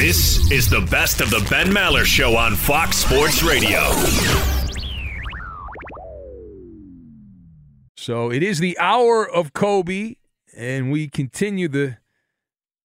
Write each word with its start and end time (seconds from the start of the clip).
This 0.00 0.50
is 0.50 0.70
the 0.70 0.80
best 0.90 1.20
of 1.20 1.28
the 1.28 1.46
Ben 1.50 1.66
Maller 1.66 2.06
Show 2.06 2.34
on 2.34 2.56
Fox 2.56 2.96
Sports 2.96 3.42
Radio. 3.42 3.90
So 7.98 8.32
it 8.32 8.42
is 8.42 8.60
the 8.60 8.78
hour 8.78 9.30
of 9.30 9.52
Kobe, 9.52 10.14
and 10.56 10.90
we 10.90 11.06
continue 11.06 11.68
the 11.68 11.98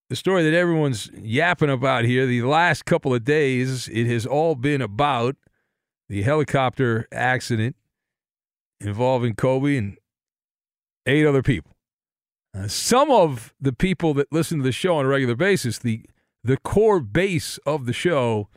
the 0.10 0.18
story 0.18 0.44
that 0.44 0.54
everyone's 0.54 1.10
yapping 1.16 1.70
about 1.70 2.04
here. 2.04 2.26
The 2.26 2.42
last 2.42 2.84
couple 2.84 3.14
of 3.14 3.24
days, 3.24 3.88
it 3.88 4.08
has 4.08 4.26
all 4.26 4.56
been 4.56 4.82
about 4.82 5.38
the 6.10 6.22
helicopter 6.22 7.08
accident 7.14 7.78
involving 8.82 9.36
Kobe 9.36 9.78
and 9.78 9.98
eight 11.06 11.26
other 11.26 11.42
people. 11.42 11.78
Uh, 12.54 12.68
some 12.68 13.10
of 13.10 13.54
the 13.62 13.72
people 13.72 14.14
that 14.16 14.28
listen 14.34 14.58
to 14.58 14.66
the 14.66 14.74
show 14.74 14.98
on 14.98 15.06
a 15.06 15.08
regular 15.08 15.36
basis, 15.36 15.80
the 15.80 16.04
the 16.46 16.58
core 16.58 17.00
base 17.00 17.58
of 17.66 17.86
the 17.86 17.94
show, 17.94 18.50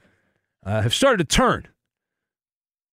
uh, 0.64 0.82
have 0.82 0.92
started 0.92 1.28
to 1.28 1.36
turn 1.36 1.68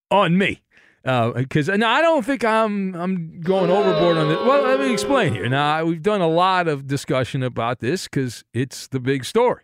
on 0.09 0.37
me 0.37 0.61
because 1.03 1.69
uh, 1.69 1.75
now 1.75 1.91
I 1.91 2.01
don't 2.01 2.25
think 2.25 2.43
I'm 2.43 2.95
I'm 2.95 3.41
going 3.41 3.69
overboard 3.69 4.17
on 4.17 4.29
this. 4.29 4.39
Well, 4.39 4.63
let 4.63 4.79
me 4.79 4.91
explain 4.91 5.33
here. 5.33 5.47
Now 5.49 5.83
we've 5.85 6.01
done 6.01 6.21
a 6.21 6.27
lot 6.27 6.67
of 6.67 6.87
discussion 6.87 7.43
about 7.43 7.79
this 7.79 8.05
because 8.05 8.43
it's 8.53 8.87
the 8.87 8.99
big 8.99 9.25
story, 9.25 9.63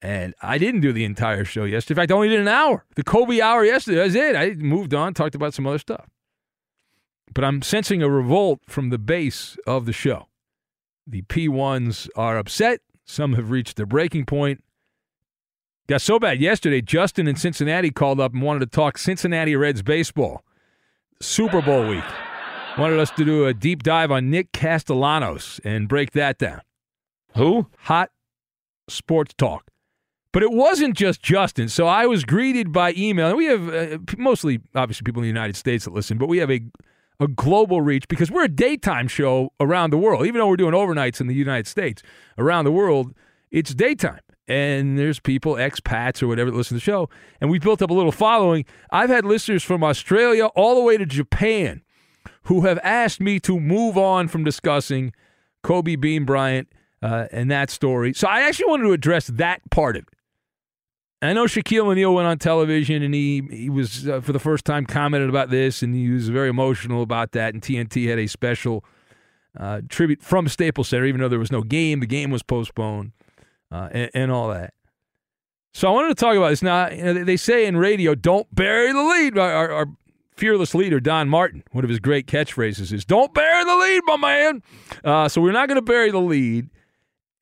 and 0.00 0.34
I 0.40 0.56
didn't 0.56 0.80
do 0.80 0.92
the 0.92 1.04
entire 1.04 1.44
show 1.44 1.64
yesterday. 1.64 2.00
In 2.00 2.02
fact, 2.02 2.12
I 2.12 2.14
only 2.14 2.28
did 2.28 2.40
an 2.40 2.48
hour, 2.48 2.86
the 2.94 3.02
Kobe 3.02 3.40
hour 3.40 3.64
yesterday. 3.64 3.96
That's 3.98 4.14
it. 4.14 4.36
I 4.36 4.54
moved 4.54 4.94
on, 4.94 5.12
talked 5.12 5.34
about 5.34 5.52
some 5.52 5.66
other 5.66 5.78
stuff, 5.78 6.08
but 7.34 7.44
I'm 7.44 7.60
sensing 7.60 8.02
a 8.02 8.08
revolt 8.08 8.60
from 8.68 8.90
the 8.90 8.98
base 8.98 9.58
of 9.66 9.84
the 9.84 9.92
show. 9.92 10.28
The 11.06 11.22
P1s 11.22 12.08
are 12.16 12.38
upset. 12.38 12.80
Some 13.08 13.32
have 13.32 13.50
reached 13.50 13.76
their 13.76 13.86
breaking 13.86 14.26
point. 14.26 14.62
Got 15.88 16.02
so 16.02 16.18
bad 16.18 16.40
yesterday, 16.42 16.82
Justin 16.82 17.26
in 17.26 17.36
Cincinnati 17.36 17.90
called 17.90 18.20
up 18.20 18.34
and 18.34 18.42
wanted 18.42 18.60
to 18.60 18.66
talk 18.66 18.98
Cincinnati 18.98 19.56
Reds 19.56 19.82
baseball. 19.82 20.44
Super 21.20 21.62
Bowl 21.62 21.88
week. 21.88 22.04
Wanted 22.76 23.00
us 23.00 23.10
to 23.12 23.24
do 23.24 23.46
a 23.46 23.54
deep 23.54 23.82
dive 23.82 24.10
on 24.10 24.30
Nick 24.30 24.52
Castellanos 24.52 25.58
and 25.64 25.88
break 25.88 26.12
that 26.12 26.36
down. 26.36 26.60
Who? 27.34 27.66
Hot 27.78 28.10
sports 28.90 29.32
talk. 29.38 29.70
But 30.30 30.42
it 30.42 30.52
wasn't 30.52 30.94
just 30.94 31.22
Justin. 31.22 31.70
So 31.70 31.86
I 31.86 32.04
was 32.04 32.24
greeted 32.24 32.72
by 32.72 32.92
email. 32.94 33.28
And 33.28 33.38
we 33.38 33.46
have 33.46 33.68
uh, 33.68 33.98
mostly, 34.18 34.60
obviously, 34.74 35.04
people 35.04 35.20
in 35.20 35.24
the 35.24 35.28
United 35.28 35.56
States 35.56 35.86
that 35.86 35.94
listen, 35.94 36.18
but 36.18 36.28
we 36.28 36.38
have 36.38 36.50
a, 36.50 36.60
a 37.20 37.28
global 37.28 37.80
reach 37.80 38.06
because 38.08 38.30
we're 38.30 38.44
a 38.44 38.48
daytime 38.48 39.08
show 39.08 39.52
around 39.60 39.90
the 39.90 39.98
world. 39.98 40.26
Even 40.26 40.38
though 40.40 40.48
we're 40.48 40.56
doing 40.56 40.74
overnights 40.74 41.20
in 41.20 41.26
the 41.26 41.34
United 41.34 41.66
States, 41.66 42.02
around 42.36 42.64
the 42.64 42.72
world, 42.72 43.14
it's 43.50 43.74
daytime 43.74 44.20
and 44.46 44.98
there's 44.98 45.20
people, 45.20 45.54
expats 45.54 46.22
or 46.22 46.26
whatever, 46.26 46.50
that 46.50 46.56
listen 46.56 46.70
to 46.70 46.74
the 46.74 46.80
show. 46.80 47.08
And 47.40 47.50
we 47.50 47.58
built 47.58 47.82
up 47.82 47.90
a 47.90 47.94
little 47.94 48.12
following. 48.12 48.64
I've 48.90 49.10
had 49.10 49.24
listeners 49.24 49.62
from 49.62 49.84
Australia 49.84 50.46
all 50.46 50.74
the 50.74 50.82
way 50.82 50.96
to 50.96 51.04
Japan 51.04 51.82
who 52.44 52.62
have 52.62 52.78
asked 52.82 53.20
me 53.20 53.38
to 53.40 53.60
move 53.60 53.98
on 53.98 54.26
from 54.28 54.44
discussing 54.44 55.12
Kobe 55.62 55.96
Bean 55.96 56.24
Bryant 56.24 56.68
uh, 57.02 57.26
and 57.30 57.50
that 57.50 57.68
story. 57.68 58.14
So 58.14 58.26
I 58.26 58.42
actually 58.42 58.70
wanted 58.70 58.84
to 58.84 58.92
address 58.92 59.26
that 59.26 59.60
part 59.70 59.96
of 59.96 60.04
it. 60.04 60.14
I 61.20 61.32
know 61.32 61.44
Shaquille 61.44 61.86
O'Neal 61.86 62.14
went 62.14 62.28
on 62.28 62.38
television 62.38 63.02
and 63.02 63.12
he 63.12 63.42
he 63.50 63.70
was 63.70 64.08
uh, 64.08 64.20
for 64.20 64.32
the 64.32 64.38
first 64.38 64.64
time 64.64 64.86
commented 64.86 65.28
about 65.28 65.50
this 65.50 65.82
and 65.82 65.94
he 65.94 66.10
was 66.10 66.28
very 66.28 66.48
emotional 66.48 67.02
about 67.02 67.32
that. 67.32 67.54
And 67.54 67.62
TNT 67.62 68.08
had 68.08 68.18
a 68.18 68.28
special 68.28 68.84
uh, 69.58 69.80
tribute 69.88 70.22
from 70.22 70.46
Staples 70.48 70.88
Center, 70.88 71.06
even 71.06 71.20
though 71.20 71.28
there 71.28 71.38
was 71.38 71.50
no 71.50 71.62
game. 71.62 72.00
The 72.00 72.06
game 72.06 72.30
was 72.30 72.42
postponed 72.42 73.12
uh, 73.72 73.88
and, 73.90 74.10
and, 74.14 74.30
all 74.30 74.48
that. 74.50 74.74
So 75.72 75.88
I 75.88 75.90
wanted 75.90 76.08
to 76.08 76.14
talk 76.14 76.36
about 76.36 76.50
this. 76.50 76.62
Now, 76.62 76.88
you 76.90 77.02
know, 77.02 77.24
they 77.24 77.36
say 77.36 77.66
in 77.66 77.76
radio, 77.76 78.14
don't 78.14 78.52
bury 78.54 78.92
the 78.92 79.02
lead. 79.02 79.38
Our, 79.38 79.72
our, 79.72 79.86
fearless 80.36 80.72
leader, 80.72 81.00
Don 81.00 81.28
Martin, 81.28 81.64
one 81.72 81.82
of 81.82 81.90
his 81.90 81.98
great 81.98 82.28
catchphrases 82.28 82.92
is, 82.92 83.04
don't 83.04 83.34
bury 83.34 83.64
the 83.64 83.74
lead, 83.74 84.02
my 84.06 84.16
man. 84.16 84.62
Uh, 85.02 85.28
so 85.28 85.40
we're 85.40 85.50
not 85.50 85.66
going 85.66 85.74
to 85.74 85.82
bury 85.82 86.12
the 86.12 86.20
lead. 86.20 86.70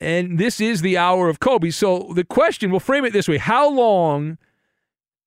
And 0.00 0.38
this 0.38 0.60
is 0.60 0.82
the 0.82 0.98
hour 0.98 1.28
of 1.28 1.40
Kobe. 1.40 1.70
So 1.70 2.12
the 2.14 2.24
question, 2.24 2.70
we'll 2.70 2.80
frame 2.80 3.04
it 3.04 3.12
this 3.12 3.28
way 3.28 3.38
How 3.38 3.68
long 3.68 4.38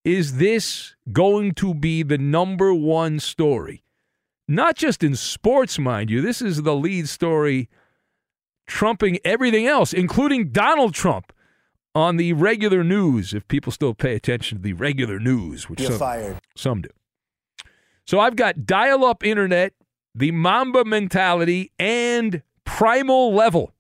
is 0.04 0.38
this 0.38 0.96
going 1.12 1.54
to 1.56 1.74
be 1.74 2.04
the 2.04 2.18
number 2.18 2.74
one 2.74 3.20
story? 3.20 3.84
Not 4.48 4.76
just 4.76 5.04
in 5.04 5.16
sports, 5.16 5.78
mind 5.78 6.10
you. 6.10 6.22
This 6.22 6.42
is 6.42 6.64
the 6.64 6.76
lead 6.76 7.08
story 7.08 7.70
trumping 8.66 9.20
everything 9.26 9.68
else, 9.68 9.94
including 9.94 10.50
Donald 10.50 10.94
Trump 10.94 11.34
on 11.94 12.18
the 12.18 12.34
regular 12.34 12.84
news, 12.84 13.34
if 13.34 13.48
people 13.48 13.72
still 13.72 13.94
pay 13.94 14.16
attention 14.16 14.60
to 14.60 14.62
the 14.62 14.74
regular 14.74 15.20
news, 15.20 15.70
which 15.70 15.82
You're 15.82 15.92
some, 15.92 16.00
fired. 16.00 16.38
some 16.56 16.82
do. 16.82 16.90
So 18.06 18.20
I've 18.20 18.36
got 18.36 18.66
dial 18.66 19.04
up 19.04 19.24
internet, 19.24 19.74
the 20.16 20.32
Mamba 20.32 20.86
mentality, 20.86 21.72
and 21.78 22.42
primal 22.64 23.34
level. 23.34 23.74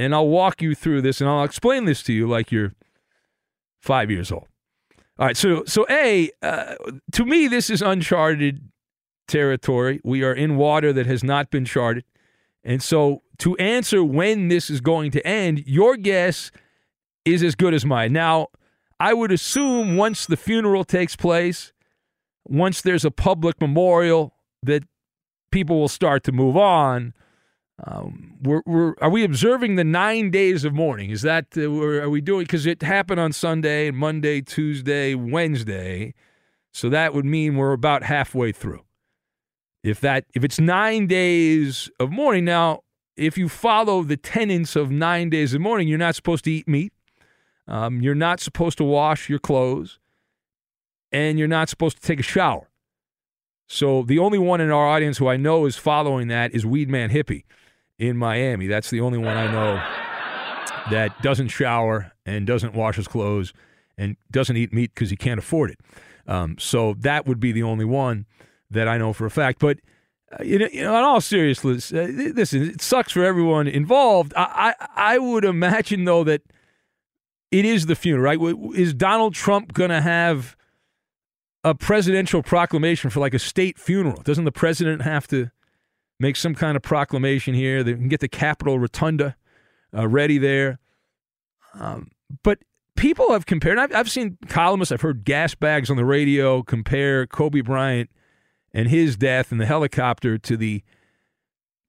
And 0.00 0.14
I'll 0.14 0.28
walk 0.28 0.62
you 0.62 0.74
through 0.74 1.02
this 1.02 1.20
and 1.20 1.28
I'll 1.28 1.44
explain 1.44 1.84
this 1.84 2.02
to 2.04 2.12
you 2.14 2.26
like 2.26 2.50
you're 2.50 2.72
five 3.82 4.10
years 4.10 4.32
old. 4.32 4.46
All 5.18 5.26
right, 5.26 5.36
so 5.36 5.62
so 5.66 5.84
a 5.90 6.30
uh, 6.40 6.76
to 7.12 7.26
me 7.26 7.48
this 7.48 7.68
is 7.68 7.82
uncharted 7.82 8.70
territory. 9.28 10.00
We 10.02 10.24
are 10.24 10.32
in 10.32 10.56
water 10.56 10.94
that 10.94 11.04
has 11.04 11.22
not 11.22 11.50
been 11.50 11.66
charted. 11.66 12.04
And 12.64 12.82
so 12.82 13.22
to 13.38 13.54
answer 13.56 14.02
when 14.02 14.48
this 14.48 14.70
is 14.70 14.80
going 14.80 15.10
to 15.10 15.26
end, 15.26 15.64
your 15.66 15.98
guess 15.98 16.50
is 17.26 17.42
as 17.42 17.54
good 17.54 17.74
as 17.74 17.84
mine. 17.84 18.14
Now, 18.14 18.48
I 18.98 19.12
would 19.12 19.30
assume 19.30 19.98
once 19.98 20.24
the 20.24 20.36
funeral 20.38 20.84
takes 20.84 21.14
place, 21.14 21.72
once 22.46 22.80
there's 22.80 23.04
a 23.04 23.10
public 23.10 23.60
memorial, 23.60 24.34
that 24.62 24.84
people 25.52 25.78
will 25.78 25.88
start 25.88 26.24
to 26.24 26.32
move 26.32 26.56
on. 26.56 27.12
Um, 27.84 28.34
we're, 28.42 28.62
we're, 28.66 28.94
are 29.00 29.08
we 29.08 29.24
observing 29.24 29.76
the 29.76 29.84
nine 29.84 30.30
days 30.30 30.64
of 30.64 30.74
mourning? 30.74 31.10
Is 31.10 31.22
that 31.22 31.46
uh, 31.56 31.62
are 31.62 32.10
we 32.10 32.20
doing? 32.20 32.44
Because 32.44 32.66
it 32.66 32.82
happened 32.82 33.20
on 33.20 33.32
Sunday, 33.32 33.90
Monday, 33.90 34.42
Tuesday, 34.42 35.14
Wednesday, 35.14 36.14
so 36.72 36.90
that 36.90 37.14
would 37.14 37.24
mean 37.24 37.56
we're 37.56 37.72
about 37.72 38.02
halfway 38.02 38.52
through. 38.52 38.82
If 39.82 40.00
that 40.00 40.26
if 40.34 40.44
it's 40.44 40.60
nine 40.60 41.06
days 41.06 41.90
of 41.98 42.10
mourning, 42.10 42.44
now 42.44 42.82
if 43.16 43.38
you 43.38 43.48
follow 43.48 44.02
the 44.02 44.16
tenets 44.16 44.76
of 44.76 44.90
nine 44.90 45.30
days 45.30 45.54
of 45.54 45.62
mourning, 45.62 45.88
you're 45.88 45.98
not 45.98 46.14
supposed 46.14 46.44
to 46.44 46.50
eat 46.50 46.68
meat. 46.68 46.92
Um, 47.66 48.02
you're 48.02 48.14
not 48.14 48.40
supposed 48.40 48.76
to 48.78 48.84
wash 48.84 49.30
your 49.30 49.38
clothes, 49.38 49.98
and 51.12 51.38
you're 51.38 51.48
not 51.48 51.70
supposed 51.70 52.00
to 52.00 52.06
take 52.06 52.20
a 52.20 52.24
shower. 52.24 52.68
So 53.68 54.02
the 54.02 54.18
only 54.18 54.38
one 54.38 54.60
in 54.60 54.70
our 54.70 54.86
audience 54.86 55.18
who 55.18 55.28
I 55.28 55.36
know 55.36 55.64
is 55.64 55.76
following 55.76 56.28
that 56.28 56.52
is 56.52 56.64
Weedman 56.64 57.10
Hippie 57.10 57.44
in 58.00 58.16
Miami. 58.16 58.66
That's 58.66 58.90
the 58.90 59.00
only 59.00 59.18
one 59.18 59.36
I 59.36 59.52
know 59.52 59.74
that 60.90 61.22
doesn't 61.22 61.48
shower 61.48 62.10
and 62.24 62.46
doesn't 62.46 62.74
wash 62.74 62.96
his 62.96 63.06
clothes 63.06 63.52
and 63.98 64.16
doesn't 64.30 64.56
eat 64.56 64.72
meat 64.72 64.92
because 64.94 65.10
he 65.10 65.16
can't 65.16 65.38
afford 65.38 65.70
it. 65.70 65.78
Um, 66.26 66.56
so 66.58 66.94
that 67.00 67.26
would 67.26 67.38
be 67.38 67.52
the 67.52 67.62
only 67.62 67.84
one 67.84 68.26
that 68.70 68.88
I 68.88 68.96
know 68.96 69.12
for 69.12 69.26
a 69.26 69.30
fact. 69.30 69.58
But 69.60 69.78
uh, 70.32 70.42
you, 70.42 70.58
know, 70.58 70.68
you 70.72 70.82
know, 70.82 70.96
in 70.96 71.04
all 71.04 71.20
seriousness, 71.20 71.92
uh, 71.92 72.08
listen, 72.34 72.62
it 72.62 72.80
sucks 72.80 73.12
for 73.12 73.22
everyone 73.22 73.68
involved. 73.68 74.32
I, 74.34 74.74
I, 74.80 75.14
I 75.14 75.18
would 75.18 75.44
imagine 75.44 76.04
though 76.04 76.24
that 76.24 76.42
it 77.50 77.64
is 77.66 77.86
the 77.86 77.94
funeral, 77.94 78.24
right? 78.24 78.74
Is 78.74 78.94
Donald 78.94 79.34
Trump 79.34 79.74
going 79.74 79.90
to 79.90 80.00
have 80.00 80.56
a 81.64 81.74
presidential 81.74 82.42
proclamation 82.42 83.10
for 83.10 83.20
like 83.20 83.34
a 83.34 83.38
state 83.38 83.78
funeral? 83.78 84.22
Doesn't 84.22 84.44
the 84.44 84.52
president 84.52 85.02
have 85.02 85.26
to 85.28 85.50
make 86.20 86.36
some 86.36 86.54
kind 86.54 86.76
of 86.76 86.82
proclamation 86.82 87.54
here? 87.54 87.82
They 87.82 87.94
can 87.94 88.08
get 88.08 88.20
the 88.20 88.28
Capitol 88.28 88.78
Rotunda 88.78 89.36
uh, 89.96 90.06
ready 90.06 90.38
there. 90.38 90.78
Um, 91.74 92.10
but 92.42 92.58
people 92.96 93.32
have 93.32 93.46
compared. 93.46 93.78
I've, 93.78 93.94
I've 93.94 94.10
seen 94.10 94.38
columnists. 94.48 94.92
I've 94.92 95.00
heard 95.00 95.24
gas 95.24 95.54
bags 95.54 95.90
on 95.90 95.96
the 95.96 96.04
radio 96.04 96.62
compare 96.62 97.26
Kobe 97.26 97.62
Bryant 97.62 98.10
and 98.72 98.88
his 98.88 99.16
death 99.16 99.50
in 99.50 99.58
the 99.58 99.66
helicopter 99.66 100.38
to 100.38 100.56
the 100.56 100.82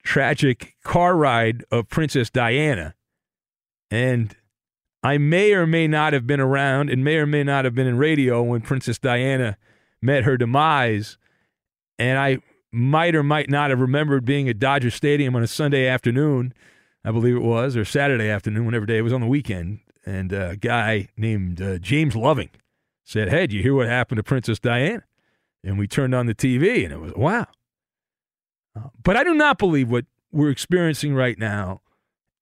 tragic 0.03 0.75
car 0.83 1.15
ride 1.15 1.63
of 1.71 1.89
Princess 1.89 2.29
Diana. 2.29 2.95
And 3.91 4.35
I 5.03 5.17
may 5.17 5.53
or 5.53 5.67
may 5.67 5.87
not 5.87 6.13
have 6.13 6.25
been 6.25 6.39
around 6.39 6.89
and 6.89 7.03
may 7.03 7.17
or 7.17 7.25
may 7.25 7.43
not 7.43 7.65
have 7.65 7.75
been 7.75 7.87
in 7.87 7.97
radio 7.97 8.41
when 8.41 8.61
Princess 8.61 8.97
Diana 8.97 9.57
met 10.01 10.23
her 10.23 10.37
demise. 10.37 11.17
And 11.99 12.17
I 12.17 12.39
might 12.71 13.15
or 13.15 13.23
might 13.23 13.49
not 13.49 13.69
have 13.69 13.79
remembered 13.79 14.25
being 14.25 14.47
at 14.47 14.59
Dodger 14.59 14.91
Stadium 14.91 15.35
on 15.35 15.43
a 15.43 15.47
Sunday 15.47 15.87
afternoon, 15.87 16.53
I 17.03 17.11
believe 17.11 17.35
it 17.35 17.43
was, 17.43 17.75
or 17.75 17.85
Saturday 17.85 18.29
afternoon, 18.29 18.65
whatever 18.65 18.85
day 18.85 18.99
it 18.99 19.01
was 19.01 19.13
on 19.13 19.21
the 19.21 19.27
weekend. 19.27 19.79
And 20.05 20.31
a 20.31 20.55
guy 20.55 21.09
named 21.17 21.61
uh, 21.61 21.77
James 21.77 22.15
Loving 22.15 22.49
said, 23.03 23.29
Hey, 23.29 23.41
did 23.41 23.53
you 23.53 23.61
hear 23.61 23.75
what 23.75 23.87
happened 23.87 24.17
to 24.17 24.23
Princess 24.23 24.59
Diana? 24.59 25.03
and 25.63 25.77
we 25.77 25.87
turned 25.87 26.15
on 26.15 26.25
the 26.25 26.35
TV 26.35 26.83
and 26.83 26.93
it 26.93 26.99
was 26.99 27.13
wow. 27.15 27.47
Uh, 28.75 28.89
but 29.03 29.17
I 29.17 29.23
do 29.23 29.33
not 29.33 29.57
believe 29.57 29.89
what 29.89 30.05
we're 30.31 30.49
experiencing 30.49 31.13
right 31.13 31.37
now 31.37 31.81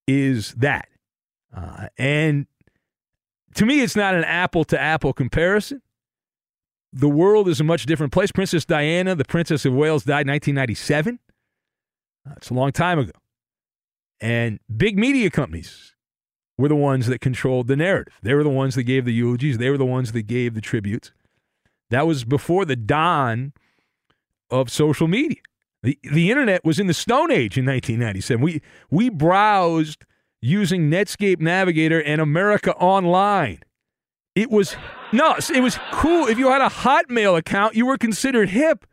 is 0.06 0.54
that. 0.54 0.88
Uh, 1.54 1.88
and 1.98 2.46
to 3.54 3.66
me, 3.66 3.80
it's 3.80 3.96
not 3.96 4.14
an 4.14 4.24
apple 4.24 4.64
to 4.64 4.80
apple 4.80 5.12
comparison. 5.12 5.82
The 6.92 7.08
world 7.08 7.48
is 7.48 7.60
a 7.60 7.64
much 7.64 7.86
different 7.86 8.12
place. 8.12 8.32
Princess 8.32 8.64
Diana, 8.64 9.14
the 9.14 9.24
Princess 9.24 9.64
of 9.64 9.74
Wales, 9.74 10.04
died 10.04 10.26
in 10.26 10.32
1997. 10.32 11.18
Uh, 12.26 12.34
it's 12.36 12.50
a 12.50 12.54
long 12.54 12.72
time 12.72 12.98
ago. 12.98 13.12
And 14.20 14.58
big 14.74 14.98
media 14.98 15.30
companies 15.30 15.94
were 16.58 16.68
the 16.68 16.76
ones 16.76 17.06
that 17.06 17.20
controlled 17.20 17.68
the 17.68 17.76
narrative. 17.76 18.14
They 18.22 18.34
were 18.34 18.42
the 18.42 18.50
ones 18.50 18.74
that 18.74 18.82
gave 18.82 19.04
the 19.04 19.12
eulogies, 19.12 19.58
they 19.58 19.70
were 19.70 19.78
the 19.78 19.86
ones 19.86 20.12
that 20.12 20.22
gave 20.22 20.54
the 20.54 20.60
tributes. 20.60 21.12
That 21.90 22.06
was 22.06 22.24
before 22.24 22.64
the 22.64 22.76
dawn 22.76 23.52
of 24.50 24.70
social 24.70 25.08
media. 25.08 25.38
The, 25.82 25.98
the 26.02 26.30
internet 26.30 26.64
was 26.64 26.78
in 26.78 26.86
the 26.86 26.94
Stone 26.94 27.30
Age 27.30 27.56
in 27.56 27.64
1997. 27.64 28.42
We, 28.42 28.62
we 28.90 29.08
browsed 29.08 30.04
using 30.42 30.90
Netscape 30.90 31.40
Navigator 31.40 32.02
and 32.02 32.20
America 32.20 32.74
Online. 32.76 33.60
It 34.40 34.50
was 34.50 34.74
no, 35.12 35.36
it 35.52 35.60
was 35.60 35.78
cool. 35.92 36.26
If 36.26 36.38
you 36.38 36.48
had 36.48 36.62
a 36.62 36.68
Hotmail 36.68 37.36
account, 37.36 37.74
you 37.74 37.84
were 37.84 37.98
considered 37.98 38.48
hip. 38.48 38.86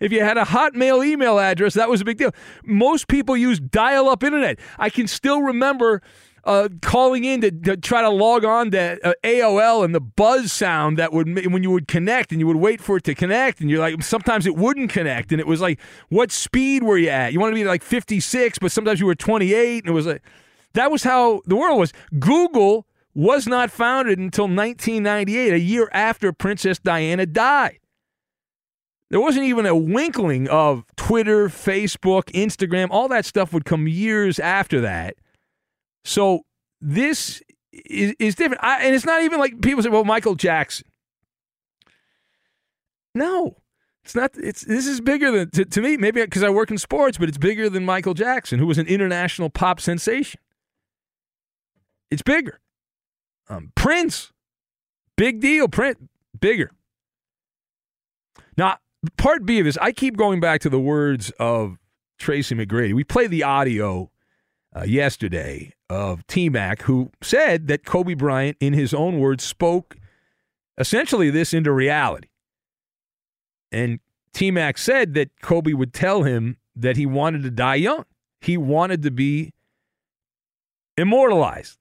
If 0.00 0.12
you 0.12 0.20
had 0.22 0.38
a 0.38 0.44
Hotmail 0.44 1.06
email 1.06 1.38
address, 1.38 1.74
that 1.74 1.90
was 1.90 2.00
a 2.00 2.06
big 2.06 2.16
deal. 2.16 2.32
Most 2.64 3.06
people 3.06 3.36
use 3.36 3.60
dial 3.60 4.08
up 4.08 4.24
internet. 4.24 4.58
I 4.78 4.88
can 4.88 5.06
still 5.06 5.42
remember 5.42 6.00
uh, 6.44 6.70
calling 6.80 7.24
in 7.24 7.42
to, 7.42 7.50
to, 7.50 7.76
try 7.76 8.00
to 8.00 8.08
log 8.08 8.46
on 8.46 8.70
to 8.70 8.98
uh, 9.06 9.12
AOL 9.22 9.84
and 9.84 9.94
the 9.94 10.00
buzz 10.00 10.52
sound 10.52 10.98
that 10.98 11.12
would 11.12 11.26
when 11.52 11.62
you 11.62 11.70
would 11.70 11.86
connect 11.86 12.32
and 12.32 12.40
you 12.40 12.46
would 12.46 12.56
wait 12.56 12.80
for 12.80 12.96
it 12.96 13.04
to 13.04 13.14
connect 13.14 13.60
and 13.60 13.70
you're 13.70 13.80
like 13.80 14.02
sometimes 14.02 14.46
it 14.46 14.54
wouldn't 14.56 14.90
connect 14.90 15.32
and 15.32 15.40
it 15.40 15.46
was 15.46 15.60
like 15.60 15.78
what 16.08 16.30
speed 16.30 16.82
were 16.82 16.98
you 16.98 17.08
at? 17.08 17.32
You 17.32 17.40
want 17.40 17.52
to 17.52 17.54
be 17.54 17.64
like 17.64 17.82
56, 17.82 18.58
but 18.58 18.72
sometimes 18.72 19.00
you 19.00 19.06
were 19.06 19.14
28 19.14 19.84
and 19.84 19.90
it 19.90 19.94
was 19.94 20.06
like 20.06 20.22
that 20.72 20.90
was 20.90 21.02
how 21.02 21.42
the 21.46 21.56
world 21.56 21.78
was. 21.78 21.92
Google 22.18 22.86
was 23.14 23.46
not 23.46 23.70
founded 23.70 24.18
until 24.18 24.44
1998, 24.44 25.52
a 25.52 25.58
year 25.58 25.88
after 25.92 26.32
Princess 26.32 26.78
Diana 26.78 27.26
died. 27.26 27.78
There 29.10 29.20
wasn't 29.20 29.44
even 29.44 29.66
a 29.66 29.76
winkling 29.76 30.48
of 30.48 30.84
Twitter, 30.96 31.48
Facebook, 31.48 32.24
Instagram, 32.32 32.88
all 32.90 33.06
that 33.08 33.24
stuff 33.24 33.52
would 33.52 33.64
come 33.64 33.86
years 33.86 34.38
after 34.40 34.80
that. 34.80 35.14
So 36.04 36.40
this 36.80 37.40
is, 37.72 38.14
is 38.18 38.34
different. 38.34 38.64
I, 38.64 38.84
and 38.84 38.94
it's 38.94 39.04
not 39.04 39.22
even 39.22 39.38
like 39.38 39.60
people 39.60 39.82
say, 39.82 39.90
well, 39.90 40.04
Michael 40.04 40.34
Jackson. 40.34 40.86
No, 43.14 43.58
it's 44.04 44.16
not. 44.16 44.32
It's 44.36 44.62
this 44.62 44.88
is 44.88 45.00
bigger 45.00 45.30
than 45.30 45.50
to, 45.50 45.64
to 45.64 45.80
me. 45.80 45.96
Maybe 45.96 46.20
because 46.20 46.42
I 46.42 46.50
work 46.50 46.72
in 46.72 46.78
sports, 46.78 47.16
but 47.16 47.28
it's 47.28 47.38
bigger 47.38 47.70
than 47.70 47.84
Michael 47.84 48.14
Jackson, 48.14 48.58
who 48.58 48.66
was 48.66 48.78
an 48.78 48.86
international 48.86 49.48
pop 49.48 49.80
sensation. 49.80 50.40
It's 52.10 52.22
bigger. 52.22 52.60
Um, 53.48 53.72
Prince, 53.74 54.32
big 55.16 55.40
deal. 55.40 55.68
Prince, 55.68 55.98
bigger. 56.40 56.70
Now, 58.56 58.78
part 59.16 59.44
B 59.44 59.58
of 59.58 59.64
this, 59.64 59.76
I 59.78 59.92
keep 59.92 60.16
going 60.16 60.40
back 60.40 60.60
to 60.62 60.70
the 60.70 60.80
words 60.80 61.30
of 61.38 61.78
Tracy 62.18 62.54
McGrady. 62.54 62.94
We 62.94 63.04
played 63.04 63.30
the 63.30 63.42
audio 63.42 64.10
uh, 64.74 64.84
yesterday 64.84 65.74
of 65.90 66.26
T 66.26 66.48
Mac, 66.48 66.82
who 66.82 67.10
said 67.20 67.66
that 67.68 67.84
Kobe 67.84 68.14
Bryant, 68.14 68.56
in 68.60 68.72
his 68.72 68.94
own 68.94 69.18
words, 69.18 69.44
spoke 69.44 69.96
essentially 70.78 71.30
this 71.30 71.52
into 71.52 71.72
reality. 71.72 72.28
And 73.70 74.00
T 74.32 74.50
Mac 74.50 74.78
said 74.78 75.14
that 75.14 75.30
Kobe 75.42 75.72
would 75.72 75.92
tell 75.92 76.22
him 76.22 76.56
that 76.74 76.96
he 76.96 77.06
wanted 77.06 77.42
to 77.42 77.50
die 77.50 77.76
young. 77.76 78.04
He 78.40 78.56
wanted 78.56 79.02
to 79.02 79.10
be 79.10 79.52
immortalized. 80.96 81.78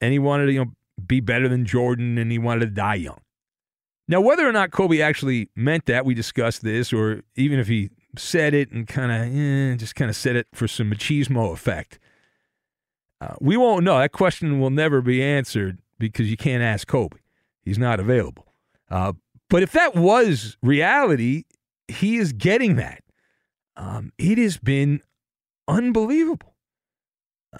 And 0.00 0.12
he 0.12 0.18
wanted 0.18 0.46
to, 0.46 0.52
you 0.52 0.64
know, 0.64 0.72
be 1.06 1.20
better 1.20 1.48
than 1.48 1.64
Jordan 1.64 2.18
and 2.18 2.30
he 2.30 2.38
wanted 2.38 2.60
to 2.60 2.66
die 2.66 2.96
young. 2.96 3.20
Now, 4.08 4.20
whether 4.22 4.48
or 4.48 4.52
not 4.52 4.70
Kobe 4.70 5.02
actually 5.02 5.50
meant 5.54 5.84
that, 5.86 6.06
we 6.06 6.14
discussed 6.14 6.62
this, 6.62 6.94
or 6.94 7.22
even 7.36 7.58
if 7.58 7.68
he 7.68 7.90
said 8.16 8.54
it 8.54 8.70
and 8.70 8.88
kind 8.88 9.12
of 9.12 9.36
eh, 9.36 9.76
just 9.76 9.94
kind 9.94 10.08
of 10.08 10.16
said 10.16 10.34
it 10.34 10.46
for 10.54 10.66
some 10.66 10.90
machismo 10.90 11.52
effect, 11.52 11.98
uh, 13.20 13.34
we 13.40 13.56
won't 13.56 13.84
know. 13.84 13.98
That 13.98 14.12
question 14.12 14.60
will 14.60 14.70
never 14.70 15.02
be 15.02 15.22
answered 15.22 15.78
because 15.98 16.30
you 16.30 16.38
can't 16.38 16.62
ask 16.62 16.86
Kobe. 16.86 17.18
He's 17.62 17.78
not 17.78 18.00
available. 18.00 18.46
Uh, 18.90 19.12
but 19.50 19.62
if 19.62 19.72
that 19.72 19.94
was 19.94 20.56
reality, 20.62 21.44
he 21.88 22.16
is 22.16 22.32
getting 22.32 22.76
that. 22.76 23.02
Um, 23.76 24.12
it 24.16 24.38
has 24.38 24.56
been 24.56 25.02
unbelievable. 25.66 26.54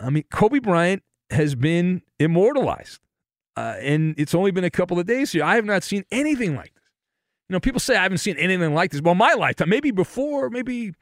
I 0.01 0.11
mean, 0.11 0.25
Kobe 0.31 0.61
Bryant 0.61 1.03
has 1.31 1.55
been 1.55 2.03
immortalized. 2.19 3.01
Uh, 3.57 3.77
and 3.81 4.15
it's 4.17 4.35
only 4.35 4.51
been 4.51 4.65
a 4.65 4.71
couple 4.71 4.99
of 4.99 5.07
days 5.07 5.33
here. 5.33 5.43
I 5.43 5.57
have 5.57 5.65
not 5.65 5.83
seen 5.83 6.05
anything 6.11 6.55
like 6.55 6.73
this. 6.75 6.85
You 7.49 7.55
know, 7.55 7.61
people 7.61 7.81
say 7.81 7.97
I 7.97 8.03
haven't 8.03 8.19
seen 8.19 8.37
anything 8.37 8.73
like 8.75 8.93
this. 8.93 9.01
Well, 9.01 9.15
my 9.15 9.33
lifetime, 9.33 9.69
maybe 9.69 9.91
before, 9.91 10.49
maybe, 10.51 10.75
you 10.75 10.95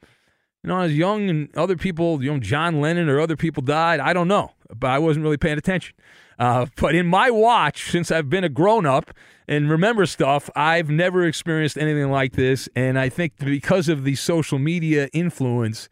know, 0.63 0.77
I 0.77 0.83
was 0.83 0.97
young 0.97 1.29
and 1.29 1.55
other 1.55 1.75
people, 1.75 2.23
you 2.23 2.31
know, 2.31 2.39
John 2.39 2.81
Lennon 2.81 3.09
or 3.09 3.19
other 3.19 3.35
people 3.35 3.61
died. 3.61 3.99
I 3.99 4.13
don't 4.13 4.27
know, 4.27 4.53
but 4.75 4.89
I 4.89 4.97
wasn't 4.97 5.23
really 5.23 5.37
paying 5.37 5.57
attention. 5.57 5.95
Uh, 6.39 6.67
but 6.77 6.95
in 6.95 7.05
my 7.05 7.29
watch, 7.29 7.91
since 7.91 8.11
I've 8.11 8.29
been 8.29 8.43
a 8.43 8.49
grown 8.49 8.85
up 8.85 9.11
and 9.47 9.69
remember 9.69 10.05
stuff, 10.05 10.49
I've 10.55 10.89
never 10.89 11.25
experienced 11.25 11.77
anything 11.77 12.09
like 12.11 12.33
this. 12.33 12.69
And 12.75 12.97
I 12.97 13.09
think 13.09 13.37
because 13.37 13.89
of 13.89 14.03
the 14.03 14.15
social 14.15 14.57
media 14.57 15.09
influence, 15.13 15.89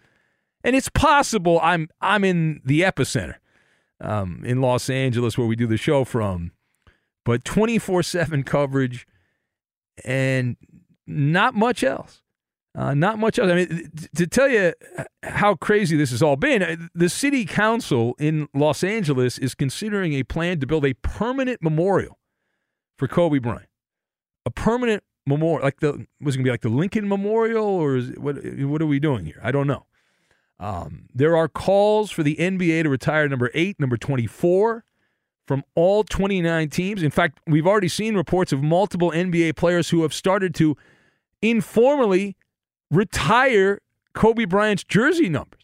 and 0.63 0.75
it's 0.75 0.89
possible 0.89 1.60
I'm 1.62 1.89
I'm 2.01 2.24
in 2.24 2.62
the 2.65 2.82
epicenter 2.82 3.36
um, 4.02 4.42
in 4.46 4.62
Los 4.62 4.90
Angeles 4.90 5.38
where 5.38 5.48
we 5.48 5.56
do 5.56 5.68
the 5.68 5.78
show 5.78 6.04
from 6.04 6.52
but 7.25 7.44
24 7.44 8.04
7 8.04 8.44
coverage 8.44 9.06
and 10.06 10.56
not 11.06 11.54
much 11.54 11.84
else. 11.84 12.22
Uh, 12.78 12.94
not 12.94 13.18
much 13.18 13.40
else. 13.40 13.50
I 13.50 13.56
mean, 13.56 13.92
to 14.16 14.28
tell 14.28 14.50
you 14.50 14.74
how 15.24 15.56
crazy 15.56 15.96
this 15.96 16.12
has 16.12 16.22
all 16.22 16.36
been, 16.36 16.62
uh, 16.62 16.75
the 16.94 17.08
city 17.08 17.46
council 17.46 18.16
in 18.20 18.50
Los 18.54 18.84
Angeles 18.84 19.38
is 19.38 19.56
considering 19.56 20.14
a 20.14 20.24
plan 20.24 20.60
to 20.60 20.68
build 20.68 20.86
a 20.86 20.94
permanent 20.96 21.62
memorial 21.62 22.20
for 22.98 23.08
Kobe 23.08 23.40
Bryant. 23.40 23.70
A 24.46 24.52
permanent 24.52 25.04
memorial, 25.25 25.64
like 25.64 25.80
the 25.80 26.06
was 26.20 26.36
it 26.36 26.40
going 26.40 26.44
to 26.44 26.44
be 26.44 26.50
like 26.52 26.62
the 26.62 26.70
Lincoln 26.70 27.08
Memorial, 27.08 27.66
or 27.66 27.96
is, 27.96 28.12
what? 28.18 28.36
What 28.44 28.82
are 28.82 28.86
we 28.86 29.00
doing 29.00 29.25
here? 29.25 29.40
I 29.42 29.52
don't 29.52 29.68
know. 29.68 29.86
Um, 30.60 31.08
there 31.14 31.36
are 31.36 31.48
calls 31.48 32.12
for 32.12 32.24
the 32.24 32.36
NBA 32.38 32.84
to 32.84 32.90
retire 32.90 33.28
number 33.28 33.52
eight, 33.54 33.80
number 33.80 33.98
twenty-four 33.98 34.84
from 35.48 35.64
all 35.76 36.04
29 36.04 36.70
teams. 36.70 37.04
In 37.04 37.12
fact, 37.12 37.40
we've 37.46 37.68
already 37.68 37.88
seen 37.88 38.16
reports 38.16 38.52
of 38.52 38.64
multiple 38.64 39.12
NBA 39.12 39.56
players 39.56 39.90
who 39.90 40.02
have 40.02 40.14
started 40.14 40.56
to 40.56 40.76
informally 41.42 42.36
retire 42.90 43.80
Kobe 44.14 44.46
Bryant's 44.46 44.84
jersey 44.84 45.30
numbers. 45.30 45.62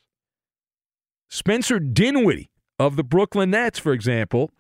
Spencer 1.30 1.80
Dinwiddie 1.80 2.52
of 2.78 2.96
the 2.96 3.04
Brooklyn 3.04 3.52
Nets, 3.52 3.80
for 3.80 3.94
example, 3.94 4.52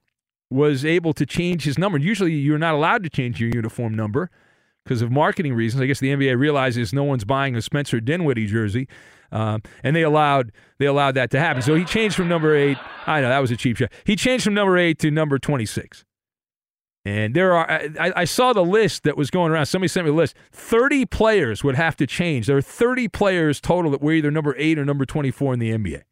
was 0.49 0.83
able 0.85 1.13
to 1.13 1.25
change 1.25 1.63
his 1.63 1.77
number. 1.77 1.97
Usually, 1.97 2.33
you're 2.33 2.57
not 2.57 2.73
allowed 2.73 3.03
to 3.03 3.09
change 3.09 3.39
your 3.39 3.49
uniform 3.53 3.93
number 3.93 4.29
because 4.83 5.01
of 5.01 5.11
marketing 5.11 5.53
reasons. 5.53 5.81
I 5.81 5.85
guess 5.85 5.99
the 5.99 6.13
NBA 6.13 6.37
realizes 6.37 6.93
no 6.93 7.03
one's 7.03 7.25
buying 7.25 7.55
a 7.55 7.61
Spencer 7.61 7.99
Dinwiddie 7.99 8.47
jersey. 8.47 8.87
Um, 9.31 9.61
and 9.83 9.95
they 9.95 10.03
allowed 10.03 10.51
they 10.77 10.85
allowed 10.85 11.15
that 11.15 11.31
to 11.31 11.39
happen. 11.39 11.61
So 11.61 11.75
he 11.75 11.85
changed 11.85 12.15
from 12.15 12.27
number 12.27 12.55
eight. 12.55 12.77
I 13.07 13.21
know 13.21 13.29
that 13.29 13.39
was 13.39 13.51
a 13.51 13.57
cheap 13.57 13.77
shot. 13.77 13.91
He 14.03 14.15
changed 14.15 14.43
from 14.43 14.53
number 14.53 14.77
eight 14.77 14.99
to 14.99 15.11
number 15.11 15.39
twenty 15.39 15.65
six. 15.65 16.03
And 17.03 17.33
there 17.33 17.53
are 17.55 17.69
I, 17.69 18.13
I, 18.15 18.25
saw 18.25 18.53
the 18.53 18.63
list 18.63 19.03
that 19.03 19.17
was 19.17 19.31
going 19.31 19.51
around. 19.51 19.65
Somebody 19.65 19.87
sent 19.87 20.05
me 20.05 20.11
the 20.11 20.17
list. 20.17 20.35
Thirty 20.51 21.05
players 21.05 21.63
would 21.63 21.75
have 21.75 21.95
to 21.97 22.05
change. 22.05 22.45
There 22.45 22.57
are 22.57 22.61
thirty 22.61 23.07
players 23.07 23.59
total 23.59 23.89
that 23.91 24.01
were 24.01 24.11
either 24.11 24.29
number 24.29 24.53
eight 24.57 24.77
or 24.77 24.85
number 24.85 25.05
twenty 25.05 25.31
four 25.31 25.53
in 25.53 25.59
the 25.59 25.71
NBA. 25.71 26.03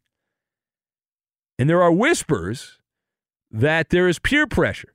And 1.58 1.68
there 1.68 1.82
are 1.82 1.92
whispers 1.92 2.78
that 3.50 3.90
there 3.90 4.08
is 4.08 4.18
peer 4.18 4.46
pressure 4.46 4.94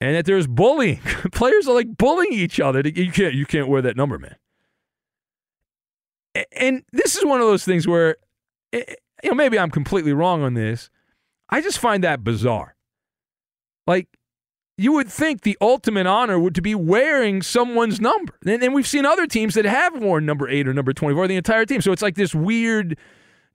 and 0.00 0.16
that 0.16 0.26
there's 0.26 0.46
bullying. 0.46 0.98
players 1.32 1.68
are 1.68 1.74
like 1.74 1.96
bullying 1.96 2.32
each 2.32 2.58
other. 2.58 2.82
You 2.84 3.12
can't 3.12 3.34
you 3.34 3.46
can't 3.46 3.68
wear 3.68 3.80
that 3.80 3.96
number, 3.96 4.18
man 4.18 4.36
and 6.52 6.82
this 6.92 7.16
is 7.16 7.24
one 7.24 7.40
of 7.40 7.46
those 7.46 7.64
things 7.64 7.86
where, 7.86 8.16
eh, 8.72 8.82
eh, 8.86 8.94
you 9.22 9.30
know, 9.30 9.36
maybe 9.36 9.58
I'm 9.58 9.70
completely 9.70 10.12
wrong 10.12 10.42
on 10.42 10.54
this. 10.54 10.90
I 11.48 11.60
just 11.60 11.78
find 11.78 12.04
that 12.04 12.22
bizarre. 12.22 12.74
Like, 13.86 14.08
you 14.76 14.92
would 14.92 15.08
think 15.08 15.42
the 15.42 15.58
ultimate 15.60 16.06
honor 16.06 16.38
would 16.38 16.54
to 16.54 16.62
be 16.62 16.74
wearing 16.74 17.42
someone's 17.42 18.00
number. 18.00 18.34
And, 18.46 18.62
and 18.62 18.74
we've 18.74 18.86
seen 18.86 19.04
other 19.04 19.26
teams 19.26 19.54
that 19.54 19.64
have 19.64 20.00
worn 20.00 20.24
number 20.24 20.48
eight 20.48 20.68
or 20.68 20.72
number 20.72 20.92
24, 20.92 21.26
the 21.26 21.36
entire 21.36 21.66
team. 21.66 21.80
So 21.80 21.90
it's 21.90 22.02
like 22.02 22.14
this 22.14 22.34
weird 22.34 22.96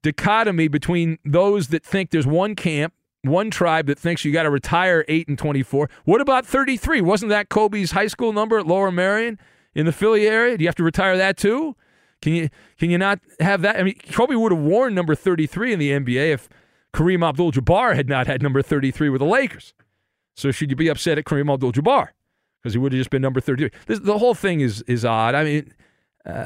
dichotomy 0.02 0.68
between 0.68 1.18
those 1.24 1.70
that 1.70 1.86
think 1.86 2.12
there's 2.12 2.28
one 2.28 2.56
camp, 2.56 2.94
one 3.22 3.50
tribe 3.50 3.88
that 3.88 3.98
thinks 3.98 4.26
you 4.26 4.34
got 4.34 4.44
to 4.44 4.50
retire 4.50 5.06
8 5.08 5.30
and 5.30 5.38
24. 5.38 5.90
What 6.04 6.20
about 6.20 6.46
33? 6.46 7.00
Wasn't 7.00 7.30
that 7.30 7.48
Kobe's 7.48 7.92
high 7.92 8.08
school 8.08 8.34
number 8.34 8.60
at 8.60 8.68
Lower 8.68 8.92
Merion 8.92 9.40
in 9.74 9.86
the 9.86 9.94
Philly 9.94 10.28
area? 10.28 10.58
Do 10.58 10.64
you 10.64 10.68
have 10.68 10.76
to 10.76 10.84
retire 10.84 11.16
that 11.16 11.38
too? 11.38 11.78
Can 12.24 12.34
you 12.36 12.50
can 12.80 12.90
you 12.90 12.98
not 12.98 13.20
have 13.42 13.62
that? 13.64 13.76
I 13.76 13.84
mean, 13.84 14.00
Kobe 14.14 14.34
would 14.36 14.54
have 14.54 14.62
worn 14.62 14.96
number 14.96 15.14
33 15.14 15.74
in 15.74 15.80
the 15.80 15.92
NBA 15.92 16.32
if 16.32 16.48
Kareem 16.94 17.28
Abdul-Jabbar 17.28 17.96
had 17.96 18.08
not 18.08 18.28
had 18.28 18.42
number 18.42 18.62
33 18.62 19.10
with 19.10 19.20
the 19.20 19.26
Lakers. 19.26 19.74
So 20.34 20.50
should 20.50 20.70
you 20.70 20.78
be 20.78 20.88
upset 20.88 21.18
at 21.18 21.26
Kareem 21.26 21.54
Abdul-Jabbar 21.54 22.08
because 22.62 22.74
he 22.76 22.80
would 22.80 22.94
have 22.94 23.00
just 23.00 23.10
been 23.10 23.22
number 23.22 23.42
33? 23.42 23.72
This, 23.88 24.00
the 24.00 24.20
whole 24.20 24.36
thing 24.36 24.62
is 24.62 24.82
is 24.84 25.04
odd. 25.04 25.36
I 25.36 25.44
mean, 25.44 25.74
uh, 26.26 26.46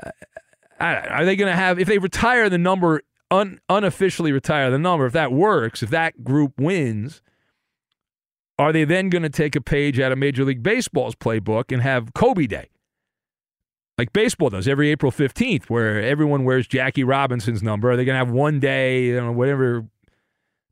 are 0.79 1.23
they 1.23 1.35
going 1.35 1.51
to 1.51 1.55
have 1.55 1.77
if 1.77 1.87
they 1.87 1.99
retire 1.99 2.49
the 2.49 2.57
number 2.57 3.03
un, 3.29 3.59
unofficially 3.69 4.31
retire 4.31 4.71
the 4.71 4.79
number? 4.79 5.05
If 5.05 5.13
that 5.13 5.31
works, 5.31 5.83
if 5.83 5.91
that 5.91 6.23
group 6.23 6.59
wins. 6.59 7.21
Are 8.59 8.73
they 8.73 8.85
then 8.85 9.09
going 9.09 9.21
to 9.21 9.29
take 9.29 9.55
a 9.55 9.61
page 9.61 9.99
out 9.99 10.11
of 10.11 10.17
Major 10.17 10.43
League 10.43 10.63
Baseball's 10.63 11.13
playbook 11.13 11.71
and 11.71 11.83
have 11.83 12.15
Kobe 12.15 12.47
Day? 12.47 12.69
Like 13.97 14.13
baseball 14.13 14.49
does 14.49 14.67
every 14.67 14.89
April 14.91 15.11
15th, 15.11 15.65
where 15.65 16.01
everyone 16.01 16.43
wears 16.43 16.67
Jackie 16.67 17.03
Robinson's 17.03 17.63
number. 17.63 17.91
Are 17.91 17.97
they 17.97 18.05
going 18.05 18.13
to 18.13 18.25
have 18.25 18.29
one 18.29 18.59
day, 18.59 19.05
you 19.05 19.19
know, 19.19 19.31
whatever, 19.31 19.85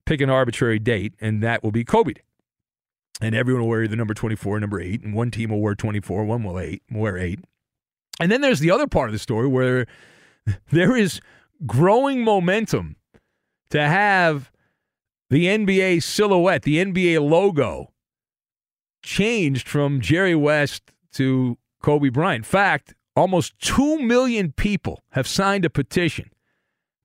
pick 0.06 0.22
an 0.22 0.30
arbitrary 0.30 0.80
date, 0.80 1.14
and 1.20 1.42
that 1.44 1.64
will 1.64 1.72
be 1.72 1.84
Kobe 1.84 2.14
Day. 2.14 2.22
And 3.22 3.34
everyone 3.34 3.64
will 3.64 3.70
wear 3.70 3.88
the 3.88 3.96
number 3.96 4.14
24, 4.14 4.60
number 4.60 4.80
8, 4.80 5.02
and 5.02 5.14
one 5.14 5.32
team 5.32 5.50
will 5.50 5.62
wear 5.62 5.74
24, 5.74 6.26
one 6.26 6.44
will 6.44 6.60
eight, 6.60 6.84
wear 6.92 7.18
8. 7.18 7.40
And 8.20 8.32
then 8.32 8.42
there's 8.42 8.60
the 8.60 8.72
other 8.72 8.88
part 8.88 9.10
of 9.10 9.14
the 9.14 9.20
story 9.20 9.48
where 9.48 9.88
there 10.72 10.96
is 10.96 11.22
growing 11.66 12.24
momentum 12.24 12.98
to 13.70 13.82
have 13.82 14.52
the 15.30 15.46
NBA 15.46 16.04
silhouette, 16.04 16.64
the 16.64 16.84
NBA 16.84 17.28
logo 17.28 17.92
changed 19.02 19.68
from 19.68 20.02
Jerry 20.02 20.36
West 20.36 20.92
to 21.14 21.58
Kobe 21.82 22.10
Bryant. 22.10 22.40
In 22.40 22.44
fact, 22.44 22.96
Almost 23.16 23.58
2 23.60 24.00
million 24.00 24.52
people 24.52 25.04
have 25.12 25.28
signed 25.28 25.64
a 25.64 25.70
petition 25.70 26.30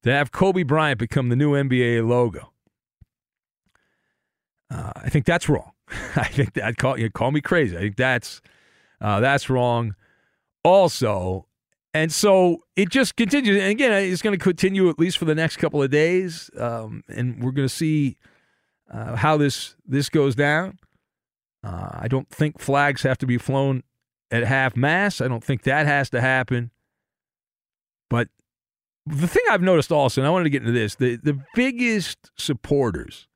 to 0.02 0.12
have 0.12 0.32
Kobe 0.32 0.62
Bryant 0.62 0.98
become 0.98 1.28
the 1.28 1.36
new 1.36 1.52
NBA 1.52 2.06
logo. 2.06 2.52
Uh, 4.70 4.92
I 4.96 5.08
think 5.08 5.24
that's 5.24 5.48
wrong. 5.48 5.72
I 6.16 6.24
think 6.24 6.54
that 6.54 6.76
call 6.76 6.98
you 6.98 7.10
call 7.10 7.30
me 7.30 7.40
crazy. 7.40 7.76
I 7.76 7.80
think 7.80 7.96
that's 7.96 8.40
uh, 9.00 9.20
that's 9.20 9.50
wrong. 9.50 9.94
Also, 10.62 11.46
and 11.92 12.12
so 12.12 12.62
it 12.76 12.90
just 12.90 13.16
continues. 13.16 13.60
And 13.60 13.70
again, 13.70 13.92
it's 13.92 14.22
going 14.22 14.38
to 14.38 14.42
continue 14.42 14.88
at 14.88 14.98
least 14.98 15.18
for 15.18 15.24
the 15.24 15.34
next 15.34 15.56
couple 15.56 15.82
of 15.82 15.90
days, 15.90 16.50
um, 16.56 17.02
and 17.08 17.42
we're 17.42 17.50
going 17.50 17.68
to 17.68 17.74
see 17.74 18.16
uh, 18.90 19.16
how 19.16 19.36
this 19.36 19.74
this 19.86 20.08
goes 20.08 20.34
down. 20.34 20.78
Uh, 21.64 21.90
I 21.92 22.08
don't 22.08 22.28
think 22.30 22.58
flags 22.58 23.02
have 23.02 23.18
to 23.18 23.26
be 23.26 23.38
flown 23.38 23.82
at 24.30 24.44
half 24.44 24.76
mast. 24.76 25.20
I 25.20 25.28
don't 25.28 25.44
think 25.44 25.62
that 25.62 25.86
has 25.86 26.10
to 26.10 26.20
happen. 26.20 26.70
But 28.08 28.28
the 29.06 29.28
thing 29.28 29.42
I've 29.50 29.62
noticed 29.62 29.92
also, 29.92 30.20
and 30.20 30.28
I 30.28 30.30
wanted 30.30 30.44
to 30.44 30.50
get 30.50 30.62
into 30.62 30.72
this, 30.72 30.94
the, 30.96 31.16
the 31.16 31.38
biggest 31.54 32.30
supporters 32.36 33.26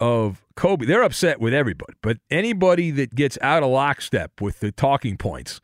of 0.00 0.44
Kobe, 0.56 0.84
they're 0.84 1.02
upset 1.02 1.40
with 1.40 1.54
everybody. 1.54 1.94
But 2.02 2.18
anybody 2.30 2.90
that 2.92 3.14
gets 3.14 3.38
out 3.40 3.62
of 3.62 3.70
lockstep 3.70 4.40
with 4.40 4.60
the 4.60 4.72
talking 4.72 5.16
points 5.16 5.60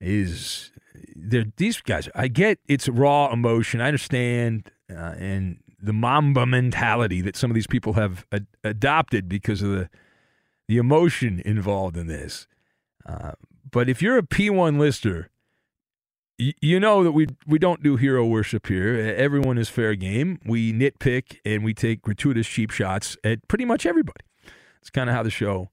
is 0.00 0.72
these 1.16 1.80
guys. 1.80 2.08
I 2.14 2.28
get 2.28 2.58
it's 2.68 2.88
raw 2.88 3.32
emotion. 3.32 3.80
I 3.80 3.86
understand, 3.86 4.70
uh, 4.90 5.14
and 5.18 5.58
the 5.80 5.92
Mamba 5.92 6.44
mentality 6.46 7.20
that 7.20 7.36
some 7.36 7.50
of 7.50 7.54
these 7.54 7.66
people 7.66 7.94
have 7.94 8.26
ad- 8.32 8.46
adopted 8.64 9.28
because 9.28 9.62
of 9.62 9.70
the 9.70 9.90
the 10.68 10.76
emotion 10.76 11.40
involved 11.44 11.96
in 11.96 12.08
this. 12.08 12.46
Uh, 13.06 13.32
but 13.70 13.88
if 13.88 14.02
you're 14.02 14.18
a 14.18 14.22
P1 14.22 14.78
lister, 14.78 15.30
you 16.38 16.78
know 16.78 17.02
that 17.02 17.12
we 17.12 17.26
we 17.46 17.58
don't 17.58 17.82
do 17.82 17.96
hero 17.96 18.24
worship 18.24 18.68
here. 18.68 18.94
Everyone 19.16 19.58
is 19.58 19.68
fair 19.68 19.96
game. 19.96 20.38
We 20.46 20.72
nitpick 20.72 21.38
and 21.44 21.64
we 21.64 21.74
take 21.74 22.02
gratuitous 22.02 22.46
cheap 22.46 22.70
shots 22.70 23.16
at 23.24 23.46
pretty 23.48 23.64
much 23.64 23.84
everybody. 23.84 24.24
It's 24.80 24.90
kind 24.90 25.10
of 25.10 25.16
how 25.16 25.24
the 25.24 25.30
show 25.30 25.70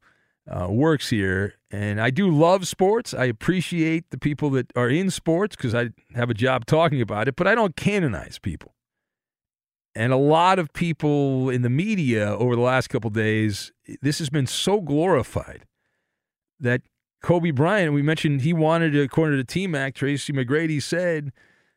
uh, 0.49 0.67
works 0.69 1.09
here. 1.09 1.55
And 1.69 2.01
I 2.01 2.09
do 2.09 2.29
love 2.29 2.67
sports. 2.67 3.13
I 3.13 3.25
appreciate 3.25 4.09
the 4.09 4.17
people 4.17 4.49
that 4.51 4.71
are 4.75 4.89
in 4.89 5.11
sports 5.11 5.55
because 5.55 5.75
I 5.75 5.89
have 6.15 6.29
a 6.29 6.33
job 6.33 6.65
talking 6.65 7.01
about 7.01 7.27
it, 7.27 7.35
but 7.35 7.47
I 7.47 7.53
don't 7.53 7.75
canonize 7.75 8.39
people. 8.39 8.73
And 9.93 10.11
a 10.11 10.17
lot 10.17 10.59
of 10.59 10.73
people 10.73 11.49
in 11.49 11.61
the 11.61 11.69
media 11.69 12.35
over 12.35 12.55
the 12.55 12.61
last 12.61 12.89
couple 12.89 13.09
days, 13.09 13.71
this 14.01 14.19
has 14.19 14.29
been 14.29 14.47
so 14.47 14.81
glorified 14.81 15.65
that 16.59 16.81
Kobe 17.21 17.51
Bryant, 17.51 17.93
we 17.93 18.01
mentioned 18.01 18.41
he 18.41 18.53
wanted 18.53 18.95
according 18.95 19.33
to 19.33 19.43
the 19.43 19.51
Team 19.51 19.73
Tracy 19.93 20.31
McGrady 20.31 20.81
said 20.81 21.31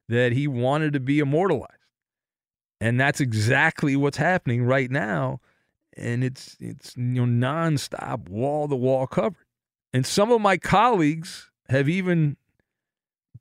that 0.08 0.32
he 0.32 0.46
wanted 0.46 0.92
to 0.92 1.00
be 1.00 1.18
immortalized. 1.18 1.72
And 2.80 3.00
that's 3.00 3.20
exactly 3.20 3.96
what's 3.96 4.18
happening 4.18 4.62
right 4.62 4.90
now. 4.90 5.40
And 5.96 6.22
it's 6.22 6.56
it's 6.60 6.96
you 6.96 7.26
know 7.26 7.48
nonstop 7.48 8.28
wall 8.28 8.68
to 8.68 8.76
wall 8.76 9.06
coverage. 9.06 9.46
And 9.92 10.06
some 10.06 10.30
of 10.30 10.40
my 10.40 10.56
colleagues 10.56 11.50
have 11.68 11.88
even 11.88 12.36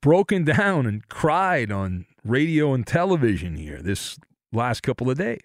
broken 0.01 0.43
down 0.57 0.85
and 0.85 1.07
cried 1.07 1.71
on 1.71 2.05
radio 2.23 2.73
and 2.73 2.85
television 2.85 3.55
here 3.55 3.81
this 3.81 4.17
last 4.51 4.81
couple 4.81 5.09
of 5.09 5.17
days. 5.17 5.41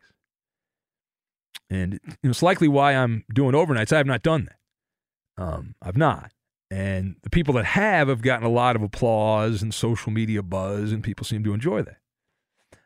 And 1.68 2.00
it's 2.22 2.42
likely 2.42 2.68
why 2.68 2.92
I'm 2.92 3.24
doing 3.32 3.54
overnights. 3.54 3.92
I 3.92 3.98
have 3.98 4.06
not 4.06 4.22
done 4.22 4.46
that. 4.46 5.42
Um, 5.42 5.74
I've 5.80 5.96
not. 5.96 6.30
And 6.72 7.16
the 7.20 7.28
people 7.28 7.52
that 7.56 7.66
have 7.66 8.08
have 8.08 8.22
gotten 8.22 8.46
a 8.46 8.50
lot 8.50 8.76
of 8.76 8.82
applause 8.82 9.60
and 9.60 9.74
social 9.74 10.10
media 10.10 10.42
buzz, 10.42 10.90
and 10.90 11.04
people 11.04 11.26
seem 11.26 11.44
to 11.44 11.52
enjoy 11.52 11.82
that 11.82 11.98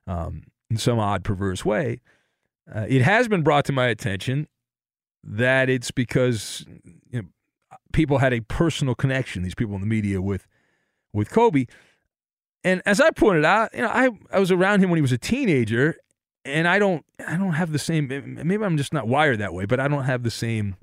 um, 0.09 0.43
in 0.69 0.77
some 0.77 0.99
odd, 0.99 1.23
perverse 1.23 1.65
way. 1.65 2.01
Uh, 2.75 2.87
it 2.89 3.03
has 3.03 3.29
been 3.29 3.43
brought 3.43 3.65
to 3.67 3.73
my 3.73 3.87
attention 3.87 4.49
that 5.23 5.71
it's 5.71 5.93
because 5.93 6.67
you 7.13 7.23
know, 7.23 7.29
people 7.93 8.19
had 8.19 8.33
a 8.33 8.41
personal 8.41 8.97
connection, 8.97 9.45
these 9.45 9.55
people 9.55 9.77
in 9.77 9.83
the 9.83 9.87
media, 9.87 10.21
with 10.21 10.49
with 11.13 11.31
Kobe. 11.31 11.67
And 12.65 12.83
as 12.87 13.01
I 13.01 13.13
pointed 13.13 13.45
out, 13.45 13.73
you 13.73 13.83
know, 13.83 13.89
I, 13.89 14.11
I 14.33 14.41
was 14.41 14.51
around 14.51 14.83
him 14.83 14.91
when 14.91 14.97
he 14.97 15.03
was 15.03 15.13
a 15.13 15.19
teenager, 15.19 15.95
and 16.45 16.67
I 16.67 16.81
don't 16.81 17.07
I 17.25 17.37
don't 17.37 17.53
have 17.53 17.71
the 17.71 17.79
same 17.79 18.09
maybe 18.09 18.65
I'm 18.65 18.79
just 18.79 18.93
not 18.93 19.07
wired 19.07 19.39
that 19.39 19.55
way, 19.55 19.65
but 19.65 19.79
I 19.79 19.87
don't 19.87 20.07
have 20.07 20.25
the 20.25 20.31
same 20.33 20.75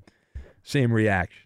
same 0.63 0.93
reaction. 0.93 1.42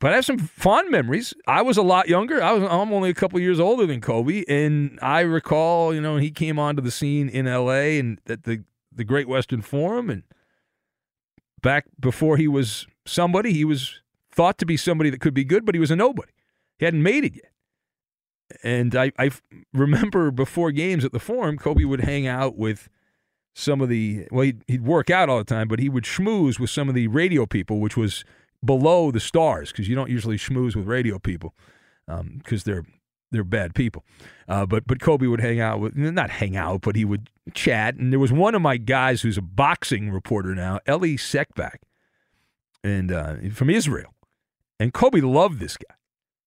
But 0.00 0.12
I 0.12 0.16
have 0.16 0.24
some 0.24 0.38
fond 0.38 0.90
memories. 0.90 1.34
I 1.46 1.60
was 1.62 1.76
a 1.76 1.82
lot 1.82 2.08
younger. 2.08 2.42
I 2.42 2.52
was 2.52 2.62
I'm 2.62 2.92
only 2.92 3.10
a 3.10 3.14
couple 3.14 3.38
years 3.40 3.60
older 3.60 3.86
than 3.86 4.00
Kobe, 4.00 4.44
and 4.48 4.98
I 5.02 5.20
recall, 5.20 5.94
you 5.94 6.00
know, 6.00 6.16
he 6.16 6.30
came 6.30 6.58
onto 6.58 6.80
the 6.80 6.90
scene 6.90 7.28
in 7.28 7.46
L.A. 7.46 7.98
and 7.98 8.18
at 8.26 8.44
the 8.44 8.64
the 8.90 9.04
Great 9.04 9.28
Western 9.28 9.60
Forum, 9.60 10.08
and 10.08 10.22
back 11.60 11.84
before 12.00 12.38
he 12.38 12.48
was 12.48 12.86
somebody, 13.04 13.52
he 13.52 13.64
was 13.64 14.00
thought 14.32 14.58
to 14.58 14.66
be 14.66 14.76
somebody 14.76 15.10
that 15.10 15.20
could 15.20 15.34
be 15.34 15.44
good, 15.44 15.66
but 15.66 15.74
he 15.74 15.78
was 15.78 15.90
a 15.90 15.96
nobody. 15.96 16.32
He 16.78 16.84
hadn't 16.84 17.02
made 17.02 17.24
it 17.24 17.34
yet. 17.34 17.52
And 18.62 18.94
I, 18.94 19.12
I 19.18 19.30
remember 19.72 20.30
before 20.30 20.70
games 20.70 21.04
at 21.04 21.12
the 21.12 21.18
Forum, 21.18 21.58
Kobe 21.58 21.84
would 21.84 22.00
hang 22.00 22.26
out 22.26 22.56
with 22.56 22.88
some 23.54 23.80
of 23.80 23.88
the, 23.88 24.28
well, 24.30 24.44
he'd, 24.44 24.62
he'd 24.68 24.84
work 24.84 25.10
out 25.10 25.28
all 25.28 25.38
the 25.38 25.44
time, 25.44 25.66
but 25.68 25.78
he 25.78 25.88
would 25.88 26.04
schmooze 26.04 26.60
with 26.60 26.70
some 26.70 26.88
of 26.88 26.94
the 26.94 27.08
radio 27.08 27.46
people, 27.46 27.80
which 27.80 27.96
was 27.96 28.24
below 28.66 29.10
the 29.10 29.20
stars 29.20 29.72
because 29.72 29.88
you 29.88 29.94
don't 29.94 30.10
usually 30.10 30.36
schmooze 30.36 30.76
with 30.76 30.86
radio 30.86 31.18
people 31.18 31.54
because 32.06 32.20
um, 32.20 32.62
they're 32.64 32.84
they're 33.32 33.44
bad 33.44 33.74
people. 33.74 34.04
Uh, 34.48 34.66
but 34.66 34.86
but 34.86 35.00
Kobe 35.00 35.26
would 35.26 35.40
hang 35.40 35.60
out 35.60 35.80
with 35.80 35.96
not 35.96 36.30
hang 36.30 36.56
out, 36.56 36.82
but 36.82 36.96
he 36.96 37.04
would 37.04 37.30
chat. 37.54 37.96
And 37.96 38.12
there 38.12 38.20
was 38.20 38.32
one 38.32 38.54
of 38.54 38.62
my 38.62 38.76
guys 38.76 39.22
who's 39.22 39.38
a 39.38 39.42
boxing 39.42 40.10
reporter 40.10 40.54
now, 40.54 40.80
Eli 40.88 41.16
Seckbach, 41.16 41.76
and 42.84 43.10
uh, 43.10 43.36
from 43.52 43.70
Israel. 43.70 44.12
And 44.78 44.92
Kobe 44.92 45.20
loved 45.20 45.58
this 45.58 45.76
guy, 45.76 45.94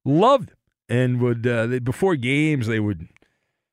loved 0.06 0.52
him, 0.52 0.58
and 0.88 1.22
would 1.22 1.48
uh, 1.48 1.68
they, 1.68 1.80
before 1.80 2.16
games 2.16 2.68
they 2.68 2.80
would 2.80 3.08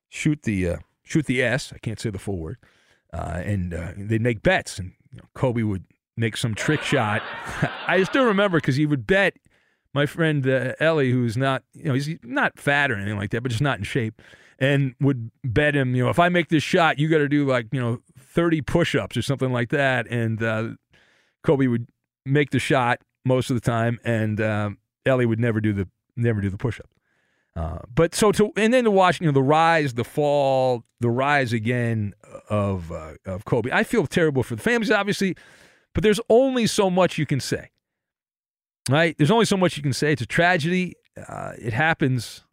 shoot 0.09 0.43
the 0.43 0.69
uh, 0.69 0.77
shoot 1.03 1.25
the 1.25 1.41
S. 1.41 1.71
I 1.73 1.77
can't 1.77 1.99
say 1.99 2.09
the 2.09 2.19
full 2.19 2.37
word, 2.37 2.57
uh, 3.13 3.41
and 3.43 3.73
uh, 3.73 3.91
they'd 3.95 4.21
make 4.21 4.41
bets. 4.41 4.79
And 4.79 4.93
you 5.11 5.19
know, 5.19 5.25
Kobe 5.33 5.63
would 5.63 5.85
make 6.17 6.35
some 6.35 6.55
trick 6.55 6.81
shot. 6.81 7.21
I 7.87 8.03
still 8.03 8.25
remember 8.25 8.57
because 8.57 8.75
he 8.75 8.85
would 8.85 9.07
bet 9.07 9.37
my 9.93 10.05
friend 10.05 10.47
uh, 10.47 10.73
Ellie, 10.79 11.11
who's 11.11 11.37
not, 11.37 11.63
you 11.73 11.85
know, 11.85 11.93
he's 11.93 12.09
not 12.23 12.59
fat 12.59 12.91
or 12.91 12.95
anything 12.95 13.17
like 13.17 13.31
that, 13.31 13.41
but 13.41 13.49
just 13.49 13.61
not 13.61 13.77
in 13.77 13.83
shape, 13.83 14.21
and 14.59 14.95
would 14.99 15.31
bet 15.43 15.75
him, 15.75 15.95
you 15.95 16.03
know, 16.03 16.09
if 16.09 16.19
I 16.19 16.29
make 16.29 16.49
this 16.49 16.63
shot, 16.63 16.99
you 16.99 17.07
got 17.07 17.19
to 17.19 17.29
do 17.29 17.45
like, 17.45 17.67
you 17.71 17.79
know, 17.79 18.01
30 18.19 18.61
push 18.61 18.95
ups 18.95 19.15
or 19.15 19.21
something 19.21 19.51
like 19.51 19.69
that. 19.69 20.07
And 20.07 20.41
uh, 20.43 20.69
Kobe 21.43 21.67
would 21.67 21.87
make 22.25 22.51
the 22.51 22.59
shot 22.59 22.99
most 23.25 23.49
of 23.49 23.55
the 23.55 23.61
time, 23.61 23.99
and 24.03 24.39
uh, 24.41 24.71
Ellie 25.05 25.25
would 25.25 25.39
never 25.39 25.61
do 25.61 25.73
the 25.73 25.87
never 26.15 26.41
do 26.41 26.49
the 26.49 26.57
push 26.57 26.79
up. 26.79 26.89
Uh, 27.55 27.79
but 27.93 28.13
so 28.13 28.31
to 28.31 28.51
and 28.55 28.73
then 28.73 28.83
to 28.83 28.91
watch 28.91 29.19
you 29.19 29.25
know 29.25 29.33
the 29.33 29.41
rise, 29.41 29.95
the 29.95 30.03
fall, 30.03 30.83
the 30.99 31.09
rise 31.09 31.53
again 31.53 32.13
of 32.49 32.91
uh, 32.91 33.13
of 33.25 33.45
Kobe. 33.45 33.71
I 33.71 33.83
feel 33.83 34.05
terrible 34.05 34.43
for 34.43 34.55
the 34.55 34.61
families, 34.61 34.91
obviously, 34.91 35.35
but 35.97 36.03
there's 36.03 36.19
only 36.29 36.67
so 36.67 36.91
much 36.91 37.17
you 37.17 37.25
can 37.25 37.39
say 37.39 37.71
right? 38.89 39.17
There's 39.17 39.31
only 39.31 39.45
so 39.45 39.57
much 39.57 39.77
you 39.77 39.83
can 39.83 39.93
say. 39.93 40.13
It's 40.13 40.21
a 40.21 40.27
tragedy. 40.27 40.95
Uh, 41.27 41.53
it 41.57 41.73
happens 41.73 42.43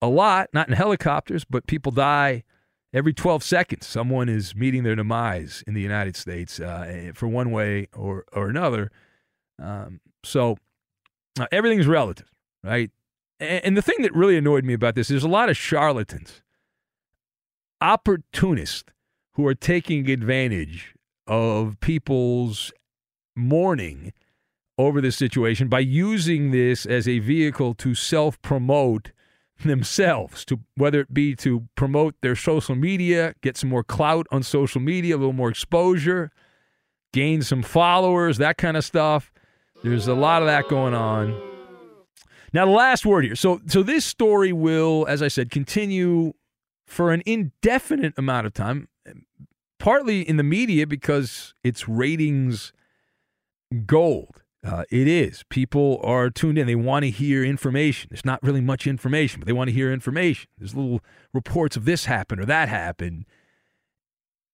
a 0.00 0.08
lot, 0.08 0.48
not 0.52 0.68
in 0.68 0.74
helicopters, 0.74 1.44
but 1.44 1.66
people 1.66 1.92
die 1.92 2.44
every 2.92 3.12
12 3.12 3.42
seconds. 3.42 3.86
Someone 3.86 4.28
is 4.28 4.54
meeting 4.54 4.82
their 4.82 4.96
demise 4.96 5.62
in 5.66 5.74
the 5.74 5.80
United 5.80 6.16
States 6.16 6.60
uh, 6.60 7.12
for 7.14 7.28
one 7.28 7.50
way 7.50 7.88
or, 7.94 8.24
or 8.32 8.48
another. 8.48 8.90
Um, 9.60 10.00
so 10.24 10.56
uh, 11.38 11.46
everything's 11.52 11.86
relative, 11.86 12.30
right? 12.62 12.90
And, 13.40 13.64
and 13.64 13.76
the 13.76 13.82
thing 13.82 14.02
that 14.02 14.14
really 14.14 14.36
annoyed 14.36 14.64
me 14.64 14.74
about 14.74 14.94
this 14.94 15.06
is 15.06 15.08
there's 15.08 15.24
a 15.24 15.28
lot 15.28 15.48
of 15.48 15.56
charlatans, 15.56 16.42
opportunists 17.80 18.84
who 19.32 19.46
are 19.46 19.54
taking 19.54 20.10
advantage 20.10 20.94
of 21.32 21.80
people's 21.80 22.72
mourning 23.34 24.12
over 24.76 25.00
this 25.00 25.16
situation 25.16 25.66
by 25.66 25.78
using 25.78 26.50
this 26.50 26.84
as 26.84 27.08
a 27.08 27.18
vehicle 27.20 27.72
to 27.72 27.94
self 27.94 28.40
promote 28.42 29.12
themselves 29.64 30.44
to 30.44 30.60
whether 30.76 31.00
it 31.00 31.14
be 31.14 31.34
to 31.36 31.68
promote 31.74 32.14
their 32.20 32.36
social 32.36 32.74
media 32.74 33.34
get 33.42 33.56
some 33.56 33.70
more 33.70 33.84
clout 33.84 34.26
on 34.30 34.42
social 34.42 34.80
media 34.80 35.14
a 35.14 35.18
little 35.18 35.32
more 35.32 35.48
exposure 35.48 36.30
gain 37.12 37.40
some 37.40 37.62
followers 37.62 38.38
that 38.38 38.58
kind 38.58 38.76
of 38.76 38.84
stuff. 38.84 39.32
There's 39.82 40.08
a 40.08 40.14
lot 40.14 40.42
of 40.42 40.48
that 40.48 40.68
going 40.68 40.94
on. 40.94 41.40
Now 42.52 42.66
the 42.66 42.72
last 42.72 43.06
word 43.06 43.24
here. 43.24 43.36
So 43.36 43.60
so 43.68 43.82
this 43.82 44.04
story 44.04 44.52
will 44.52 45.06
as 45.08 45.22
i 45.22 45.28
said 45.28 45.50
continue 45.50 46.34
for 46.86 47.10
an 47.10 47.22
indefinite 47.24 48.12
amount 48.18 48.46
of 48.46 48.52
time 48.52 48.88
partly 49.82 50.22
in 50.22 50.36
the 50.36 50.42
media 50.42 50.86
because 50.86 51.54
it's 51.64 51.88
ratings 51.88 52.72
gold 53.84 54.42
uh, 54.64 54.84
it 54.90 55.08
is. 55.08 55.42
People 55.48 56.00
are 56.04 56.30
tuned 56.30 56.56
in. 56.56 56.66
They 56.66 56.76
want 56.76 57.02
to 57.02 57.10
hear 57.10 57.44
information. 57.44 58.08
There's 58.10 58.24
not 58.24 58.40
really 58.42 58.60
much 58.60 58.86
information, 58.86 59.40
but 59.40 59.46
they 59.46 59.52
want 59.52 59.68
to 59.68 59.74
hear 59.74 59.92
information. 59.92 60.48
There's 60.56 60.74
little 60.74 61.00
reports 61.34 61.76
of 61.76 61.84
this 61.84 62.04
happened 62.04 62.40
or 62.40 62.46
that 62.46 62.68
happened. 62.68 63.26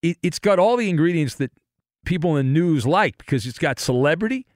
It, 0.02 0.16
it's 0.22 0.38
got 0.38 0.58
all 0.58 0.76
the 0.76 0.88
ingredients 0.88 1.34
that 1.34 1.50
people 2.06 2.36
in 2.36 2.46
the 2.46 2.52
news 2.52 2.86
like 2.86 3.18
because 3.18 3.46
it's 3.46 3.58
got 3.58 3.78
celebrity. 3.78 4.46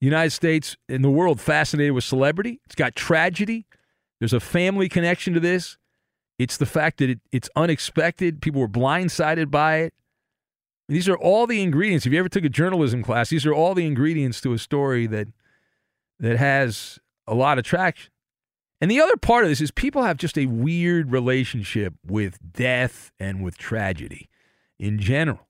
United 0.00 0.30
States 0.30 0.76
and 0.88 1.02
the 1.02 1.10
world 1.10 1.40
fascinated 1.40 1.92
with 1.92 2.04
celebrity. 2.04 2.60
It's 2.66 2.74
got 2.74 2.94
tragedy. 2.94 3.66
There's 4.18 4.34
a 4.34 4.40
family 4.40 4.90
connection 4.90 5.32
to 5.32 5.40
this. 5.40 5.78
It's 6.38 6.58
the 6.58 6.66
fact 6.66 6.98
that 6.98 7.08
it, 7.08 7.20
it's 7.30 7.48
unexpected. 7.56 8.42
People 8.42 8.60
were 8.60 8.68
blindsided 8.68 9.50
by 9.50 9.76
it. 9.76 9.94
These 10.92 11.08
are 11.08 11.16
all 11.16 11.46
the 11.46 11.62
ingredients. 11.62 12.06
If 12.06 12.12
you 12.12 12.18
ever 12.18 12.28
took 12.28 12.44
a 12.44 12.48
journalism 12.48 13.02
class, 13.02 13.30
these 13.30 13.46
are 13.46 13.54
all 13.54 13.74
the 13.74 13.86
ingredients 13.86 14.40
to 14.42 14.52
a 14.52 14.58
story 14.58 15.06
that 15.06 15.28
that 16.18 16.36
has 16.36 16.98
a 17.26 17.34
lot 17.34 17.58
of 17.58 17.64
traction. 17.64 18.12
And 18.80 18.90
the 18.90 19.00
other 19.00 19.16
part 19.16 19.44
of 19.44 19.50
this 19.50 19.60
is 19.60 19.70
people 19.70 20.02
have 20.02 20.16
just 20.16 20.36
a 20.36 20.46
weird 20.46 21.12
relationship 21.12 21.94
with 22.04 22.38
death 22.52 23.12
and 23.18 23.42
with 23.42 23.56
tragedy 23.56 24.28
in 24.78 24.98
general. 24.98 25.48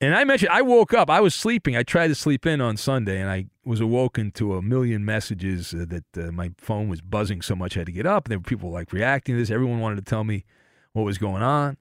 And 0.00 0.16
I 0.16 0.24
mentioned 0.24 0.50
I 0.50 0.62
woke 0.62 0.92
up. 0.92 1.08
I 1.08 1.20
was 1.20 1.34
sleeping. 1.34 1.76
I 1.76 1.84
tried 1.84 2.08
to 2.08 2.14
sleep 2.14 2.44
in 2.44 2.60
on 2.60 2.76
Sunday, 2.76 3.20
and 3.20 3.30
I 3.30 3.46
was 3.64 3.80
awoken 3.80 4.32
to 4.32 4.56
a 4.56 4.62
million 4.62 5.04
messages 5.04 5.72
uh, 5.72 5.84
that 5.88 6.04
uh, 6.16 6.32
my 6.32 6.50
phone 6.58 6.88
was 6.88 7.00
buzzing 7.00 7.40
so 7.40 7.54
much 7.54 7.76
I 7.76 7.80
had 7.80 7.86
to 7.86 7.92
get 7.92 8.06
up. 8.06 8.24
And 8.24 8.32
there 8.32 8.38
were 8.38 8.44
people 8.44 8.70
like 8.70 8.92
reacting 8.92 9.36
to 9.36 9.38
this. 9.38 9.50
Everyone 9.50 9.78
wanted 9.78 9.96
to 9.96 10.02
tell 10.02 10.24
me 10.24 10.44
what 10.92 11.04
was 11.04 11.18
going 11.18 11.42
on. 11.42 11.76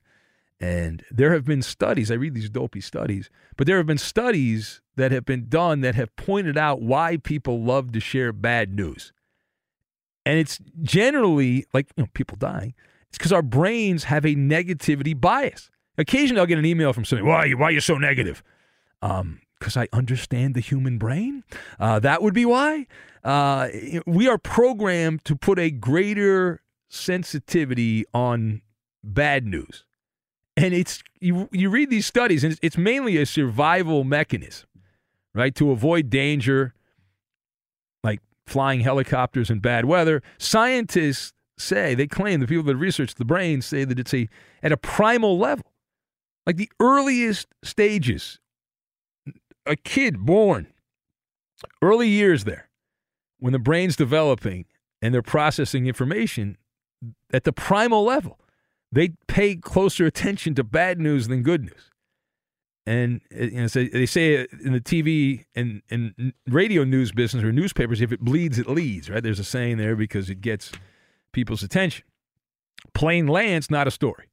And 0.62 1.04
there 1.10 1.34
have 1.34 1.44
been 1.44 1.64
studies, 1.64 2.12
I 2.12 2.14
read 2.14 2.36
these 2.36 2.50
dopey 2.50 2.82
studies, 2.82 3.32
but 3.58 3.66
there 3.66 3.78
have 3.78 3.88
been 3.88 3.98
studies 3.98 4.80
that 4.96 5.12
have 5.12 5.26
been 5.26 5.50
done 5.50 5.82
that 5.82 5.96
have 5.96 6.16
pointed 6.16 6.56
out 6.56 6.84
why 6.84 7.18
people 7.18 7.64
love 7.64 7.92
to 7.94 8.00
share 8.00 8.32
bad 8.32 8.76
news. 8.76 9.12
And 10.24 10.38
it's 10.38 10.60
generally 10.84 11.66
like, 11.74 11.88
you 11.98 12.04
know, 12.04 12.10
people 12.14 12.38
dying. 12.38 12.76
It's 13.10 13.18
because 13.18 13.34
our 13.34 13.42
brains 13.42 14.04
have 14.04 14.24
a 14.24 14.36
negativity 14.36 15.20
bias. 15.20 15.72
Occasionally 15.98 16.40
I'll 16.40 16.46
get 16.46 16.60
an 16.60 16.66
email 16.66 16.94
from 16.94 17.06
somebody, 17.06 17.28
why 17.28 17.38
are 17.38 17.48
you, 17.48 17.58
why 17.58 17.70
are 17.70 17.72
you 17.72 17.82
so 17.82 17.98
negative? 17.98 18.44
Um, 19.02 19.42
because 19.60 19.76
I 19.76 19.88
understand 19.92 20.54
the 20.54 20.60
human 20.60 21.00
brain. 21.00 21.44
Uh, 21.80 22.00
that 22.00 22.22
would 22.22 22.36
be 22.36 22.46
why. 22.46 22.86
Uh, 23.24 23.70
we 24.06 24.28
are 24.28 24.38
programmed 24.38 25.26
to 25.26 25.36
put 25.36 25.58
a 25.58 25.72
greater 25.72 26.62
sensitivity 26.88 28.06
on 28.14 28.62
bad 29.04 29.46
news. 29.46 29.86
And 30.58 30.74
it's 30.74 31.02
you, 31.20 31.48
you 31.52 31.70
read 31.70 31.90
these 31.90 32.06
studies, 32.06 32.44
and 32.44 32.52
it's, 32.52 32.60
it's 32.62 32.78
mainly 32.78 33.18
a 33.18 33.26
survival 33.26 34.04
mechanism, 34.04 34.68
right? 35.34 35.56
To 35.56 35.72
avoid 35.72 36.10
danger, 36.10 36.74
like 38.04 38.20
flying 38.46 38.82
helicopters 38.82 39.50
in 39.50 39.60
bad 39.60 39.86
weather. 39.86 40.22
Scientists 40.38 41.34
say, 41.58 41.96
they 41.96 42.08
claim, 42.08 42.40
the 42.40 42.48
people 42.48 42.64
that 42.64 42.76
research 42.76 43.16
the 43.16 43.26
brain 43.26 43.62
say 43.62 43.86
that 43.86 43.98
it's 43.98 44.14
a 44.14 44.28
at 44.62 44.72
a 44.72 44.78
primal 44.78 45.38
level. 45.38 45.66
Like 46.46 46.58
the 46.58 46.72
earliest 46.80 47.48
stages, 47.64 48.40
a 49.66 49.76
kid 49.76 50.20
born, 50.20 50.68
early 51.82 52.10
years 52.10 52.44
there, 52.44 52.70
when 53.40 53.54
the 53.54 53.60
brain's 53.60 53.96
developing 53.96 54.66
and 55.02 55.14
they're 55.14 55.22
processing 55.22 55.86
information 55.86 56.58
at 57.32 57.44
the 57.44 57.54
primal 57.54 58.04
level, 58.04 58.40
they 58.92 59.10
pay 59.28 59.56
closer 59.56 60.06
attention 60.06 60.56
to 60.56 60.64
bad 60.64 61.00
news 61.00 61.28
than 61.28 61.44
good 61.44 61.62
news. 61.62 61.92
And 62.86 63.22
uh, 63.34 63.44
you 63.44 63.62
know, 63.62 63.68
so 63.68 63.86
they 63.86 64.06
say 64.06 64.48
in 64.64 64.74
the 64.74 64.82
TV 64.82 65.46
and, 65.56 65.82
and 65.90 66.34
radio 66.48 66.84
news 66.84 67.12
business 67.12 67.44
or 67.44 67.52
newspapers, 67.52 68.02
if 68.02 68.12
it 68.12 68.22
bleeds, 68.22 68.58
it 68.58 68.68
leads, 68.68 69.10
right? 69.10 69.22
There's 69.22 69.40
a 69.40 69.44
saying 69.44 69.78
there 69.78 69.96
because 69.96 70.30
it 70.30 70.42
gets 70.42 70.72
people's 71.32 71.64
attention. 71.64 72.06
Plane 72.94 73.28
lands, 73.28 73.70
not 73.70 73.88
a 73.88 73.92
story. 73.92 74.30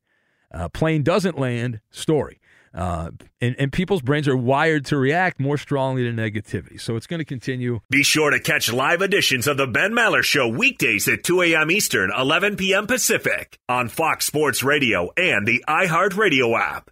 Uh, 0.53 0.68
plane 0.71 1.03
doesn't 1.03 1.38
land, 1.38 1.81
story. 1.90 2.40
Uh, 2.75 3.11
and, 3.41 3.57
and 3.59 3.73
people's 3.73 4.03
brains 4.03 4.29
are 4.29 4.37
wired 4.37 4.85
to 4.87 4.97
react 4.97 5.41
more 5.41 5.57
strongly 5.57 6.05
to 6.05 6.13
negativity. 6.13 6.81
So 6.81 6.97
it's 6.97 7.07
going 7.07 7.19
to 7.19 7.25
continue. 7.25 7.81
Be 7.91 8.03
sure 8.03 8.31
to 8.31 8.41
catch 8.41 8.73
live 8.73 9.03
editions 9.03 9.47
of 9.47 9.57
The 9.57 9.67
Ben 9.67 9.93
Maller 9.93 10.23
Show 10.23 10.49
weekdays 10.49 11.09
at 11.09 11.25
2 11.25 11.43
a.m. 11.43 11.71
Eastern, 11.71 12.11
11 12.17 12.57
p.m. 12.57 12.87
Pacific 12.87 13.59
on 13.69 13.89
Fox 13.89 14.27
Sports 14.27 14.63
Radio 14.63 15.11
and 15.17 15.47
the 15.47 15.65
iHeartRadio 15.69 16.59
app. 16.59 16.91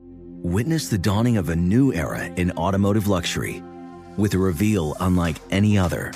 Witness 0.00 0.88
the 0.88 0.98
dawning 0.98 1.36
of 1.36 1.48
a 1.48 1.56
new 1.56 1.92
era 1.92 2.24
in 2.24 2.52
automotive 2.52 3.08
luxury 3.08 3.62
with 4.16 4.34
a 4.34 4.38
reveal 4.38 4.96
unlike 5.00 5.36
any 5.50 5.76
other 5.76 6.12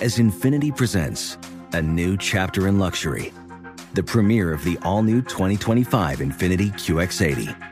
as 0.00 0.18
Infiniti 0.18 0.76
presents 0.76 1.38
a 1.72 1.80
new 1.80 2.16
chapter 2.16 2.66
in 2.66 2.78
luxury, 2.78 3.32
the 3.94 4.02
premiere 4.02 4.52
of 4.52 4.64
the 4.64 4.76
all 4.82 5.02
new 5.02 5.22
2025 5.22 6.18
Infiniti 6.18 6.72
QX80 6.72 7.71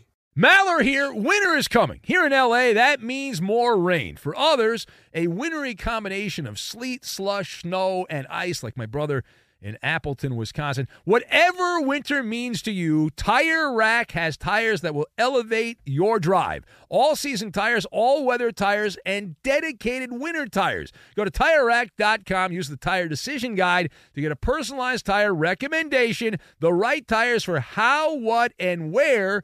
Maller 0.41 0.81
here. 0.81 1.13
Winter 1.13 1.55
is 1.55 1.67
coming. 1.67 1.99
Here 2.01 2.25
in 2.25 2.31
LA, 2.31 2.73
that 2.73 2.99
means 2.99 3.39
more 3.39 3.77
rain. 3.77 4.15
For 4.15 4.35
others, 4.35 4.87
a 5.13 5.27
wintry 5.27 5.75
combination 5.75 6.47
of 6.47 6.57
sleet, 6.57 7.05
slush, 7.05 7.61
snow, 7.61 8.07
and 8.09 8.25
ice, 8.27 8.63
like 8.63 8.75
my 8.75 8.87
brother 8.87 9.23
in 9.61 9.77
Appleton, 9.83 10.35
Wisconsin. 10.35 10.87
Whatever 11.05 11.81
winter 11.81 12.23
means 12.23 12.63
to 12.63 12.71
you, 12.71 13.11
Tire 13.11 13.71
Rack 13.71 14.13
has 14.13 14.35
tires 14.35 14.81
that 14.81 14.95
will 14.95 15.05
elevate 15.15 15.77
your 15.85 16.19
drive. 16.19 16.65
All 16.89 17.15
season 17.15 17.51
tires, 17.51 17.85
all 17.91 18.25
weather 18.25 18.51
tires, 18.51 18.97
and 19.05 19.35
dedicated 19.43 20.11
winter 20.11 20.47
tires. 20.47 20.91
Go 21.15 21.23
to 21.23 21.29
tirerack.com, 21.29 22.51
use 22.51 22.67
the 22.67 22.77
tire 22.77 23.07
decision 23.07 23.53
guide 23.53 23.91
to 24.15 24.21
get 24.21 24.31
a 24.31 24.35
personalized 24.35 25.05
tire 25.05 25.35
recommendation, 25.35 26.37
the 26.59 26.73
right 26.73 27.07
tires 27.07 27.43
for 27.43 27.59
how, 27.59 28.15
what, 28.15 28.53
and 28.57 28.91
where 28.91 29.43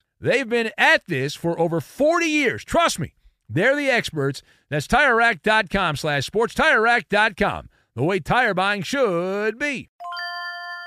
They've 0.21 0.47
been 0.47 0.69
at 0.77 1.07
this 1.07 1.33
for 1.33 1.59
over 1.59 1.81
40 1.81 2.27
years. 2.27 2.63
Trust 2.63 2.99
me, 2.99 3.15
they're 3.49 3.75
the 3.75 3.89
experts. 3.89 4.43
That's 4.69 4.87
TireRack.com 4.87 5.95
slash 5.95 6.27
sports. 6.27 6.53
TireRack.com, 6.53 7.69
the 7.95 8.03
way 8.03 8.19
tire 8.19 8.53
buying 8.53 8.83
should 8.83 9.57
be. 9.57 9.89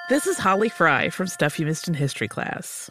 This 0.09 0.27
is 0.29 0.39
Holly 0.39 0.69
Fry 0.69 1.11
from 1.11 1.27
Stuff 1.27 1.59
You 1.59 1.67
Missed 1.67 1.89
in 1.89 1.95
History 1.95 2.29
class. 2.29 2.91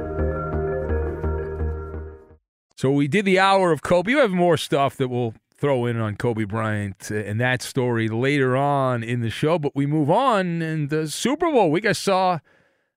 So 2.81 2.89
we 2.89 3.07
did 3.07 3.25
the 3.25 3.37
hour 3.37 3.71
of 3.71 3.83
Kobe. 3.83 4.09
You 4.09 4.17
have 4.21 4.31
more 4.31 4.57
stuff 4.57 4.97
that 4.97 5.07
we'll 5.07 5.35
throw 5.55 5.85
in 5.85 5.97
on 5.97 6.15
Kobe 6.15 6.45
Bryant 6.45 7.11
and 7.11 7.39
that 7.39 7.61
story 7.61 8.07
later 8.07 8.57
on 8.57 9.03
in 9.03 9.21
the 9.21 9.29
show, 9.29 9.59
but 9.59 9.75
we 9.75 9.85
move 9.85 10.09
on. 10.09 10.63
And 10.63 10.89
the 10.89 11.07
Super 11.07 11.51
Bowl 11.51 11.69
week, 11.69 11.85
I 11.85 11.91
saw 11.91 12.39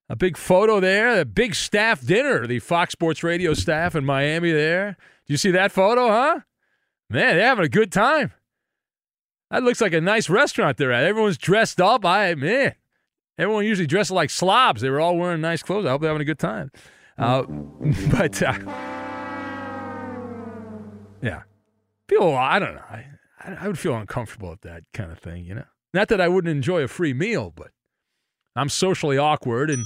a 0.09 0.17
big 0.17 0.39
photo 0.39 0.81
there, 0.81 1.21
a 1.21 1.27
big 1.27 1.55
staff 1.55 2.01
dinner, 2.01 2.47
the 2.47 2.61
Fox 2.61 2.93
Sports 2.93 3.23
Radio 3.23 3.53
staff 3.53 3.95
in 3.95 4.07
Miami 4.07 4.53
there. 4.53 4.97
Do 5.27 5.35
you 5.35 5.37
see 5.37 5.51
that 5.51 5.71
photo, 5.71 6.09
huh? 6.09 6.41
Man, 7.11 7.37
they're 7.37 7.45
having 7.45 7.67
a 7.67 7.69
good 7.69 7.93
time. 7.93 8.33
That 9.51 9.65
looks 9.65 9.83
like 9.83 9.93
a 9.93 10.01
nice 10.01 10.31
restaurant 10.31 10.79
they're 10.79 10.93
at. 10.93 11.05
Everyone's 11.05 11.37
dressed 11.37 11.79
up. 11.79 12.07
I 12.07 12.35
man, 12.37 12.75
everyone 13.37 13.67
usually 13.67 13.87
dresses 13.87 14.13
like 14.13 14.31
slobs. 14.31 14.81
They 14.81 14.89
were 14.89 15.03
all 15.03 15.19
wearing 15.19 15.43
nice 15.43 15.63
clothes. 15.63 15.85
I 15.85 15.91
hope 15.91 16.01
they're 16.01 16.09
having 16.09 16.23
a 16.23 16.25
good 16.25 16.39
time. 16.39 16.71
Uh, 17.19 17.43
but 18.11 18.43
uh, 18.43 18.94
yeah, 21.25 21.43
feel 22.09 22.35
I 22.35 22.59
don't 22.59 22.75
know. 22.75 22.83
I 22.89 23.07
I 23.41 23.67
would 23.67 23.79
feel 23.79 23.95
uncomfortable 23.97 24.53
at 24.53 24.63
that 24.63 24.85
kind 24.93 25.11
of 25.11 25.19
thing. 25.19 25.45
You 25.45 25.57
know, 25.57 25.65
not 25.93 26.09
that 26.09 26.21
I 26.21 26.29
wouldn't 26.29 26.55
enjoy 26.55 26.83
a 26.83 26.89
free 26.89 27.15
meal, 27.15 27.53
but 27.55 27.71
I'm 28.57 28.69
socially 28.69 29.19
awkward 29.19 29.71
and 29.71 29.85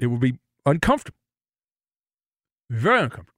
it 0.00 0.06
would 0.06 0.20
be 0.20 0.38
uncomfortable, 0.64 1.18
very 2.70 3.02
uncomfortable. 3.02 3.32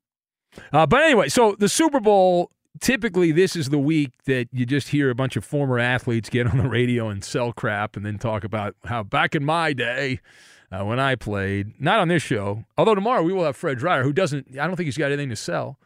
Uh, 0.72 0.86
but 0.86 1.02
anyway, 1.02 1.28
so 1.28 1.54
the 1.58 1.68
Super 1.68 2.00
Bowl 2.00 2.50
typically 2.80 3.32
this 3.32 3.56
is 3.56 3.70
the 3.70 3.78
week 3.78 4.12
that 4.24 4.48
you 4.52 4.64
just 4.64 4.88
hear 4.88 5.10
a 5.10 5.14
bunch 5.14 5.36
of 5.36 5.44
former 5.44 5.78
athletes 5.78 6.28
get 6.30 6.46
on 6.46 6.58
the 6.58 6.68
radio 6.68 7.08
and 7.08 7.24
sell 7.24 7.52
crap 7.52 7.96
and 7.96 8.06
then 8.06 8.18
talk 8.18 8.44
about 8.44 8.74
how 8.84 9.02
back 9.02 9.34
in 9.34 9.44
my 9.44 9.72
day 9.72 10.20
uh, 10.70 10.84
when 10.84 11.00
I 11.00 11.14
played, 11.14 11.80
not 11.80 11.98
on 11.98 12.08
this 12.08 12.22
show, 12.22 12.64
although 12.76 12.94
tomorrow 12.94 13.22
we 13.22 13.32
will 13.32 13.44
have 13.44 13.56
Fred 13.56 13.78
Dryer, 13.78 14.02
who 14.02 14.12
doesn't, 14.12 14.58
I 14.58 14.66
don't 14.66 14.76
think 14.76 14.86
he's 14.86 14.98
got 14.98 15.06
anything 15.06 15.30
to 15.30 15.36
sell. 15.36 15.78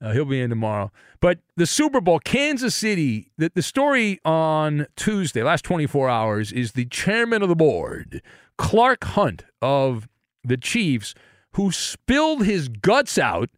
Uh, 0.00 0.12
he'll 0.12 0.26
be 0.26 0.40
in 0.40 0.50
tomorrow. 0.50 0.92
But 1.20 1.38
the 1.56 1.66
Super 1.66 2.00
Bowl, 2.00 2.18
Kansas 2.20 2.74
City, 2.74 3.30
the, 3.38 3.50
the 3.54 3.62
story 3.62 4.20
on 4.24 4.86
Tuesday, 4.94 5.42
last 5.42 5.64
24 5.64 6.08
hours, 6.08 6.52
is 6.52 6.72
the 6.72 6.84
chairman 6.86 7.42
of 7.42 7.48
the 7.48 7.56
board, 7.56 8.20
Clark 8.58 9.04
Hunt 9.04 9.44
of 9.62 10.08
the 10.44 10.58
Chiefs, 10.58 11.14
who 11.52 11.72
spilled 11.72 12.44
his 12.44 12.68
guts 12.68 13.16
out 13.16 13.48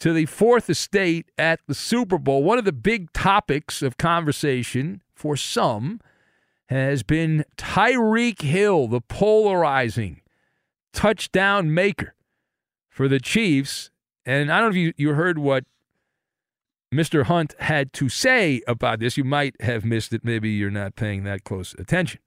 to 0.00 0.12
the 0.12 0.26
fourth 0.26 0.68
estate 0.68 1.30
at 1.38 1.60
the 1.68 1.74
Super 1.74 2.18
Bowl. 2.18 2.42
One 2.42 2.58
of 2.58 2.64
the 2.64 2.72
big 2.72 3.12
topics 3.12 3.82
of 3.82 3.96
conversation 3.96 5.02
for 5.14 5.36
some 5.36 6.00
has 6.66 7.02
been 7.02 7.44
Tyreek 7.56 8.42
Hill, 8.42 8.88
the 8.88 9.00
polarizing 9.00 10.22
touchdown 10.92 11.72
maker 11.72 12.14
for 12.88 13.08
the 13.08 13.20
Chiefs. 13.20 13.89
And 14.26 14.52
I 14.52 14.60
don't 14.60 14.70
know 14.70 14.70
if 14.70 14.76
you, 14.76 14.92
you 14.96 15.14
heard 15.14 15.38
what 15.38 15.64
Mr. 16.92 17.24
Hunt 17.24 17.54
had 17.60 17.92
to 17.94 18.08
say 18.08 18.62
about 18.66 18.98
this. 19.00 19.16
You 19.16 19.24
might 19.24 19.60
have 19.60 19.84
missed 19.84 20.12
it. 20.12 20.24
Maybe 20.24 20.50
you're 20.50 20.70
not 20.70 20.96
paying 20.96 21.24
that 21.24 21.44
close 21.44 21.74
attention. 21.78 22.20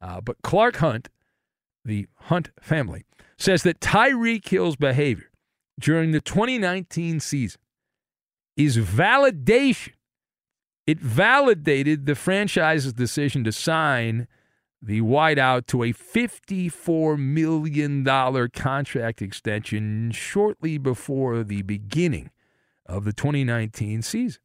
Uh, 0.00 0.20
but 0.20 0.42
Clark 0.42 0.76
Hunt, 0.76 1.08
the 1.84 2.06
Hunt 2.14 2.50
family, 2.60 3.04
says 3.38 3.62
that 3.64 3.80
Tyreek 3.80 4.46
Hill's 4.48 4.76
behavior 4.76 5.30
during 5.78 6.12
the 6.12 6.20
2019 6.20 7.20
season 7.20 7.60
is 8.56 8.78
validation. 8.78 9.92
It 10.86 11.00
validated 11.00 12.06
the 12.06 12.14
franchise's 12.14 12.92
decision 12.92 13.42
to 13.44 13.52
sign 13.52 14.28
the 14.84 15.00
wideout 15.00 15.66
to 15.66 15.82
a 15.82 15.92
$54 15.92 17.18
million 17.18 18.04
contract 18.50 19.22
extension 19.22 20.10
shortly 20.12 20.76
before 20.76 21.42
the 21.42 21.62
beginning 21.62 22.30
of 22.84 23.04
the 23.04 23.12
2019 23.12 24.02
season. 24.02 24.40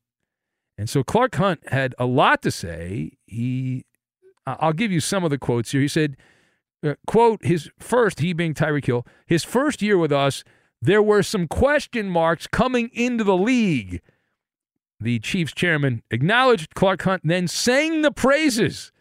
And 0.78 0.90
so 0.90 1.04
Clark 1.04 1.36
Hunt 1.36 1.68
had 1.68 1.94
a 2.00 2.06
lot 2.06 2.42
to 2.44 2.52
say. 2.52 3.18
He, 3.26 3.86
I'll 4.46 4.72
give 4.72 4.94
you 4.94 5.02
some 5.02 5.26
of 5.26 5.30
the 5.30 5.38
quotes 5.38 5.72
here. 5.72 5.82
He 5.82 5.90
said, 5.90 6.16
uh, 6.82 6.94
quote, 7.06 7.44
his 7.44 7.70
first, 7.78 8.22
he 8.22 8.32
being 8.32 8.54
Tyreek 8.54 8.86
Hill, 8.86 9.06
his 9.26 9.44
first 9.44 9.82
year 9.82 9.98
with 9.98 10.14
us, 10.14 10.46
there 10.82 11.04
were 11.04 11.22
some 11.22 11.50
question 11.50 12.10
marks 12.10 12.48
coming 12.48 12.90
into 12.94 13.26
the 13.26 13.36
league. 13.36 14.02
The 15.02 15.20
Chiefs 15.20 15.54
chairman 15.54 16.02
acknowledged 16.12 16.76
Clark 16.76 17.02
Hunt, 17.02 17.24
then 17.26 17.50
sang 17.50 18.02
the 18.02 18.12
praises 18.12 18.94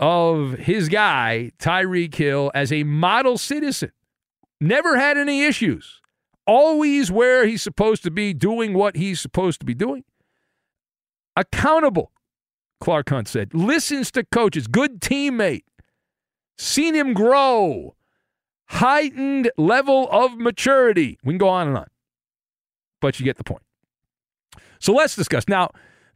of 0.00 0.54
his 0.54 0.88
guy, 0.88 1.52
Tyreek 1.58 2.14
Hill, 2.14 2.50
as 2.54 2.72
a 2.72 2.82
model 2.82 3.38
citizen. 3.38 3.92
Never 4.60 4.98
had 4.98 5.16
any 5.16 5.44
issues. 5.44 6.00
Always 6.46 7.12
where 7.12 7.46
he's 7.46 7.62
supposed 7.62 8.02
to 8.02 8.10
be, 8.10 8.32
doing 8.34 8.74
what 8.74 8.96
he's 8.96 9.20
supposed 9.20 9.60
to 9.60 9.66
be 9.66 9.74
doing. 9.74 10.04
Accountable, 11.36 12.10
Clark 12.80 13.10
Hunt 13.10 13.28
said. 13.28 13.54
Listens 13.54 14.10
to 14.12 14.24
coaches, 14.24 14.66
good 14.66 15.00
teammate. 15.00 15.64
Seen 16.58 16.94
him 16.94 17.14
grow 17.14 17.94
heightened 18.70 19.50
level 19.56 20.08
of 20.10 20.36
maturity. 20.38 21.18
We 21.24 21.32
can 21.32 21.38
go 21.38 21.48
on 21.48 21.68
and 21.68 21.76
on, 21.76 21.86
but 23.00 23.18
you 23.18 23.24
get 23.24 23.36
the 23.36 23.44
point. 23.44 23.62
So 24.78 24.92
let's 24.92 25.16
discuss. 25.16 25.48
Now, 25.48 25.70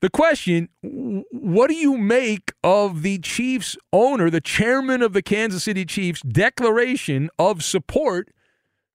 the 0.05 0.11
question 0.11 0.69
what 0.83 1.69
do 1.69 1.75
you 1.75 1.97
make 1.97 2.53
of 2.63 3.01
the 3.01 3.17
Chiefs 3.21 3.75
owner, 3.91 4.29
the 4.29 4.43
chairman 4.43 5.01
of 5.01 5.15
the 5.15 5.23
Kansas 5.23 5.65
City 5.65 5.87
Chiefs, 5.87 6.21
declaration 6.21 7.31
of 7.39 7.65
support 7.65 8.29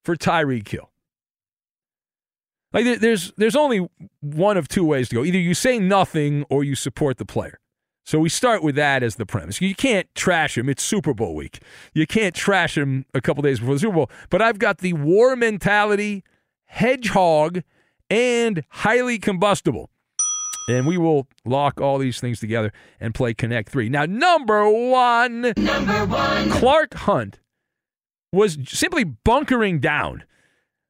for 0.04 0.16
Tyreek 0.16 0.68
Hill? 0.68 0.92
Like 2.72 3.02
there's 3.02 3.32
there's 3.38 3.56
only 3.56 3.90
one 4.20 4.56
of 4.56 4.68
two 4.68 4.86
ways 4.86 5.10
to 5.10 5.16
go. 5.16 5.26
Either 5.26 5.40
you 5.40 5.56
say 5.56 5.80
nothing 5.80 6.46
or 6.48 6.64
you 6.64 6.76
support 6.76 7.18
the 7.18 7.26
player. 7.26 7.60
So 8.06 8.20
we 8.20 8.30
start 8.30 8.62
with 8.62 8.76
that 8.76 9.02
as 9.02 9.16
the 9.16 9.26
premise. 9.26 9.60
You 9.60 9.74
can't 9.74 10.08
trash 10.14 10.60
him. 10.60 10.70
It's 10.70 10.84
Super 10.84 11.16
Bowl 11.16 11.34
week. 11.34 11.60
You 11.92 12.06
can't 12.06 12.36
trash 12.36 12.78
him 12.78 13.08
a 13.16 13.22
couple 13.22 13.42
days 13.42 13.60
before 13.60 13.74
the 13.74 13.80
Super 13.80 13.96
Bowl. 13.96 14.12
But 14.30 14.44
I've 14.44 14.60
got 14.60 14.78
the 14.78 14.94
war 14.94 15.36
mentality, 15.36 16.24
hedgehog, 16.66 17.64
and 18.12 18.64
highly 18.70 19.18
combustible. 19.18 19.90
And 20.70 20.86
we 20.86 20.98
will 20.98 21.28
lock 21.46 21.82
all 21.82 21.98
these 21.98 22.20
things 22.20 22.40
together 22.40 22.72
and 23.00 23.14
play 23.16 23.34
Connect 23.34 23.70
3. 23.70 23.90
Now, 23.90 24.06
number 24.06 24.70
one, 24.70 25.54
number 25.58 26.06
one. 26.06 26.50
Clark 26.52 26.94
Hunt 26.94 27.40
was 28.32 28.58
simply 28.66 29.04
bunkering 29.04 29.80
down. 29.80 30.24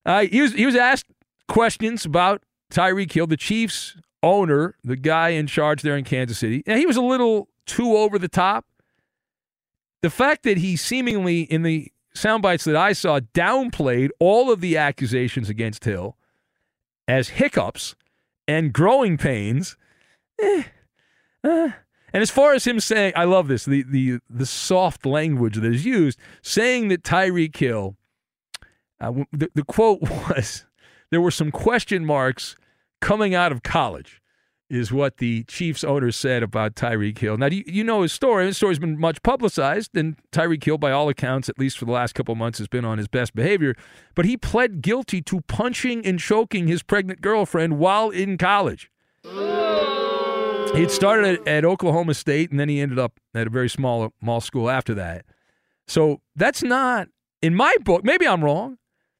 Uh, 0.05 0.25
he, 0.25 0.41
was, 0.41 0.53
he 0.53 0.65
was 0.65 0.75
asked 0.75 1.05
questions 1.47 2.05
about 2.05 2.43
Tyreek 2.71 3.11
Hill, 3.11 3.27
the 3.27 3.37
Chiefs 3.37 3.95
owner, 4.21 4.75
the 4.83 4.97
guy 4.97 5.29
in 5.29 5.47
charge 5.47 5.81
there 5.81 5.95
in 5.95 6.03
Kansas 6.03 6.37
City, 6.37 6.61
and 6.65 6.77
he 6.77 6.85
was 6.85 6.97
a 6.97 7.01
little 7.01 7.47
too 7.65 7.95
over 7.95 8.19
the 8.19 8.27
top. 8.27 8.65
The 10.01 10.09
fact 10.09 10.43
that 10.43 10.57
he 10.57 10.75
seemingly, 10.75 11.41
in 11.41 11.63
the 11.63 11.91
sound 12.13 12.41
bites 12.41 12.63
that 12.65 12.75
I 12.75 12.93
saw, 12.93 13.19
downplayed 13.19 14.09
all 14.19 14.51
of 14.51 14.61
the 14.61 14.77
accusations 14.77 15.49
against 15.49 15.85
Hill 15.85 16.17
as 17.07 17.29
hiccups 17.29 17.95
and 18.49 18.73
growing 18.73 19.15
pains. 19.15 19.77
Eh, 20.41 20.63
uh, 21.43 21.69
and 22.11 22.23
as 22.23 22.31
far 22.31 22.55
as 22.55 22.65
him 22.65 22.79
saying, 22.79 23.13
I 23.15 23.25
love 23.25 23.47
this, 23.47 23.63
the, 23.63 23.83
the, 23.83 24.19
the 24.27 24.47
soft 24.47 25.05
language 25.05 25.55
that 25.57 25.71
is 25.71 25.85
used, 25.85 26.17
saying 26.41 26.87
that 26.87 27.03
Tyreek 27.03 27.55
Hill, 27.55 27.95
uh, 28.99 29.11
the, 29.31 29.51
the 29.53 29.63
quote 29.63 30.01
was, 30.01 30.65
there 31.11 31.21
were 31.21 31.29
some 31.29 31.51
question 31.51 32.03
marks 32.03 32.55
coming 33.01 33.35
out 33.35 33.51
of 33.51 33.61
college 33.61 34.19
is 34.69 34.91
what 34.91 35.17
the 35.17 35.43
Chiefs 35.45 35.83
owner 35.83 36.11
said 36.11 36.43
about 36.43 36.75
Tyreek 36.75 37.17
Hill. 37.17 37.37
Now, 37.37 37.47
you, 37.47 37.63
you 37.65 37.83
know 37.83 38.03
his 38.03 38.13
story. 38.13 38.45
His 38.45 38.57
story's 38.57 38.79
been 38.79 38.99
much 38.99 39.21
publicized, 39.23 39.95
and 39.95 40.15
Tyreek 40.31 40.63
Hill, 40.63 40.77
by 40.77 40.91
all 40.91 41.09
accounts, 41.09 41.49
at 41.49 41.57
least 41.57 41.77
for 41.77 41.85
the 41.85 41.91
last 41.91 42.13
couple 42.13 42.35
months, 42.35 42.59
has 42.59 42.67
been 42.67 42.85
on 42.85 42.97
his 42.97 43.07
best 43.07 43.33
behavior. 43.33 43.75
But 44.15 44.25
he 44.25 44.37
pled 44.37 44.81
guilty 44.81 45.21
to 45.23 45.41
punching 45.41 46.05
and 46.05 46.19
choking 46.19 46.67
his 46.67 46.83
pregnant 46.83 47.21
girlfriend 47.21 47.79
while 47.79 48.09
in 48.09 48.37
college. 48.37 48.91
He 49.23 50.81
had 50.81 50.91
started 50.91 51.39
at, 51.39 51.47
at 51.47 51.65
Oklahoma 51.65 52.13
State, 52.13 52.51
and 52.51 52.59
then 52.59 52.69
he 52.69 52.79
ended 52.79 52.99
up 52.99 53.19
at 53.33 53.47
a 53.47 53.49
very 53.49 53.69
small, 53.69 54.13
small 54.21 54.39
school 54.39 54.69
after 54.69 54.93
that. 54.93 55.25
So 55.87 56.21
that's 56.35 56.61
not, 56.61 57.07
in 57.41 57.55
my 57.55 57.75
book, 57.83 58.03
maybe 58.03 58.27
I'm 58.27 58.43
wrong. 58.43 58.77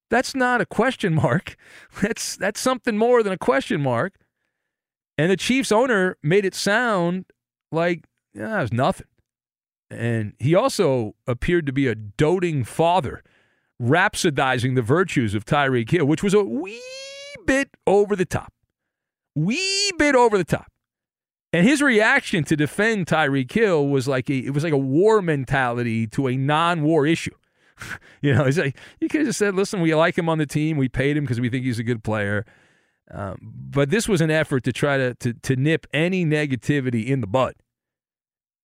That's 0.10 0.36
not 0.36 0.62
a 0.62 0.66
question 0.66 1.14
mark. 1.14 1.56
That's 2.02 2.36
that's 2.36 2.60
something 2.60 2.98
more 2.98 3.22
than 3.22 3.32
a 3.32 3.38
question 3.38 3.82
mark. 3.82 4.16
And 5.20 5.30
the 5.30 5.36
Chiefs 5.36 5.70
owner 5.70 6.16
made 6.24 6.46
it 6.46 6.56
sound 6.56 7.26
like 7.74 8.06
yeah, 8.34 8.60
it 8.60 8.62
was 8.62 8.72
nothing. 8.72 9.08
And 9.92 10.32
he 10.40 10.56
also 10.56 11.16
appeared 11.28 11.66
to 11.66 11.74
be 11.74 11.88
a 11.88 11.96
doting 11.96 12.64
father, 12.64 13.22
rhapsodizing 13.82 14.76
the 14.76 14.82
virtues 14.82 15.36
of 15.36 15.44
Tyreek 15.44 15.92
Hill, 15.92 16.06
which 16.06 16.24
was 16.24 16.34
a 16.34 16.42
wee 16.42 16.82
bit 17.46 17.70
over 17.86 18.16
the 18.16 18.24
top. 18.24 18.54
Wee 19.36 19.92
bit 19.98 20.16
over 20.16 20.38
the 20.38 20.46
top. 20.46 20.72
And 21.52 21.68
his 21.68 21.82
reaction 21.82 22.46
to 22.46 22.56
defend 22.56 23.08
Tyreek 23.08 23.52
Hill 23.52 23.90
was 23.90 24.08
like 24.08 24.30
a, 24.30 24.38
it 24.38 24.52
was 24.52 24.64
like 24.64 24.72
a 24.72 24.78
war 24.78 25.22
mentality 25.22 26.08
to 26.08 26.28
a 26.28 26.38
non-war 26.38 27.06
issue. 27.06 27.36
you 28.22 28.34
know, 28.34 28.46
he's 28.46 28.58
like 28.58 28.78
you 29.02 29.10
could 29.10 29.20
have 29.20 29.28
just 29.28 29.40
said, 29.40 29.54
"Listen, 29.54 29.82
we 29.82 29.94
like 29.94 30.18
him 30.18 30.30
on 30.30 30.38
the 30.38 30.46
team. 30.46 30.78
We 30.78 30.88
paid 30.88 31.18
him 31.18 31.26
because 31.26 31.42
we 31.42 31.50
think 31.50 31.66
he's 31.66 31.80
a 31.80 31.84
good 31.84 32.06
player." 32.06 32.46
Um, 33.12 33.38
but 33.42 33.90
this 33.90 34.08
was 34.08 34.22
an 34.22 34.30
effort 34.30 34.64
to 34.66 34.74
try 34.74 34.98
to, 34.98 35.16
to, 35.16 35.34
to 35.34 35.56
nip 35.56 35.88
any 35.94 36.26
negativity 36.26 37.08
in 37.08 37.22
the 37.22 37.28
bud. 37.28 37.56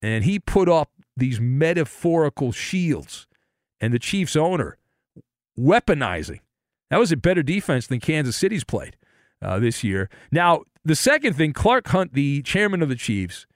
And 0.02 0.24
he 0.24 0.38
put 0.38 0.68
up 0.68 0.90
these 1.16 1.40
metaphorical 1.40 2.52
shields, 2.52 3.26
and 3.80 3.92
the 3.92 3.98
Chiefs 3.98 4.36
owner 4.36 4.78
weaponizing. 5.58 6.40
That 6.90 7.00
was 7.00 7.10
a 7.10 7.16
better 7.16 7.42
defense 7.42 7.86
than 7.86 8.00
Kansas 8.00 8.36
City's 8.36 8.64
played 8.64 8.96
uh, 9.42 9.58
this 9.58 9.82
year. 9.82 10.08
Now, 10.30 10.62
the 10.84 10.94
second 10.94 11.34
thing, 11.34 11.52
Clark 11.52 11.88
Hunt, 11.88 12.12
the 12.12 12.42
chairman 12.42 12.82
of 12.82 12.88
the 12.88 12.94
Chiefs, 12.94 13.46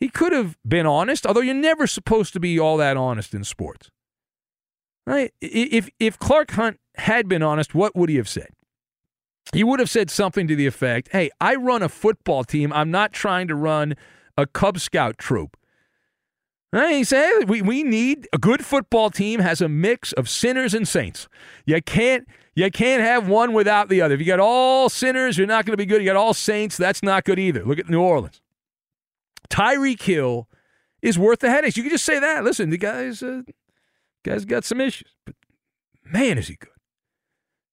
he 0.00 0.08
could 0.08 0.32
have 0.32 0.56
been 0.66 0.86
honest, 0.86 1.26
although 1.26 1.40
you're 1.40 1.54
never 1.54 1.86
supposed 1.86 2.32
to 2.32 2.40
be 2.40 2.58
all 2.58 2.76
that 2.78 2.96
honest 2.96 3.34
in 3.34 3.44
sports. 3.44 3.90
Right? 5.06 5.32
If 5.40 5.90
if 5.98 6.18
Clark 6.18 6.52
Hunt 6.52 6.78
had 6.96 7.28
been 7.28 7.42
honest, 7.42 7.74
what 7.74 7.94
would 7.96 8.08
he 8.08 8.16
have 8.16 8.28
said? 8.28 8.48
He 9.52 9.64
would 9.64 9.80
have 9.80 9.90
said 9.90 10.10
something 10.10 10.46
to 10.48 10.56
the 10.56 10.66
effect 10.66 11.08
Hey, 11.12 11.30
I 11.40 11.54
run 11.54 11.82
a 11.82 11.88
football 11.88 12.44
team. 12.44 12.72
I'm 12.72 12.90
not 12.90 13.12
trying 13.12 13.48
to 13.48 13.54
run 13.54 13.94
a 14.36 14.46
Cub 14.46 14.78
Scout 14.78 15.18
troop. 15.18 15.56
He 16.74 17.04
said, 17.04 17.48
we, 17.48 17.60
we 17.60 17.82
need 17.82 18.26
a 18.32 18.38
good 18.38 18.64
football 18.64 19.10
team 19.10 19.40
has 19.40 19.60
a 19.60 19.68
mix 19.68 20.12
of 20.14 20.26
sinners 20.26 20.72
and 20.72 20.88
saints. 20.88 21.28
You 21.66 21.82
can't 21.82 22.26
you 22.54 22.70
can't 22.70 23.02
have 23.02 23.28
one 23.28 23.52
without 23.52 23.88
the 23.88 24.00
other. 24.00 24.14
If 24.14 24.20
you 24.20 24.26
got 24.26 24.40
all 24.40 24.88
sinners, 24.88 25.36
you're 25.36 25.46
not 25.46 25.64
going 25.64 25.72
to 25.74 25.78
be 25.78 25.86
good. 25.86 26.00
You 26.00 26.06
got 26.06 26.16
all 26.16 26.34
saints, 26.34 26.76
that's 26.76 27.02
not 27.02 27.24
good 27.24 27.38
either. 27.38 27.64
Look 27.64 27.78
at 27.78 27.90
New 27.90 28.00
Orleans. 28.00 28.40
Tyreek 29.50 30.00
Hill 30.02 30.48
is 31.02 31.18
worth 31.18 31.40
the 31.40 31.50
headaches. 31.50 31.76
You 31.76 31.82
can 31.82 31.90
just 31.90 32.04
say 32.04 32.18
that. 32.18 32.42
Listen, 32.42 32.70
the 32.70 32.78
guy's 32.78 33.22
uh, 33.22 33.42
guy's 34.24 34.46
got 34.46 34.64
some 34.64 34.80
issues, 34.80 35.14
but 35.26 35.34
man, 36.04 36.38
is 36.38 36.48
he 36.48 36.56
good. 36.56 36.70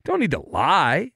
Don't 0.03 0.19
need 0.19 0.31
to 0.31 0.41
lie 0.41 1.11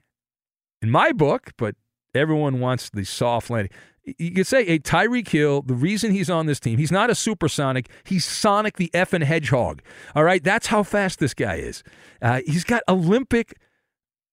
in 0.84 0.92
my 0.92 1.12
book, 1.12 1.52
but 1.58 1.76
everyone 2.14 2.60
wants 2.60 2.90
the 2.90 3.04
soft 3.04 3.50
landing. 3.50 3.72
You 4.06 4.32
could 4.32 4.48
say, 4.48 4.66
hey, 4.66 4.80
Tyreek 4.80 5.30
Hill, 5.30 5.62
the 5.62 5.74
reason 5.74 6.12
he's 6.12 6.30
on 6.30 6.46
this 6.46 6.60
team, 6.60 6.78
he's 6.78 6.92
not 6.92 7.10
a 7.10 7.16
supersonic. 7.16 7.90
He's 8.04 8.26
Sonic 8.26 8.76
the 8.76 8.92
effing 8.94 9.24
Hedgehog. 9.24 9.82
All 10.14 10.26
right, 10.26 10.44
that's 10.44 10.68
how 10.68 10.84
fast 10.84 11.20
this 11.20 11.34
guy 11.34 11.56
is. 11.56 11.84
Uh, 12.22 12.42
he's 12.46 12.66
got 12.66 12.84
Olympic 12.90 13.58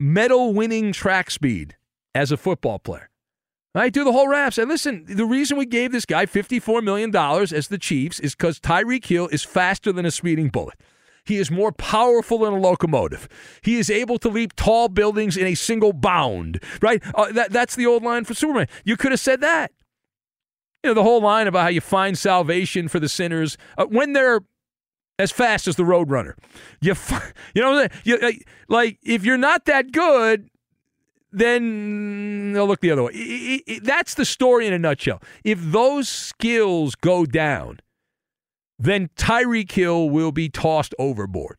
medal 0.00 0.52
winning 0.52 0.92
track 0.92 1.30
speed 1.30 1.76
as 2.14 2.32
a 2.32 2.36
football 2.36 2.80
player. 2.80 3.10
I 3.72 3.88
do 3.88 4.02
the 4.02 4.10
whole 4.10 4.26
rap. 4.26 4.52
Say, 4.54 4.64
listen, 4.64 5.04
the 5.06 5.24
reason 5.24 5.56
we 5.56 5.66
gave 5.66 5.92
this 5.92 6.04
guy 6.04 6.26
$54 6.26 6.82
million 6.82 7.14
as 7.14 7.68
the 7.68 7.78
Chiefs 7.78 8.18
is 8.18 8.34
because 8.34 8.58
Tyreek 8.58 9.06
Hill 9.06 9.28
is 9.28 9.44
faster 9.44 9.92
than 9.92 10.04
a 10.04 10.10
speeding 10.10 10.48
bullet. 10.48 10.74
He 11.24 11.36
is 11.36 11.50
more 11.50 11.72
powerful 11.72 12.38
than 12.38 12.52
a 12.54 12.58
locomotive. 12.58 13.28
He 13.62 13.78
is 13.78 13.90
able 13.90 14.18
to 14.18 14.28
leap 14.28 14.54
tall 14.56 14.88
buildings 14.88 15.36
in 15.36 15.46
a 15.46 15.54
single 15.54 15.92
bound, 15.92 16.62
right? 16.80 17.02
Uh, 17.14 17.32
that, 17.32 17.52
that's 17.52 17.76
the 17.76 17.86
old 17.86 18.02
line 18.02 18.24
for 18.24 18.34
Superman. 18.34 18.68
You 18.84 18.96
could 18.96 19.12
have 19.12 19.20
said 19.20 19.40
that. 19.40 19.72
You 20.82 20.90
know, 20.90 20.94
the 20.94 21.02
whole 21.02 21.20
line 21.20 21.46
about 21.46 21.62
how 21.62 21.68
you 21.68 21.80
find 21.80 22.16
salvation 22.16 22.88
for 22.88 22.98
the 22.98 23.08
sinners 23.08 23.58
uh, 23.76 23.84
when 23.84 24.14
they're 24.14 24.40
as 25.18 25.30
fast 25.30 25.68
as 25.68 25.76
the 25.76 25.82
Roadrunner. 25.82 26.34
You, 26.80 26.94
you 27.54 27.62
know, 27.62 27.86
you, 28.04 28.32
like 28.68 28.98
if 29.02 29.24
you're 29.24 29.36
not 29.36 29.66
that 29.66 29.92
good, 29.92 30.48
then 31.32 32.52
they'll 32.52 32.66
look 32.66 32.80
the 32.80 32.90
other 32.90 33.04
way. 33.04 33.12
It, 33.12 33.62
it, 33.66 33.84
that's 33.84 34.14
the 34.14 34.24
story 34.24 34.66
in 34.66 34.72
a 34.72 34.78
nutshell. 34.78 35.22
If 35.44 35.60
those 35.60 36.08
skills 36.08 36.94
go 36.94 37.26
down, 37.26 37.80
then 38.80 39.10
Tyreek 39.14 39.70
Hill 39.70 40.08
will 40.08 40.32
be 40.32 40.48
tossed 40.48 40.94
overboard. 40.98 41.58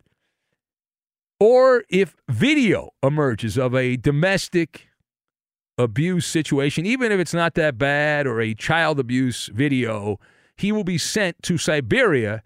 Or 1.39 1.83
if 1.89 2.15
video 2.27 2.89
emerges 3.01 3.57
of 3.57 3.75
a 3.75 3.95
domestic 3.95 4.87
abuse 5.77 6.25
situation, 6.25 6.85
even 6.85 7.11
if 7.11 7.19
it's 7.19 7.33
not 7.33 7.53
that 7.55 7.77
bad 7.77 8.27
or 8.27 8.41
a 8.41 8.53
child 8.55 8.99
abuse 8.99 9.47
video, 9.53 10.19
he 10.57 10.71
will 10.71 10.83
be 10.83 10.97
sent 10.97 11.41
to 11.43 11.57
Siberia, 11.57 12.43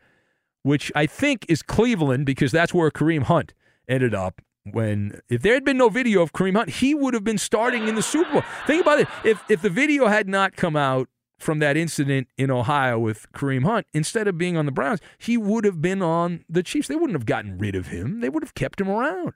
which 0.64 0.92
I 0.94 1.06
think 1.06 1.46
is 1.48 1.62
Cleveland 1.62 2.26
because 2.26 2.52
that's 2.52 2.74
where 2.74 2.92
Kareem 2.92 3.24
Hunt 3.24 3.54
ended 3.88 4.14
up. 4.14 4.42
When 4.72 5.22
if 5.30 5.42
there 5.42 5.54
had 5.54 5.64
been 5.64 5.78
no 5.78 5.90
video 5.90 6.22
of 6.22 6.34
Kareem 6.34 6.56
Hunt, 6.56 6.70
he 6.70 6.96
would 6.96 7.14
have 7.14 7.24
been 7.24 7.38
starting 7.38 7.88
in 7.88 7.96
the 7.96 8.02
Super 8.02 8.32
Bowl. 8.32 8.44
Think 8.66 8.82
about 8.82 9.00
it. 9.00 9.08
If 9.24 9.44
if 9.48 9.62
the 9.62 9.70
video 9.70 10.08
had 10.08 10.28
not 10.28 10.56
come 10.56 10.76
out 10.76 11.08
from 11.46 11.60
that 11.60 11.78
incident 11.78 12.28
in 12.38 12.50
Ohio 12.50 12.98
with 12.98 13.32
Kareem 13.32 13.64
Hunt, 13.64 13.86
instead 13.94 14.28
of 14.28 14.38
being 14.38 14.58
on 14.58 14.66
the 14.66 14.72
Browns, 14.72 15.00
he 15.18 15.38
would 15.38 15.64
have 15.64 15.82
been 15.82 16.02
on 16.02 16.44
the 16.50 16.64
Chiefs. 16.64 16.88
They 16.88 16.96
wouldn't 16.96 17.14
have 17.14 17.28
gotten 17.28 17.58
rid 17.58 17.76
of 17.76 17.88
him. 17.88 18.20
They 18.20 18.30
would 18.30 18.44
have 18.44 18.56
kept 18.56 18.82
him 18.82 18.90
around. 18.90 19.34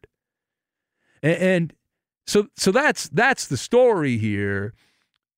And, 1.22 1.38
and 1.38 1.74
so 2.26 2.48
so 2.58 2.72
that's 2.72 3.08
that's 3.10 3.48
the 3.48 3.58
story 3.58 4.18
here. 4.18 4.74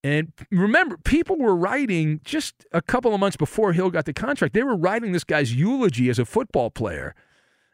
And 0.04 0.34
remember, 0.50 0.98
people 0.98 1.38
were 1.38 1.56
writing 1.56 2.22
just 2.24 2.66
a 2.72 2.82
couple 2.82 3.14
of 3.14 3.20
months 3.20 3.38
before 3.38 3.74
Hill 3.74 3.92
got 3.92 4.06
the 4.06 4.14
contract. 4.14 4.56
They 4.56 4.64
were 4.64 4.76
writing 4.76 5.12
this 5.12 5.24
guy's 5.24 5.54
eulogy 5.54 6.10
as 6.10 6.18
a 6.18 6.26
football 6.26 6.72
player 6.72 7.14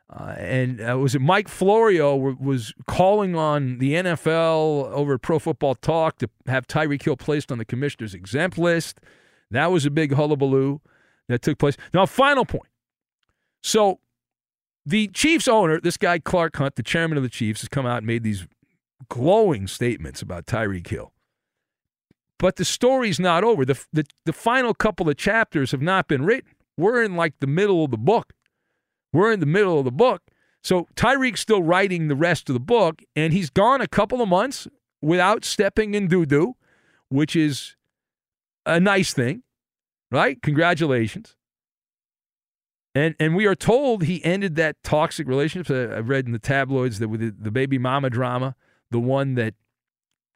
uh, 0.10 0.36
and 0.38 0.80
uh, 0.80 0.98
was 0.98 1.16
it 1.16 1.22
Mike 1.22 1.50
Florio 1.50 2.16
was 2.16 2.74
calling 2.88 3.36
on 3.36 3.78
the 3.80 3.94
NFL 3.94 4.90
over 4.92 5.16
at 5.16 5.22
Pro 5.22 5.38
Football 5.38 5.76
Talk 5.76 6.18
to 6.20 6.30
have 6.48 6.66
Tyreek 6.66 7.04
Hill 7.04 7.18
placed 7.18 7.52
on 7.52 7.58
the 7.58 7.66
commissioner's 7.66 8.14
exempt 8.14 8.58
list. 8.58 9.02
That 9.52 9.70
was 9.72 9.86
a 9.86 9.92
big 9.92 10.14
hullabaloo 10.14 10.80
that 11.28 11.42
took 11.42 11.58
place. 11.58 11.76
Now, 11.94 12.06
final 12.06 12.46
point. 12.46 12.70
So, 13.62 14.00
the 14.86 15.10
Chiefs 15.10 15.50
owner, 15.50 15.82
this 15.82 15.98
guy 15.98 16.20
Clark 16.20 16.56
Hunt, 16.56 16.76
the 16.76 16.84
chairman 16.84 17.18
of 17.18 17.24
the 17.24 17.30
Chiefs, 17.30 17.62
has 17.62 17.68
come 17.68 17.86
out 17.86 17.98
and 17.98 18.08
made 18.08 18.24
these 18.24 18.48
glowing 19.10 19.68
statements 19.68 20.22
about 20.22 20.46
Tyreek 20.46 20.88
Hill. 20.88 21.12
But 22.40 22.56
the 22.56 22.64
story's 22.64 23.20
not 23.20 23.44
over. 23.44 23.66
The, 23.66 23.84
the, 23.92 24.06
the 24.26 24.32
final 24.32 24.74
couple 24.74 25.10
of 25.10 25.18
chapters 25.18 25.72
have 25.72 25.82
not 25.82 26.08
been 26.08 26.24
written. 26.24 26.52
We're 26.78 27.04
in 27.04 27.18
like 27.18 27.34
the 27.40 27.48
middle 27.48 27.84
of 27.84 27.92
the 27.92 27.98
book. 27.98 28.32
We're 29.18 29.32
in 29.32 29.40
the 29.40 29.48
middle 29.48 29.80
of 29.80 29.86
the 29.86 29.92
book. 29.92 30.22
So 30.62 30.88
Tyreek's 30.96 31.40
still 31.40 31.64
writing 31.64 32.08
the 32.08 32.16
rest 32.16 32.50
of 32.50 32.54
the 32.54 32.60
book, 32.60 33.02
and 33.16 33.34
he's 33.34 33.50
gone 33.50 33.82
a 33.82 33.88
couple 33.88 34.22
of 34.22 34.30
months 34.30 34.68
without 35.02 35.44
stepping 35.44 35.96
in 35.96 36.08
doo 36.08 36.24
doo, 36.24 36.56
which 37.10 37.36
is 37.36 37.76
a 38.64 38.80
nice 38.80 39.14
thing, 39.14 39.42
right? 40.12 40.40
Congratulations. 40.44 41.36
And 42.94 43.16
and 43.20 43.36
we 43.36 43.48
are 43.48 43.56
told 43.56 44.04
he 44.04 44.24
ended 44.24 44.56
that 44.58 44.76
toxic 44.84 45.28
relationship. 45.28 45.92
I've 45.92 46.10
read 46.10 46.28
in 46.28 46.32
the 46.32 46.38
tabloids 46.38 47.00
that 47.00 47.08
with 47.08 47.22
the, 47.22 47.34
the 47.36 47.50
baby 47.50 47.80
mama 47.80 48.12
drama, 48.12 48.56
the 48.92 49.00
one 49.00 49.34
that 49.34 49.56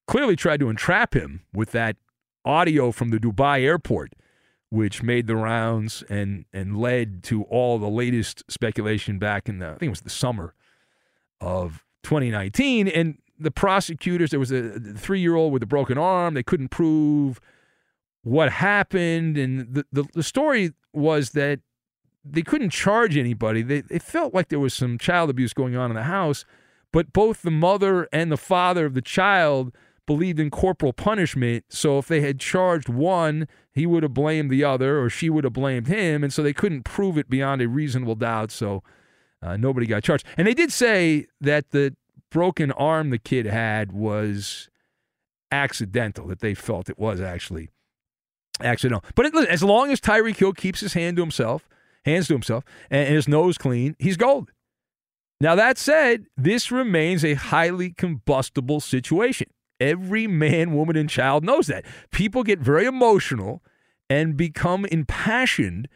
clearly 0.07 0.35
tried 0.35 0.59
to 0.59 0.69
entrap 0.69 1.13
him 1.13 1.41
with 1.53 1.69
that 1.73 1.97
audio 2.45 2.91
from 2.91 3.11
the 3.11 3.19
Dubai 3.19 3.61
airport, 3.61 4.13
which 4.71 5.03
made 5.03 5.27
the 5.27 5.35
rounds 5.35 6.01
and 6.09 6.45
and 6.53 6.77
led 6.77 7.23
to 7.23 7.43
all 7.43 7.77
the 7.77 7.89
latest 7.89 8.43
speculation 8.49 9.19
back 9.19 9.47
in 9.47 9.59
the 9.59 9.67
I 9.67 9.71
think 9.71 9.83
it 9.83 9.89
was 9.89 10.01
the 10.01 10.09
summer 10.09 10.55
of 11.41 11.83
2019. 12.03 12.87
And 12.87 13.17
the 13.37 13.51
prosecutors, 13.51 14.31
there 14.31 14.39
was 14.39 14.51
a 14.51 14.79
three 14.95 15.19
year 15.19 15.35
old 15.35 15.51
with 15.51 15.61
a 15.61 15.67
broken 15.67 15.97
arm. 15.97 16.33
They 16.33 16.43
couldn't 16.43 16.69
prove 16.69 17.39
what 18.23 18.51
happened, 18.51 19.37
and 19.37 19.73
the, 19.73 19.85
the 19.91 20.05
the 20.13 20.23
story 20.23 20.73
was 20.93 21.31
that 21.31 21.59
they 22.23 22.43
couldn't 22.43 22.69
charge 22.69 23.17
anybody. 23.17 23.63
They 23.63 23.81
they 23.81 23.99
felt 23.99 24.33
like 24.33 24.49
there 24.49 24.59
was 24.59 24.73
some 24.73 24.97
child 24.97 25.29
abuse 25.29 25.53
going 25.53 25.75
on 25.75 25.89
in 25.91 25.95
the 25.95 26.03
house, 26.03 26.45
but 26.93 27.11
both 27.11 27.41
the 27.41 27.51
mother 27.51 28.07
and 28.13 28.31
the 28.31 28.37
father 28.37 28.85
of 28.85 28.93
the 28.93 29.01
child 29.01 29.75
believed 30.05 30.39
in 30.39 30.49
corporal 30.49 30.93
punishment. 30.93 31.65
So 31.69 31.97
if 31.97 32.07
they 32.07 32.21
had 32.21 32.39
charged 32.39 32.89
one, 32.89 33.47
he 33.73 33.85
would 33.85 34.03
have 34.03 34.13
blamed 34.13 34.49
the 34.49 34.63
other, 34.63 35.01
or 35.01 35.09
she 35.09 35.29
would 35.29 35.43
have 35.43 35.53
blamed 35.53 35.87
him, 35.87 36.23
and 36.23 36.33
so 36.33 36.43
they 36.43 36.53
couldn't 36.53 36.83
prove 36.83 37.17
it 37.17 37.29
beyond 37.29 37.61
a 37.61 37.67
reasonable 37.67 38.15
doubt. 38.15 38.51
So 38.51 38.83
uh, 39.41 39.57
nobody 39.57 39.85
got 39.85 40.03
charged. 40.03 40.25
And 40.37 40.47
they 40.47 40.53
did 40.53 40.71
say 40.71 41.27
that 41.39 41.71
the 41.71 41.95
broken 42.29 42.71
arm 42.73 43.09
the 43.09 43.17
kid 43.17 43.45
had 43.45 43.91
was 43.91 44.69
accidental. 45.51 46.27
That 46.27 46.39
they 46.39 46.53
felt 46.53 46.89
it 46.89 46.99
was 46.99 47.21
actually 47.21 47.69
accidental. 48.59 49.03
But 49.15 49.27
it, 49.27 49.35
as 49.47 49.63
long 49.63 49.91
as 49.91 50.01
Tyreek 50.01 50.37
Hill 50.37 50.53
keeps 50.53 50.81
his 50.81 50.93
hand 50.93 51.17
to 51.17 51.23
himself, 51.23 51.67
hands 52.05 52.27
to 52.27 52.33
himself, 52.33 52.63
and, 52.89 53.07
and 53.07 53.15
his 53.15 53.27
nose 53.27 53.57
clean, 53.57 53.95
he's 53.99 54.17
gold. 54.17 54.51
Now 55.39 55.55
that 55.55 55.77
said, 55.77 56.25
this 56.37 56.71
remains 56.71 57.25
a 57.25 57.33
highly 57.33 57.91
combustible 57.91 58.79
situation. 58.79 59.47
Every 59.81 60.27
man, 60.27 60.73
woman, 60.73 60.95
and 60.95 61.09
child 61.09 61.43
knows 61.43 61.65
that. 61.67 61.83
People 62.11 62.43
get 62.43 62.59
very 62.59 62.85
emotional 62.85 63.63
and 64.09 64.37
become 64.37 64.85
impassioned 64.85 65.87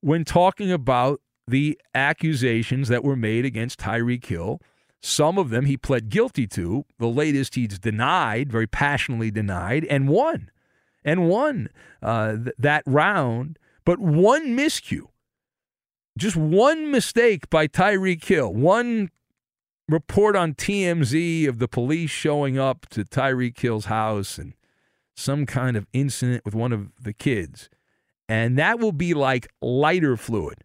when 0.00 0.24
talking 0.24 0.70
about 0.70 1.20
the 1.48 1.80
accusations 1.94 2.88
that 2.88 3.02
were 3.02 3.16
made 3.16 3.44
against 3.46 3.80
Tyreek 3.80 4.26
Hill. 4.26 4.60
Some 5.00 5.38
of 5.38 5.48
them 5.48 5.64
he 5.64 5.78
pled 5.78 6.10
guilty 6.10 6.46
to. 6.48 6.84
The 6.98 7.06
latest 7.06 7.54
he's 7.54 7.78
denied, 7.78 8.52
very 8.52 8.66
passionately 8.66 9.30
denied, 9.30 9.86
and 9.86 10.08
won. 10.08 10.50
And 11.02 11.28
won 11.28 11.70
uh, 12.02 12.36
th- 12.36 12.56
that 12.58 12.82
round. 12.84 13.58
But 13.86 13.98
one 13.98 14.54
miscue, 14.54 15.06
just 16.18 16.36
one 16.36 16.90
mistake 16.90 17.48
by 17.48 17.66
Tyreek 17.66 18.22
Hill, 18.22 18.52
one 18.52 19.08
report 19.90 20.36
on 20.36 20.54
TMZ 20.54 21.48
of 21.48 21.58
the 21.58 21.68
police 21.68 22.10
showing 22.10 22.58
up 22.58 22.86
to 22.90 23.04
Tyreek 23.04 23.58
Hill's 23.58 23.86
house 23.86 24.38
and 24.38 24.54
some 25.14 25.46
kind 25.46 25.76
of 25.76 25.86
incident 25.92 26.44
with 26.44 26.54
one 26.54 26.72
of 26.72 26.90
the 27.00 27.12
kids. 27.12 27.68
And 28.28 28.58
that 28.58 28.78
will 28.78 28.92
be 28.92 29.12
like 29.12 29.48
lighter 29.60 30.16
fluid. 30.16 30.64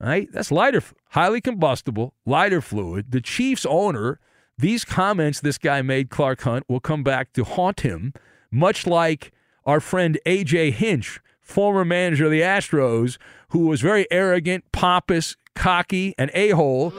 Right? 0.00 0.28
That's 0.32 0.52
lighter, 0.52 0.82
highly 1.10 1.40
combustible, 1.40 2.14
lighter 2.24 2.60
fluid. 2.60 3.10
The 3.10 3.20
Chiefs 3.20 3.66
owner, 3.66 4.20
these 4.56 4.84
comments 4.84 5.40
this 5.40 5.58
guy 5.58 5.82
made, 5.82 6.08
Clark 6.08 6.42
Hunt, 6.42 6.64
will 6.68 6.80
come 6.80 7.02
back 7.02 7.32
to 7.32 7.44
haunt 7.44 7.80
him, 7.80 8.14
much 8.50 8.86
like 8.86 9.32
our 9.64 9.80
friend 9.80 10.18
AJ 10.24 10.72
Hinch, 10.72 11.20
former 11.40 11.84
manager 11.84 12.26
of 12.26 12.30
the 12.30 12.42
Astros, 12.42 13.18
who 13.50 13.66
was 13.66 13.80
very 13.80 14.06
arrogant, 14.10 14.64
pompous, 14.72 15.36
cocky, 15.54 16.14
and 16.16 16.30
a 16.32 16.50
hole. 16.50 16.92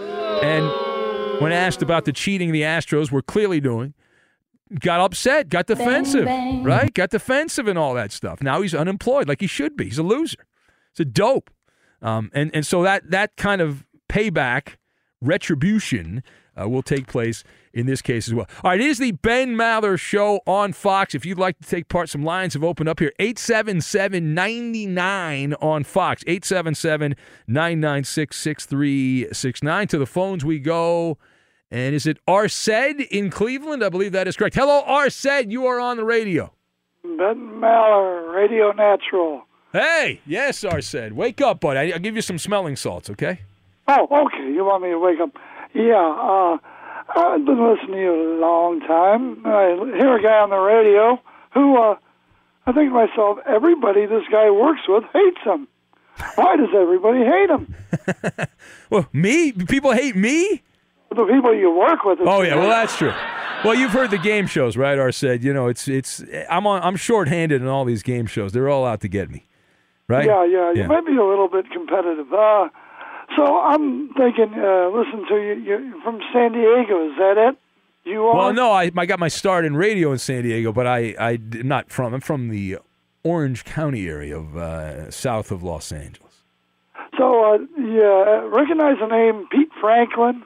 And 0.44 0.89
when 1.40 1.52
asked 1.52 1.82
about 1.82 2.06
the 2.06 2.14
cheating 2.14 2.52
the 2.52 2.62
Astros 2.62 3.12
were 3.12 3.22
clearly 3.22 3.60
doing, 3.60 3.94
got 4.80 5.00
upset, 5.00 5.50
got 5.50 5.68
defensive, 5.68 6.26
bang, 6.26 6.58
bang. 6.58 6.64
right? 6.64 6.94
Got 6.94 7.10
defensive 7.10 7.68
and 7.68 7.78
all 7.78 7.94
that 7.96 8.12
stuff. 8.12 8.42
Now 8.42 8.62
he's 8.62 8.76
unemployed 8.76 9.28
like 9.28 9.42
he 9.42 9.48
should 9.48 9.76
be. 9.76 9.86
He's 9.86 9.98
a 9.98 10.04
loser. 10.04 10.46
He's 10.94 11.02
a 11.02 11.06
dope. 11.06 11.50
Um, 12.02 12.30
and, 12.34 12.52
and 12.54 12.66
so 12.66 12.84
that, 12.84 13.10
that 13.12 13.36
kind 13.36 13.62
of 13.62 13.86
payback, 14.08 14.76
retribution, 15.22 16.24
uh, 16.60 16.68
will 16.68 16.82
take 16.82 17.08
place 17.08 17.44
in 17.74 17.86
this 17.86 18.02
case 18.02 18.28
as 18.28 18.34
well. 18.34 18.48
All 18.64 18.72
right, 18.72 18.80
it 18.80 18.86
is 18.86 18.98
the 18.98 19.12
Ben 19.12 19.56
Maller 19.56 20.00
Show 20.00 20.42
on 20.46 20.74
Fox. 20.74 21.16
If 21.16 21.26
you'd 21.26 21.38
like 21.38 21.60
to 21.60 21.68
take 21.68 21.88
part, 21.88 22.10
some 22.10 22.24
lines 22.24 22.54
have 22.54 22.64
opened 22.64 22.90
up 22.90 23.00
here. 23.00 23.14
877 23.20 24.34
99 24.34 25.54
on 25.56 25.84
Fox. 25.84 26.24
877 26.28 27.16
996 27.48 28.36
6369. 28.38 29.88
To 29.88 29.98
the 29.98 30.06
phones 30.06 30.44
we 30.44 30.60
go. 30.60 31.18
And 31.72 31.94
is 31.94 32.08
it 32.08 32.18
Arced 32.28 32.68
in 33.12 33.30
Cleveland? 33.30 33.84
I 33.84 33.90
believe 33.90 34.12
that 34.14 34.28
is 34.28 34.36
correct. 34.36 34.56
Hello, 34.56 34.82
Arced. 34.82 35.46
You 35.48 35.68
are 35.68 35.80
on 35.80 35.98
the 35.98 36.04
radio. 36.04 36.52
Ben 37.04 37.60
Maller, 37.60 38.34
Radio 38.34 38.72
Natural. 38.72 39.44
Hey, 39.72 40.20
yes, 40.26 40.64
Arced. 40.64 41.12
Wake 41.12 41.42
up, 41.42 41.60
bud. 41.60 41.78
I'll 41.78 42.00
give 42.00 42.16
you 42.16 42.24
some 42.24 42.40
smelling 42.40 42.76
salts, 42.76 43.10
okay? 43.12 43.42
Oh, 43.88 44.08
okay. 44.26 44.52
You 44.52 44.66
want 44.66 44.82
me 44.84 44.90
to 44.90 45.00
wake 45.00 45.20
up? 45.20 45.30
Yeah, 45.74 45.96
uh, 45.96 46.58
I've 47.16 47.46
been 47.46 47.64
listening 47.64 47.94
to 47.94 48.00
you 48.00 48.14
a 48.14 48.40
long 48.40 48.80
time. 48.82 49.46
I 49.46 49.76
hear 49.96 50.16
a 50.16 50.24
guy 50.24 50.40
on 50.40 50.50
the 50.50 50.58
radio 50.58 51.20
who, 51.54 51.78
uh, 51.78 51.96
I 52.66 52.72
think 52.72 52.90
to 52.90 52.96
myself, 52.96 53.38
everybody 53.46 54.08
this 54.08 54.24
guy 54.32 54.50
works 54.50 54.82
with 54.88 55.04
hates 55.14 55.42
him. 55.44 55.68
Why 56.36 56.56
does 56.58 56.70
everybody 56.76 57.20
hate 57.20 57.50
him? 57.50 57.76
well, 58.90 59.08
me? 59.14 59.52
People 59.52 59.94
hate 59.94 60.16
me? 60.16 60.64
The 61.10 61.26
people 61.26 61.56
you 61.56 61.72
work 61.76 62.04
with. 62.04 62.20
Oh 62.22 62.42
yeah, 62.42 62.56
well 62.56 62.70
that's 62.70 62.96
true. 62.98 63.14
Well, 63.66 63.76
you've 63.76 63.92
heard 63.92 64.12
the 64.12 64.18
game 64.18 64.48
shows, 64.48 64.78
right? 64.78 64.98
Or 64.98 65.12
said, 65.12 65.44
you 65.44 65.54
know, 65.54 65.68
it's 65.68 65.88
it's 65.88 66.24
I'm 66.50 66.66
on 66.66 66.82
I'm 66.82 66.96
shorthanded 66.96 67.62
in 67.62 67.68
all 67.68 67.84
these 67.84 68.04
game 68.04 68.26
shows. 68.26 68.52
They're 68.52 68.70
all 68.70 68.86
out 68.86 69.02
to 69.02 69.08
get 69.08 69.30
me, 69.30 69.48
right? 70.08 70.26
Yeah, 70.26 70.46
yeah. 70.46 70.72
You 70.72 70.88
might 70.88 71.06
be 71.06 71.16
a 71.18 71.26
little 71.26 71.50
bit 71.50 71.70
competitive. 71.72 72.32
Uh, 72.32 72.70
so 73.36 73.60
I'm 73.60 74.14
thinking, 74.14 74.54
uh, 74.56 74.90
listen 74.90 75.26
to 75.28 75.36
you. 75.36 75.62
You're 75.64 76.02
from 76.04 76.20
San 76.32 76.54
Diego. 76.54 77.10
Is 77.10 77.18
that 77.18 77.36
it? 77.38 77.58
You 78.10 78.26
are? 78.26 78.36
Well, 78.36 78.54
no. 78.54 78.72
I, 78.72 78.92
I 78.96 79.06
got 79.06 79.20
my 79.20 79.28
start 79.28 79.66
in 79.66 79.76
radio 79.76 80.12
in 80.12 80.20
San 80.20 80.44
Diego, 80.44 80.72
but 80.72 80.88
I 80.88 81.16
I 81.20 81.40
not 81.42 81.90
from. 81.92 82.14
I'm 82.14 82.22
from 82.22 82.50
the 82.50 82.78
Orange 83.24 83.66
County 83.66 84.08
area 84.08 84.38
of 84.38 84.56
uh, 84.56 85.12
south 85.12 85.52
of 85.52 85.64
Los 85.64 85.92
Angeles. 85.92 86.44
So, 87.18 87.54
uh, 87.54 87.58
yeah, 87.78 88.48
recognize 88.48 88.96
the 89.00 89.08
name 89.08 89.48
Pete 89.52 89.70
Franklin? 89.82 90.44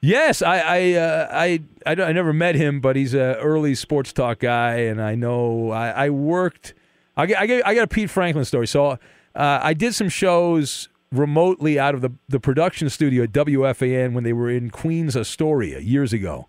Yes, 0.00 0.42
I 0.42 0.58
I, 0.58 0.92
uh, 0.92 1.28
I 1.30 1.62
I 1.84 1.92
I 1.92 2.12
never 2.12 2.32
met 2.32 2.54
him, 2.54 2.80
but 2.80 2.94
he's 2.96 3.14
a 3.14 3.36
early 3.38 3.74
sports 3.74 4.12
talk 4.12 4.38
guy, 4.40 4.76
and 4.76 5.02
I 5.02 5.14
know 5.14 5.70
I, 5.70 6.06
I 6.06 6.10
worked. 6.10 6.74
I 7.16 7.24
I 7.24 7.62
I 7.64 7.74
got 7.74 7.82
a 7.82 7.88
Pete 7.88 8.10
Franklin 8.10 8.44
story. 8.44 8.68
So 8.68 8.98
uh, 9.34 9.60
I 9.62 9.74
did 9.74 9.94
some 9.94 10.08
shows 10.08 10.88
remotely 11.10 11.78
out 11.78 11.94
of 11.94 12.00
the, 12.00 12.10
the 12.28 12.40
production 12.40 12.90
studio 12.90 13.22
at 13.22 13.32
WFAN 13.32 14.12
when 14.12 14.24
they 14.24 14.32
were 14.32 14.50
in 14.50 14.70
Queens, 14.70 15.16
Astoria 15.16 15.78
years 15.80 16.12
ago. 16.12 16.46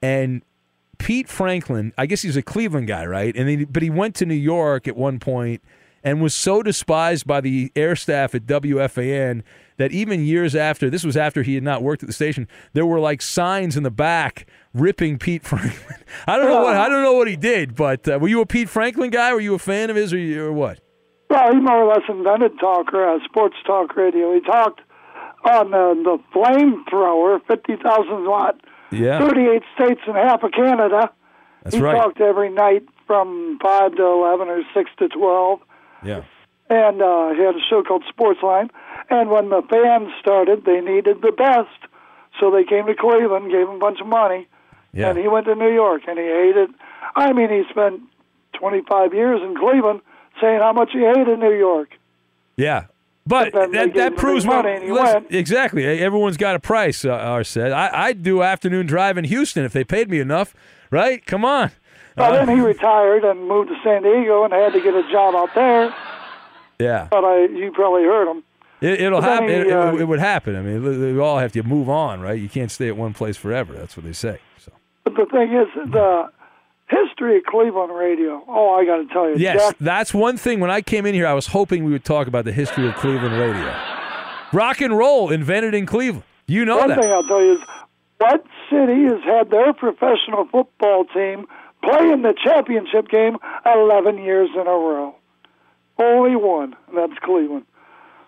And 0.00 0.42
Pete 0.98 1.28
Franklin, 1.28 1.92
I 1.98 2.06
guess 2.06 2.22
he's 2.22 2.36
a 2.36 2.42
Cleveland 2.42 2.86
guy, 2.86 3.04
right? 3.06 3.34
And 3.36 3.48
he, 3.48 3.64
but 3.64 3.82
he 3.82 3.90
went 3.90 4.14
to 4.16 4.26
New 4.26 4.34
York 4.34 4.86
at 4.86 4.96
one 4.96 5.18
point 5.18 5.62
and 6.04 6.22
was 6.22 6.34
so 6.34 6.62
despised 6.62 7.26
by 7.26 7.40
the 7.40 7.72
air 7.74 7.96
staff 7.96 8.34
at 8.34 8.46
WFAN 8.46 9.42
that 9.76 9.92
even 9.92 10.24
years 10.24 10.54
after, 10.54 10.90
this 10.90 11.04
was 11.04 11.16
after 11.16 11.42
he 11.42 11.54
had 11.54 11.62
not 11.62 11.82
worked 11.82 12.02
at 12.02 12.06
the 12.06 12.12
station, 12.12 12.48
there 12.72 12.86
were 12.86 13.00
like 13.00 13.22
signs 13.22 13.76
in 13.76 13.82
the 13.82 13.90
back 13.90 14.46
ripping 14.74 15.18
Pete 15.18 15.44
Franklin. 15.44 15.98
I 16.26 16.36
don't 16.36 16.48
know 16.48 16.62
what 16.62 16.76
I 16.76 16.88
don't 16.88 17.02
know 17.02 17.14
what 17.14 17.28
he 17.28 17.36
did, 17.36 17.74
but 17.74 18.08
uh, 18.08 18.18
were 18.20 18.28
you 18.28 18.40
a 18.40 18.46
Pete 18.46 18.68
Franklin 18.68 19.10
guy? 19.10 19.32
Were 19.32 19.40
you 19.40 19.54
a 19.54 19.58
fan 19.58 19.90
of 19.90 19.96
his, 19.96 20.12
or, 20.12 20.46
or 20.46 20.52
what? 20.52 20.80
Well, 21.28 21.52
he 21.52 21.60
more 21.60 21.82
or 21.82 21.92
less 21.92 22.02
invented 22.08 22.58
talk, 22.60 22.94
uh, 22.94 23.18
sports 23.24 23.56
talk 23.66 23.96
radio. 23.96 24.32
He 24.34 24.40
talked 24.40 24.80
on 25.44 25.74
uh, 25.74 25.94
the 25.94 26.18
flamethrower, 26.34 27.40
50,000 27.46 28.26
watt, 28.26 28.60
yeah. 28.90 29.18
38 29.18 29.62
states 29.74 30.00
and 30.06 30.16
half 30.16 30.42
of 30.42 30.52
Canada. 30.52 31.10
That's 31.62 31.76
he 31.76 31.82
right. 31.82 31.96
talked 31.96 32.20
every 32.20 32.50
night 32.50 32.84
from 33.06 33.58
5 33.62 33.96
to 33.96 34.02
11 34.02 34.48
or 34.48 34.62
6 34.72 34.90
to 34.98 35.08
12. 35.08 35.60
Yeah. 36.04 36.22
And 36.68 37.02
uh, 37.02 37.30
he 37.34 37.42
had 37.42 37.54
a 37.54 37.64
show 37.68 37.82
called 37.82 38.04
Sports 38.08 38.40
Sportsline. 38.40 38.70
And 39.08 39.30
when 39.30 39.48
the 39.50 39.62
fans 39.70 40.10
started, 40.20 40.64
they 40.64 40.80
needed 40.80 41.22
the 41.22 41.32
best. 41.32 41.92
So 42.40 42.50
they 42.50 42.64
came 42.64 42.86
to 42.86 42.94
Cleveland, 42.94 43.50
gave 43.50 43.68
him 43.68 43.76
a 43.76 43.78
bunch 43.78 44.00
of 44.00 44.06
money. 44.06 44.48
Yeah. 44.92 45.10
And 45.10 45.18
he 45.18 45.28
went 45.28 45.46
to 45.46 45.54
New 45.54 45.72
York, 45.72 46.02
and 46.08 46.18
he 46.18 46.24
hated. 46.24 46.70
I 47.14 47.32
mean, 47.32 47.50
he 47.50 47.62
spent 47.70 48.02
25 48.54 49.14
years 49.14 49.40
in 49.42 49.56
Cleveland– 49.56 50.00
saying 50.40 50.60
how 50.60 50.72
much 50.72 50.90
he 50.92 51.00
hated 51.00 51.38
New 51.38 51.52
York. 51.52 51.96
Yeah. 52.56 52.86
But, 53.26 53.52
that, 53.54 53.92
that 53.94 54.16
proves 54.16 54.46
what 54.46 54.64
listen, 54.64 55.26
exactly. 55.30 55.84
Everyone's 55.84 56.36
got 56.36 56.54
a 56.54 56.60
price. 56.60 57.04
Uh, 57.04 57.10
Arced. 57.10 57.56
I 57.56 57.90
I'd 57.92 58.22
do 58.22 58.42
afternoon 58.42 58.86
drive 58.86 59.18
in 59.18 59.24
Houston 59.24 59.64
if 59.64 59.72
they 59.72 59.82
paid 59.82 60.08
me 60.08 60.20
enough, 60.20 60.54
right? 60.92 61.26
Come 61.26 61.44
on. 61.44 61.72
Well, 62.16 62.32
uh, 62.32 62.44
then 62.44 62.56
he 62.56 62.62
retired 62.62 63.24
and 63.24 63.48
moved 63.48 63.70
to 63.70 63.76
San 63.82 64.04
Diego 64.04 64.44
and 64.44 64.52
had 64.52 64.72
to 64.74 64.80
get 64.80 64.94
a 64.94 65.02
job 65.10 65.34
out 65.34 65.52
there. 65.56 65.92
Yeah. 66.78 67.08
But 67.10 67.24
I, 67.24 67.46
you 67.46 67.72
probably 67.72 68.04
heard 68.04 68.30
him. 68.30 68.44
It, 68.86 69.10
will 69.10 69.20
happen. 69.20 69.48
He, 69.48 69.54
it, 69.54 69.70
uh, 69.70 69.94
it, 69.94 70.00
it, 70.02 70.04
would 70.04 70.18
happen. 70.18 70.56
I 70.56 70.62
mean, 70.62 70.82
we 70.82 71.18
all 71.18 71.38
have 71.38 71.52
to 71.52 71.62
move 71.62 71.88
on, 71.88 72.20
right? 72.20 72.40
You 72.40 72.48
can't 72.48 72.70
stay 72.70 72.88
at 72.88 72.96
one 72.96 73.14
place 73.14 73.36
forever. 73.36 73.72
That's 73.74 73.96
what 73.96 74.04
they 74.04 74.12
say. 74.12 74.38
So. 74.58 74.72
But 75.04 75.14
the 75.14 75.26
thing 75.26 75.52
is, 75.52 75.66
the 75.92 76.30
history 76.88 77.38
of 77.38 77.44
Cleveland 77.44 77.94
radio. 77.94 78.42
Oh, 78.48 78.74
I 78.74 78.84
got 78.84 78.96
to 78.96 79.06
tell 79.06 79.28
you. 79.28 79.36
Yes, 79.36 79.60
Jack, 79.60 79.76
that's 79.80 80.14
one 80.14 80.36
thing. 80.36 80.60
When 80.60 80.70
I 80.70 80.82
came 80.82 81.06
in 81.06 81.14
here, 81.14 81.26
I 81.26 81.34
was 81.34 81.46
hoping 81.46 81.84
we 81.84 81.92
would 81.92 82.04
talk 82.04 82.26
about 82.26 82.44
the 82.44 82.52
history 82.52 82.88
of 82.88 82.94
Cleveland 82.96 83.34
radio. 83.34 83.74
Rock 84.52 84.80
and 84.80 84.96
roll 84.96 85.30
invented 85.30 85.74
in 85.74 85.86
Cleveland. 85.86 86.24
You 86.46 86.64
know 86.64 86.78
one 86.78 86.88
that. 86.88 87.00
thing 87.00 87.10
I'll 87.10 87.24
tell 87.24 87.42
you 87.42 87.54
is 87.54 87.60
what 88.18 88.44
city 88.70 89.04
has 89.04 89.22
had 89.24 89.50
their 89.50 89.72
professional 89.72 90.46
football 90.50 91.04
team 91.06 91.46
play 91.82 92.10
in 92.10 92.22
the 92.22 92.34
championship 92.42 93.08
game 93.08 93.36
11 93.64 94.18
years 94.18 94.50
in 94.54 94.60
a 94.60 94.70
row? 94.70 95.14
Only 95.98 96.36
one, 96.36 96.76
and 96.88 96.98
that's 96.98 97.18
Cleveland. 97.22 97.64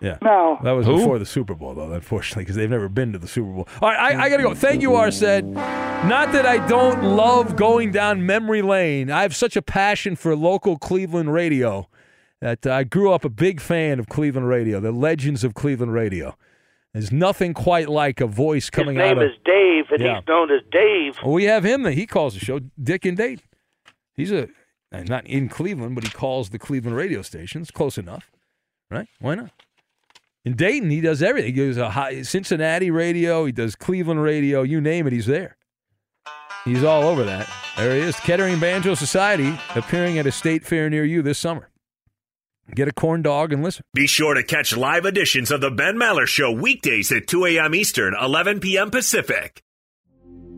Yeah. 0.01 0.17
Now, 0.21 0.59
That 0.63 0.71
was 0.71 0.85
before 0.87 1.19
the 1.19 1.25
Super 1.25 1.53
Bowl, 1.55 1.73
though, 1.73 1.91
unfortunately, 1.91 2.43
because 2.43 2.55
they've 2.55 2.69
never 2.69 2.87
been 2.89 3.11
to 3.13 3.19
the 3.19 3.27
Super 3.27 3.51
Bowl. 3.51 3.67
All 3.81 3.89
right, 3.89 4.15
I, 4.15 4.23
I 4.25 4.29
got 4.29 4.37
to 4.37 4.43
go. 4.43 4.53
Thank 4.55 4.81
you, 4.81 4.91
Arset. 4.91 5.43
Not 5.43 6.31
that 6.31 6.45
I 6.45 6.65
don't 6.67 7.03
love 7.03 7.55
going 7.57 7.91
down 7.91 8.25
memory 8.25 8.61
lane. 8.61 9.11
I 9.11 9.23
have 9.23 9.35
such 9.35 9.57
a 9.57 9.61
passion 9.61 10.15
for 10.15 10.35
local 10.35 10.77
Cleveland 10.77 11.33
radio 11.33 11.87
that 12.41 12.65
I 12.65 12.85
grew 12.85 13.11
up 13.11 13.25
a 13.25 13.29
big 13.29 13.59
fan 13.59 13.99
of 13.99 14.07
Cleveland 14.07 14.47
radio, 14.47 14.79
the 14.79 14.93
legends 14.93 15.43
of 15.43 15.53
Cleveland 15.53 15.93
radio. 15.93 16.37
There's 16.93 17.11
nothing 17.11 17.53
quite 17.53 17.89
like 17.89 18.21
a 18.21 18.25
voice 18.27 18.63
His 18.65 18.69
coming 18.69 18.95
name 18.97 19.17
out 19.17 19.23
of. 19.23 19.29
is 19.31 19.37
Dave, 19.43 19.85
and 19.91 19.99
Yeah. 20.01 20.15
he's 20.19 20.27
known 20.27 20.49
as 20.49 20.61
Dave. 20.71 21.17
Well, 21.21 21.33
we 21.33 21.43
have 21.43 21.65
him. 21.65 21.85
He 21.85 22.07
calls 22.07 22.33
the 22.35 22.39
show 22.39 22.61
Dick 22.81 23.03
and 23.05 23.17
Dave. 23.17 23.41
He's 24.15 24.31
a 24.31 24.47
not 24.91 25.27
in 25.27 25.49
Cleveland, 25.49 25.93
but 25.95 26.05
he 26.05 26.09
calls 26.09 26.49
the 26.49 26.57
Cleveland 26.57 26.95
radio 26.95 27.21
stations. 27.21 27.69
Close 27.69 27.97
enough, 27.97 28.31
right? 28.89 29.07
Why 29.19 29.35
not? 29.35 29.51
In 30.49 30.55
Dayton, 30.55 30.89
he 30.89 30.99
does 30.99 31.21
everything. 31.21 31.53
He 31.53 31.67
does 31.67 31.77
a 31.77 31.85
uh, 31.85 31.89
high, 31.91 32.23
Cincinnati 32.23 32.89
radio. 32.89 33.45
He 33.45 33.51
does 33.51 33.75
Cleveland 33.75 34.23
radio. 34.23 34.63
You 34.63 34.81
name 34.81 35.05
it, 35.05 35.13
he's 35.13 35.27
there. 35.27 35.55
He's 36.65 36.83
all 36.83 37.03
over 37.03 37.23
that. 37.23 37.47
There 37.77 37.93
he 37.93 38.01
is, 38.01 38.15
Kettering 38.15 38.59
Banjo 38.59 38.95
Society, 38.95 39.55
appearing 39.75 40.17
at 40.17 40.25
a 40.25 40.31
state 40.31 40.65
fair 40.65 40.89
near 40.89 41.05
you 41.05 41.21
this 41.21 41.37
summer. 41.37 41.69
Get 42.73 42.87
a 42.87 42.91
corn 42.91 43.21
dog 43.21 43.53
and 43.53 43.61
listen. 43.61 43.83
Be 43.93 44.07
sure 44.07 44.33
to 44.33 44.41
catch 44.41 44.75
live 44.75 45.05
editions 45.05 45.51
of 45.51 45.61
the 45.61 45.69
Ben 45.69 45.97
Maller 45.97 46.25
Show 46.25 46.51
weekdays 46.51 47.11
at 47.11 47.27
2 47.27 47.45
a.m. 47.45 47.75
Eastern, 47.75 48.15
11 48.19 48.59
p.m. 48.59 48.89
Pacific. 48.89 49.61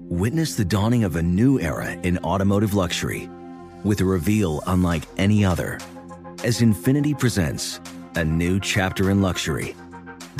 Witness 0.08 0.56
the 0.56 0.64
dawning 0.64 1.04
of 1.04 1.18
a 1.18 1.22
new 1.22 1.60
era 1.60 1.92
in 1.92 2.18
automotive 2.20 2.74
luxury 2.74 3.30
with 3.84 4.00
a 4.00 4.06
reveal 4.06 4.64
unlike 4.68 5.04
any 5.18 5.44
other 5.44 5.80
as 6.46 6.62
Infiniti 6.62 7.20
presents 7.20 7.82
a 8.16 8.24
new 8.24 8.60
chapter 8.60 9.10
in 9.10 9.22
luxury, 9.22 9.76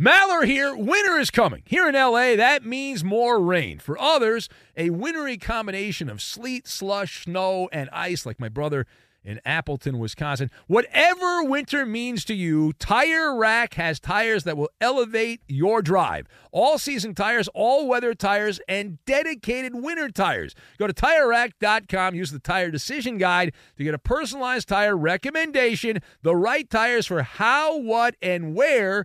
Maller 0.00 0.46
here. 0.46 0.74
Winter 0.74 1.18
is 1.18 1.30
coming. 1.30 1.62
Here 1.66 1.86
in 1.86 1.94
LA, 1.94 2.34
that 2.34 2.64
means 2.64 3.04
more 3.04 3.38
rain. 3.38 3.78
For 3.78 4.00
others, 4.00 4.48
a 4.74 4.88
wintry 4.88 5.36
combination 5.36 6.08
of 6.08 6.22
sleet, 6.22 6.66
slush, 6.66 7.24
snow, 7.24 7.68
and 7.70 7.90
ice, 7.92 8.24
like 8.24 8.40
my 8.40 8.48
brother 8.48 8.86
in 9.22 9.42
Appleton, 9.44 9.98
Wisconsin. 9.98 10.50
Whatever 10.68 11.44
winter 11.44 11.84
means 11.84 12.24
to 12.24 12.34
you, 12.34 12.72
Tire 12.78 13.36
Rack 13.36 13.74
has 13.74 14.00
tires 14.00 14.44
that 14.44 14.56
will 14.56 14.70
elevate 14.80 15.42
your 15.48 15.82
drive. 15.82 16.26
All 16.50 16.78
season 16.78 17.14
tires, 17.14 17.48
all 17.48 17.86
weather 17.86 18.14
tires, 18.14 18.58
and 18.66 19.04
dedicated 19.04 19.74
winter 19.74 20.08
tires. 20.08 20.54
Go 20.78 20.86
to 20.86 20.94
tirerack.com, 20.94 22.14
use 22.14 22.32
the 22.32 22.38
tire 22.38 22.70
decision 22.70 23.18
guide 23.18 23.52
to 23.76 23.84
get 23.84 23.92
a 23.92 23.98
personalized 23.98 24.68
tire 24.68 24.96
recommendation, 24.96 25.98
the 26.22 26.34
right 26.34 26.70
tires 26.70 27.06
for 27.06 27.22
how, 27.22 27.76
what, 27.76 28.16
and 28.22 28.54
where 28.54 29.04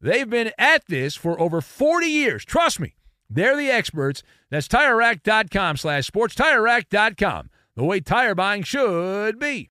They've 0.00 0.28
been 0.28 0.52
at 0.58 0.86
this 0.86 1.16
for 1.16 1.40
over 1.40 1.60
40 1.60 2.06
years. 2.06 2.44
Trust 2.44 2.80
me, 2.80 2.94
they're 3.28 3.56
the 3.56 3.70
experts. 3.70 4.22
That's 4.50 4.68
TireRack.com 4.68 5.76
slash 5.76 6.06
sports. 6.06 6.34
TireRack.com, 6.34 7.50
the 7.76 7.84
way 7.84 8.00
tire 8.00 8.34
buying 8.34 8.62
should 8.62 9.38
be. 9.38 9.70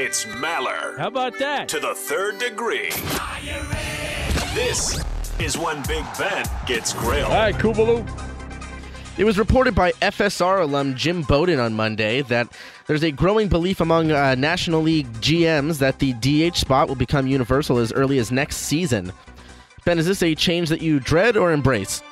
It's 0.00 0.26
Maller. 0.26 0.96
How 0.96 1.08
about 1.08 1.36
that? 1.40 1.68
To 1.70 1.80
the 1.80 1.92
third 1.92 2.38
degree. 2.38 2.90
This 4.54 5.02
is 5.40 5.58
when 5.58 5.82
Big 5.88 6.04
Ben 6.16 6.46
gets 6.66 6.92
grilled. 6.92 7.32
All 7.32 7.36
right, 7.36 7.54
Kubaloo. 7.56 8.08
It 9.18 9.24
was 9.24 9.40
reported 9.40 9.74
by 9.74 9.90
FSR 9.94 10.62
alum 10.62 10.94
Jim 10.94 11.22
Bowden 11.22 11.58
on 11.58 11.74
Monday 11.74 12.22
that 12.22 12.46
there's 12.86 13.02
a 13.02 13.10
growing 13.10 13.48
belief 13.48 13.80
among 13.80 14.12
uh, 14.12 14.36
National 14.36 14.82
League 14.82 15.12
GMs 15.14 15.78
that 15.80 15.98
the 15.98 16.12
DH 16.12 16.54
spot 16.54 16.86
will 16.86 16.94
become 16.94 17.26
universal 17.26 17.78
as 17.78 17.92
early 17.92 18.18
as 18.18 18.30
next 18.30 18.58
season. 18.58 19.12
Ben, 19.84 19.98
is 19.98 20.06
this 20.06 20.22
a 20.22 20.36
change 20.36 20.68
that 20.68 20.80
you 20.80 21.00
dread 21.00 21.36
or 21.36 21.50
embrace? 21.50 22.02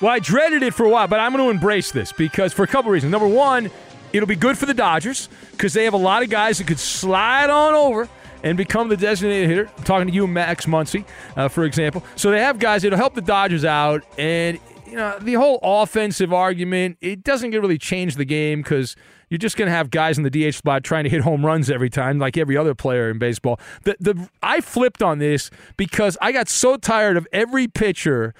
Well, 0.00 0.12
I 0.12 0.20
dreaded 0.20 0.62
it 0.62 0.74
for 0.74 0.86
a 0.86 0.88
while, 0.88 1.08
but 1.08 1.18
I'm 1.18 1.32
going 1.32 1.44
to 1.44 1.50
embrace 1.50 1.90
this 1.90 2.12
because 2.12 2.52
for 2.52 2.62
a 2.62 2.68
couple 2.68 2.92
reasons. 2.92 3.10
Number 3.10 3.26
one, 3.26 3.68
it'll 4.12 4.26
be 4.26 4.36
good 4.36 4.58
for 4.58 4.66
the 4.66 4.74
Dodgers 4.74 5.28
because 5.52 5.72
they 5.72 5.84
have 5.84 5.94
a 5.94 5.98
lot 5.98 6.22
of 6.22 6.30
guys 6.30 6.58
that 6.58 6.66
could 6.66 6.78
slide 6.78 7.50
on 7.50 7.74
over 7.74 8.08
and 8.42 8.56
become 8.56 8.88
the 8.88 8.96
designated 8.96 9.48
hitter. 9.48 9.70
I'm 9.76 9.84
talking 9.84 10.08
to 10.08 10.12
you, 10.12 10.26
Max 10.26 10.66
Muncy, 10.66 11.04
uh, 11.36 11.48
for 11.48 11.64
example. 11.64 12.04
So 12.16 12.30
they 12.30 12.40
have 12.40 12.58
guys 12.58 12.82
that'll 12.82 12.98
help 12.98 13.14
the 13.14 13.22
Dodgers 13.22 13.64
out, 13.64 14.04
and 14.16 14.58
you 14.86 14.96
know 14.96 15.18
the 15.18 15.34
whole 15.34 15.58
offensive 15.62 16.32
argument. 16.32 16.98
It 17.00 17.24
doesn't 17.24 17.50
really 17.50 17.78
change 17.78 18.16
the 18.16 18.24
game 18.24 18.62
because 18.62 18.96
you're 19.28 19.38
just 19.38 19.56
going 19.56 19.66
to 19.66 19.74
have 19.74 19.90
guys 19.90 20.16
in 20.18 20.24
the 20.24 20.30
DH 20.30 20.54
spot 20.54 20.84
trying 20.84 21.04
to 21.04 21.10
hit 21.10 21.20
home 21.20 21.44
runs 21.44 21.70
every 21.70 21.90
time, 21.90 22.18
like 22.18 22.36
every 22.36 22.56
other 22.56 22.74
player 22.74 23.10
in 23.10 23.18
baseball. 23.18 23.60
The 23.84 23.96
the 24.00 24.28
I 24.42 24.60
flipped 24.60 25.02
on 25.02 25.18
this 25.18 25.50
because 25.76 26.16
I 26.20 26.32
got 26.32 26.48
so 26.48 26.76
tired 26.76 27.16
of 27.16 27.26
every 27.32 27.68
pitcher 27.68 28.34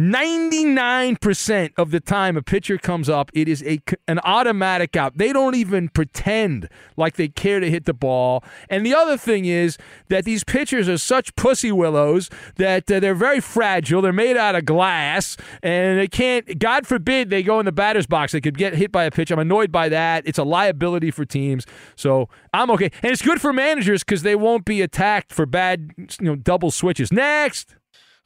99% 0.00 1.72
of 1.76 1.90
the 1.90 2.00
time 2.00 2.38
a 2.38 2.42
pitcher 2.42 2.78
comes 2.78 3.10
up, 3.10 3.30
it 3.34 3.48
is 3.48 3.62
a 3.64 3.80
an 4.08 4.18
automatic 4.20 4.96
out. 4.96 5.18
They 5.18 5.30
don't 5.30 5.54
even 5.54 5.90
pretend 5.90 6.70
like 6.96 7.16
they 7.16 7.28
care 7.28 7.60
to 7.60 7.70
hit 7.70 7.84
the 7.84 7.92
ball. 7.92 8.42
And 8.70 8.86
the 8.86 8.94
other 8.94 9.18
thing 9.18 9.44
is 9.44 9.76
that 10.08 10.24
these 10.24 10.42
pitchers 10.42 10.88
are 10.88 10.96
such 10.96 11.36
pussy 11.36 11.70
willows 11.70 12.30
that 12.56 12.90
uh, 12.90 12.98
they're 12.98 13.14
very 13.14 13.40
fragile. 13.40 14.00
They're 14.00 14.12
made 14.12 14.38
out 14.38 14.54
of 14.54 14.64
glass 14.64 15.36
and 15.62 15.98
they 15.98 16.08
can't 16.08 16.58
God 16.58 16.86
forbid 16.86 17.28
they 17.28 17.42
go 17.42 17.60
in 17.60 17.66
the 17.66 17.72
batter's 17.72 18.06
box. 18.06 18.32
They 18.32 18.40
could 18.40 18.56
get 18.56 18.74
hit 18.74 18.90
by 18.90 19.04
a 19.04 19.10
pitch. 19.10 19.30
I'm 19.30 19.38
annoyed 19.38 19.70
by 19.70 19.90
that. 19.90 20.26
It's 20.26 20.38
a 20.38 20.44
liability 20.44 21.10
for 21.10 21.26
teams. 21.26 21.66
So, 21.94 22.30
I'm 22.54 22.70
okay. 22.70 22.90
And 23.02 23.12
it's 23.12 23.22
good 23.22 23.40
for 23.40 23.52
managers 23.52 24.02
cuz 24.02 24.22
they 24.22 24.34
won't 24.34 24.64
be 24.64 24.80
attacked 24.80 25.30
for 25.30 25.44
bad, 25.44 25.90
you 25.98 26.06
know, 26.20 26.36
double 26.36 26.70
switches. 26.70 27.12
Next. 27.12 27.74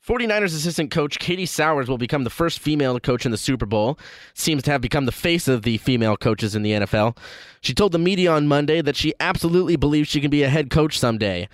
49ers 0.06 0.54
assistant 0.54 0.90
coach 0.90 1.18
Katie 1.18 1.46
Sowers 1.46 1.88
will 1.88 1.96
become 1.96 2.24
the 2.24 2.30
first 2.30 2.58
female 2.58 2.92
to 2.94 3.00
coach 3.00 3.24
in 3.24 3.30
the 3.30 3.38
Super 3.38 3.64
Bowl. 3.64 3.98
Seems 4.34 4.62
to 4.64 4.70
have 4.70 4.82
become 4.82 5.06
the 5.06 5.12
face 5.12 5.48
of 5.48 5.62
the 5.62 5.78
female 5.78 6.16
coaches 6.18 6.54
in 6.54 6.62
the 6.62 6.72
NFL. 6.72 7.16
She 7.62 7.72
told 7.72 7.92
the 7.92 7.98
media 7.98 8.30
on 8.30 8.46
Monday 8.46 8.82
that 8.82 8.96
she 8.96 9.14
absolutely 9.18 9.76
believes 9.76 10.08
she 10.08 10.20
can 10.20 10.30
be 10.30 10.42
a 10.42 10.50
head 10.50 10.68
coach 10.68 10.98
someday. 10.98 11.48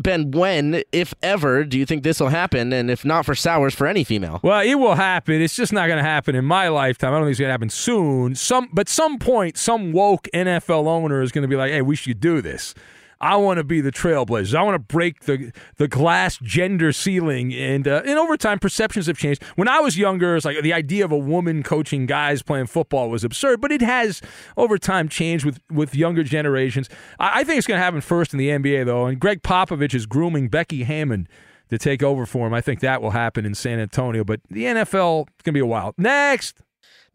Ben, 0.00 0.30
when, 0.30 0.82
if 0.92 1.14
ever, 1.22 1.64
do 1.64 1.78
you 1.78 1.86
think 1.86 2.02
this 2.02 2.20
will 2.20 2.28
happen? 2.28 2.72
And 2.74 2.90
if 2.90 3.06
not 3.06 3.24
for 3.24 3.34
Sowers, 3.34 3.74
for 3.74 3.86
any 3.86 4.04
female? 4.04 4.38
Well, 4.42 4.60
it 4.60 4.74
will 4.74 4.94
happen. 4.94 5.40
It's 5.40 5.56
just 5.56 5.72
not 5.72 5.86
going 5.86 5.96
to 5.96 6.08
happen 6.08 6.36
in 6.36 6.44
my 6.44 6.68
lifetime. 6.68 7.14
I 7.14 7.16
don't 7.16 7.24
think 7.24 7.32
it's 7.32 7.40
going 7.40 7.48
to 7.48 7.52
happen 7.52 7.70
soon. 7.70 8.34
Some, 8.34 8.68
but 8.72 8.88
some 8.88 9.18
point, 9.18 9.56
some 9.56 9.92
woke 9.92 10.28
NFL 10.34 10.86
owner 10.86 11.22
is 11.22 11.32
going 11.32 11.42
to 11.42 11.48
be 11.48 11.56
like, 11.56 11.72
"Hey, 11.72 11.82
we 11.82 11.96
should 11.96 12.20
do 12.20 12.40
this." 12.40 12.74
I 13.20 13.36
want 13.36 13.58
to 13.58 13.64
be 13.64 13.80
the 13.80 13.90
trailblazers. 13.90 14.54
I 14.54 14.62
want 14.62 14.74
to 14.76 14.78
break 14.94 15.24
the 15.24 15.52
the 15.76 15.88
glass 15.88 16.38
gender 16.38 16.92
ceiling. 16.92 17.52
And 17.52 17.88
uh, 17.88 18.02
and 18.06 18.18
over 18.18 18.36
time, 18.36 18.58
perceptions 18.58 19.06
have 19.06 19.18
changed. 19.18 19.42
When 19.56 19.68
I 19.68 19.80
was 19.80 19.98
younger, 19.98 20.36
it's 20.36 20.44
like 20.44 20.62
the 20.62 20.72
idea 20.72 21.04
of 21.04 21.12
a 21.12 21.18
woman 21.18 21.62
coaching 21.62 22.06
guys 22.06 22.42
playing 22.42 22.66
football 22.66 23.10
was 23.10 23.24
absurd. 23.24 23.60
But 23.60 23.72
it 23.72 23.80
has 23.80 24.20
over 24.56 24.78
time 24.78 25.08
changed 25.08 25.44
with 25.44 25.60
with 25.70 25.94
younger 25.94 26.22
generations. 26.22 26.88
I, 27.18 27.40
I 27.40 27.44
think 27.44 27.58
it's 27.58 27.66
going 27.66 27.78
to 27.78 27.84
happen 27.84 28.00
first 28.00 28.32
in 28.32 28.38
the 28.38 28.48
NBA 28.48 28.86
though. 28.86 29.06
And 29.06 29.18
Gregg 29.18 29.42
Popovich 29.42 29.94
is 29.94 30.06
grooming 30.06 30.48
Becky 30.48 30.84
Hammon 30.84 31.28
to 31.70 31.78
take 31.78 32.02
over 32.02 32.24
for 32.24 32.46
him. 32.46 32.54
I 32.54 32.60
think 32.60 32.80
that 32.80 33.02
will 33.02 33.10
happen 33.10 33.44
in 33.44 33.54
San 33.54 33.78
Antonio. 33.80 34.24
But 34.24 34.40
the 34.48 34.64
NFL 34.64 35.22
is 35.22 35.42
going 35.42 35.52
to 35.52 35.52
be 35.52 35.60
a 35.60 35.66
while. 35.66 35.94
Next. 35.98 36.62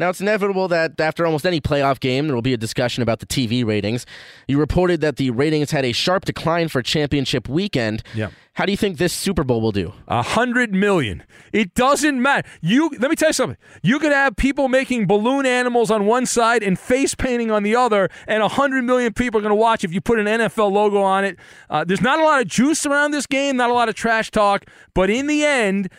Now, 0.03 0.09
it's 0.09 0.19
inevitable 0.19 0.67
that 0.67 0.99
after 0.99 1.25
almost 1.25 1.45
any 1.45 1.61
playoff 1.61 1.97
game, 2.01 2.27
there 2.27 2.35
will 2.35 2.41
be 2.41 2.53
a 2.53 2.57
discussion 2.57 3.01
about 3.03 3.19
the 3.19 3.25
TV 3.25 3.65
ratings. 3.65 4.05
You 4.49 4.59
reported 4.59 4.99
that 4.99 5.15
the 5.15 5.29
ratings 5.29 5.71
had 5.71 5.85
a 5.85 5.93
sharp 5.93 6.25
decline 6.25 6.67
for 6.67 6.81
championship 6.81 7.47
weekend. 7.47 8.03
Yeah. 8.13 8.31
How 8.55 8.65
do 8.65 8.73
you 8.73 8.77
think 8.77 8.97
this 8.97 9.13
Super 9.13 9.45
Bowl 9.45 9.61
will 9.61 9.71
do? 9.71 9.93
A 10.09 10.21
hundred 10.21 10.73
million. 10.73 11.23
It 11.53 11.73
doesn't 11.73 12.21
matter. 12.21 12.47
You 12.61 12.89
let 12.99 13.09
me 13.09 13.15
tell 13.15 13.29
you 13.29 13.33
something. 13.33 13.57
You 13.81 13.97
could 13.97 14.11
have 14.11 14.35
people 14.35 14.67
making 14.67 15.07
balloon 15.07 15.45
animals 15.45 15.89
on 15.89 16.05
one 16.05 16.25
side 16.25 16.61
and 16.61 16.77
face 16.77 17.15
painting 17.15 17.49
on 17.49 17.63
the 17.63 17.75
other, 17.75 18.09
and 18.27 18.43
a 18.43 18.49
hundred 18.49 18.83
million 18.83 19.13
people 19.13 19.39
are 19.39 19.41
going 19.41 19.51
to 19.51 19.55
watch 19.55 19.85
if 19.85 19.93
you 19.93 20.01
put 20.01 20.19
an 20.19 20.27
NFL 20.27 20.71
logo 20.71 21.01
on 21.01 21.23
it. 21.23 21.39
Uh, 21.69 21.83
there's 21.83 22.01
not 22.01 22.19
a 22.19 22.23
lot 22.23 22.41
of 22.41 22.47
juice 22.47 22.85
around 22.85 23.11
this 23.11 23.25
game, 23.25 23.55
not 23.55 23.71
a 23.71 23.73
lot 23.73 23.87
of 23.89 23.95
trash 23.95 24.29
talk, 24.29 24.65
but 24.93 25.09
in 25.09 25.25
the 25.27 25.43
end, 25.45 25.89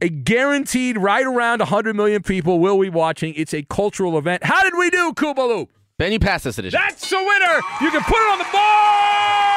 a 0.00 0.08
guaranteed 0.08 0.98
right 0.98 1.26
around 1.26 1.60
100 1.60 1.94
million 1.94 2.22
people 2.22 2.58
will 2.58 2.80
be 2.80 2.88
watching. 2.90 3.34
It's 3.34 3.54
a 3.54 3.62
cultural 3.62 4.18
event. 4.18 4.44
How 4.44 4.62
did 4.62 4.74
we 4.76 4.90
do, 4.90 5.12
Kubalu? 5.14 5.68
Ben, 5.98 6.12
you 6.12 6.18
passed 6.18 6.44
this 6.44 6.58
edition. 6.58 6.80
That's 6.82 7.08
the 7.08 7.16
winner. 7.18 7.60
You 7.80 7.90
can 7.90 8.02
put 8.02 8.16
it 8.16 8.32
on 8.32 8.38
the 8.38 8.44
board. 8.52 9.54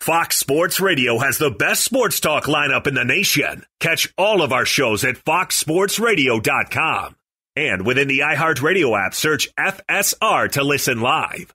Fox 0.00 0.36
Sports 0.38 0.80
Radio 0.80 1.18
has 1.18 1.36
the 1.36 1.50
best 1.50 1.84
sports 1.84 2.18
talk 2.18 2.44
lineup 2.44 2.86
in 2.86 2.94
the 2.94 3.04
nation. 3.04 3.66
Catch 3.78 4.12
all 4.16 4.40
of 4.40 4.52
our 4.54 4.64
shows 4.64 5.04
at 5.04 5.16
foxsportsradio.com. 5.16 7.14
And 7.54 7.84
within 7.84 8.08
the 8.08 8.20
iHeartRadio 8.20 8.98
app, 8.98 9.12
search 9.14 9.54
FSR 9.56 10.50
to 10.52 10.64
listen 10.64 11.00
live. 11.02 11.52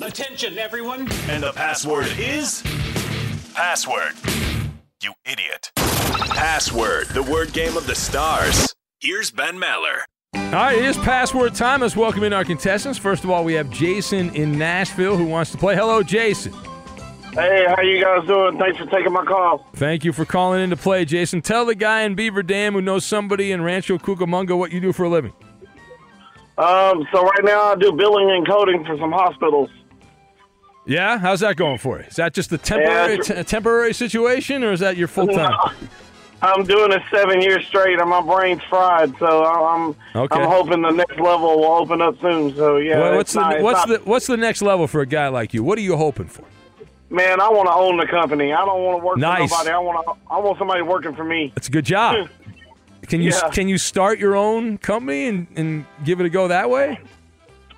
Attention, 0.00 0.56
everyone. 0.58 1.08
And 1.28 1.42
the 1.42 1.52
password 1.52 2.06
is 2.18 2.62
password. 3.54 4.14
You 5.00 5.12
idiot. 5.24 5.70
Password, 5.76 7.06
the 7.08 7.22
word 7.22 7.52
game 7.52 7.76
of 7.76 7.86
the 7.86 7.94
stars. 7.94 8.74
Here's 9.00 9.30
Ben 9.30 9.56
Maller. 9.56 10.00
All 10.34 10.50
right, 10.50 10.76
it 10.76 10.84
is 10.84 10.96
password 10.98 11.54
time. 11.54 11.80
Let's 11.80 11.94
welcome 11.94 12.24
in 12.24 12.32
our 12.32 12.44
contestants. 12.44 12.98
First 12.98 13.22
of 13.22 13.30
all, 13.30 13.44
we 13.44 13.54
have 13.54 13.70
Jason 13.70 14.34
in 14.34 14.58
Nashville 14.58 15.16
who 15.16 15.24
wants 15.24 15.52
to 15.52 15.58
play. 15.58 15.76
Hello, 15.76 16.02
Jason. 16.02 16.52
Hey, 17.32 17.64
how 17.68 17.80
you 17.82 18.02
guys 18.02 18.26
doing? 18.26 18.58
Thanks 18.58 18.78
for 18.78 18.86
taking 18.86 19.12
my 19.12 19.24
call. 19.24 19.64
Thank 19.74 20.04
you 20.04 20.12
for 20.12 20.24
calling 20.24 20.60
in 20.60 20.70
to 20.70 20.76
play, 20.76 21.04
Jason. 21.04 21.40
Tell 21.40 21.64
the 21.64 21.74
guy 21.76 22.02
in 22.02 22.16
Beaver 22.16 22.42
Dam 22.42 22.72
who 22.72 22.80
knows 22.80 23.04
somebody 23.04 23.52
in 23.52 23.62
Rancho 23.62 23.98
Cucamonga 23.98 24.58
what 24.58 24.72
you 24.72 24.80
do 24.80 24.92
for 24.92 25.04
a 25.04 25.08
living. 25.08 25.32
Um, 26.58 27.06
so 27.12 27.22
right 27.22 27.44
now 27.44 27.72
I 27.72 27.76
do 27.76 27.92
billing 27.92 28.30
and 28.30 28.46
coding 28.46 28.84
for 28.84 28.96
some 28.98 29.12
hospitals. 29.12 29.70
Yeah, 30.86 31.18
how's 31.18 31.40
that 31.40 31.56
going 31.56 31.78
for 31.78 31.98
you? 31.98 32.04
Is 32.04 32.16
that 32.16 32.34
just 32.34 32.52
a 32.52 32.58
temporary 32.58 33.16
Yeah, 33.16 33.22
t- 33.36 33.42
temporary 33.44 33.94
situation, 33.94 34.62
or 34.62 34.72
is 34.72 34.80
that 34.80 34.96
your 34.96 35.08
full 35.08 35.28
time? 35.28 35.54
I'm 36.42 36.64
doing 36.64 36.92
it 36.92 37.02
seven 37.10 37.40
years 37.40 37.66
straight, 37.66 37.98
and 37.98 38.10
my 38.10 38.20
brain's 38.20 38.62
fried. 38.64 39.14
So 39.18 39.44
I'm 39.46 39.96
Okay. 40.14 40.38
I'm 40.40 40.46
hoping 40.48 40.82
the 40.82 40.90
next 40.90 41.18
level 41.18 41.58
will 41.60 41.72
open 41.72 42.02
up 42.02 42.20
soon. 42.20 42.54
So 42.54 42.76
yeah, 42.76 42.98
Well, 42.98 43.16
what's 43.16 43.32
the 43.32 43.40
not- 43.40 43.60
what's 43.62 43.86
not- 43.86 43.88
the 44.04 44.10
what's 44.10 44.26
the 44.26 44.36
next 44.36 44.60
level 44.60 44.86
for 44.86 45.00
a 45.00 45.06
guy 45.06 45.28
like 45.28 45.54
you? 45.54 45.62
What 45.64 45.78
are 45.78 45.82
you 45.82 45.96
hoping 45.96 46.26
for? 46.26 46.44
man? 47.10 47.40
I 47.40 47.48
want 47.48 47.68
to 47.68 47.74
own 47.74 47.96
the 47.96 48.06
company. 48.06 48.52
I 48.52 48.64
don't 48.64 48.82
want 48.82 48.98
to 49.00 49.06
work 49.06 49.16
Nice. 49.18 49.48
for 49.50 49.58
nobody. 49.64 49.70
I 49.70 49.78
want 49.78 50.04
to. 50.04 50.12
I 50.34 50.38
want 50.40 50.58
somebody 50.58 50.82
working 50.82 51.14
for 51.14 51.22
me. 51.22 51.52
It's 51.56 51.68
a 51.68 51.70
good 51.70 51.84
job. 51.84 52.28
Can 53.08 53.20
you 53.22 53.30
Yeah. 53.30 53.48
can 53.50 53.68
you 53.68 53.76
start 53.78 54.18
your 54.18 54.34
own 54.34 54.78
company 54.78 55.28
and, 55.28 55.46
and 55.56 55.84
give 56.04 56.20
it 56.20 56.26
a 56.26 56.30
go 56.30 56.48
that 56.48 56.68
way? 56.70 56.98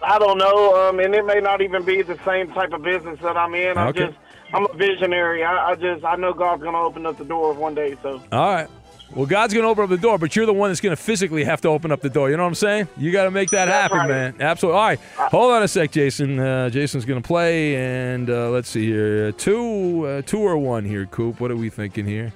I 0.02 0.18
don't 0.18 0.38
know, 0.38 0.88
um, 0.88 1.00
and 1.00 1.14
it 1.14 1.24
may 1.24 1.40
not 1.40 1.60
even 1.62 1.84
be 1.84 2.02
the 2.02 2.18
same 2.24 2.52
type 2.52 2.72
of 2.72 2.82
business 2.82 3.18
that 3.22 3.36
I'm 3.36 3.54
in. 3.54 3.76
I'm 3.78 3.88
Okay. 3.88 4.06
just, 4.06 4.18
I'm 4.52 4.66
a 4.70 4.72
visionary. 4.74 5.42
I, 5.44 5.70
I 5.70 5.74
just, 5.74 6.04
I 6.04 6.16
know 6.16 6.32
God's 6.32 6.62
gonna 6.62 6.80
open 6.80 7.06
up 7.06 7.18
the 7.18 7.24
door 7.24 7.52
one 7.54 7.74
day. 7.74 7.96
So 8.02 8.22
All 8.32 8.52
right. 8.54 8.68
Well, 9.14 9.24
God's 9.26 9.54
going 9.54 9.62
to 9.62 9.68
open 9.68 9.84
up 9.84 9.88
the 9.90 9.96
door, 9.98 10.18
but 10.18 10.34
you're 10.34 10.46
the 10.46 10.52
one 10.52 10.68
that's 10.68 10.80
going 10.80 10.94
to 10.94 11.00
physically 11.00 11.44
have 11.44 11.60
to 11.60 11.68
open 11.68 11.92
up 11.92 12.00
the 12.00 12.10
door. 12.10 12.28
You 12.28 12.36
know 12.36 12.42
what 12.42 12.48
I'm 12.48 12.54
saying? 12.56 12.88
You 12.96 13.12
got 13.12 13.22
to 13.24 13.30
make 13.30 13.50
that 13.50 13.66
That's 13.66 13.82
happen, 13.92 13.98
right. 13.98 14.08
man. 14.08 14.36
Absolutely. 14.40 14.76
All 14.80 14.84
right. 14.84 14.98
Hold 15.30 15.52
on 15.52 15.62
a 15.62 15.68
sec, 15.68 15.92
Jason. 15.92 16.40
Uh, 16.40 16.70
Jason's 16.70 17.04
going 17.04 17.22
to 17.22 17.26
play, 17.26 17.76
and 17.76 18.28
uh, 18.28 18.50
let's 18.50 18.68
see 18.68 18.84
here. 18.84 19.30
Two, 19.30 20.04
uh, 20.08 20.22
two 20.22 20.40
or 20.40 20.58
one 20.58 20.84
here, 20.84 21.06
Coop. 21.06 21.38
What 21.38 21.52
are 21.52 21.56
we 21.56 21.70
thinking 21.70 22.04
here? 22.04 22.32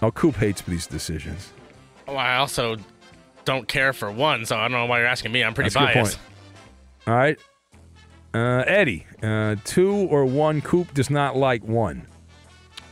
Oh, 0.00 0.10
Coop 0.10 0.36
hates 0.36 0.62
these 0.62 0.86
decisions. 0.86 1.52
Well, 2.06 2.16
I 2.16 2.36
also 2.36 2.78
don't 3.48 3.66
care 3.66 3.92
for 3.94 4.12
one, 4.12 4.44
so 4.44 4.56
I 4.56 4.62
don't 4.62 4.72
know 4.72 4.84
why 4.86 4.98
you're 4.98 5.06
asking 5.08 5.32
me. 5.32 5.42
I'm 5.42 5.54
pretty 5.54 5.70
That's 5.70 5.76
a 5.76 5.86
good 5.86 5.94
biased. 5.94 6.18
point. 6.18 7.08
All 7.08 7.14
right. 7.16 7.38
Uh, 8.34 8.62
Eddie, 8.66 9.06
uh, 9.22 9.56
two 9.64 9.90
or 9.90 10.26
one. 10.26 10.60
Coop 10.60 10.92
does 10.92 11.08
not 11.08 11.34
like 11.34 11.64
one. 11.64 12.06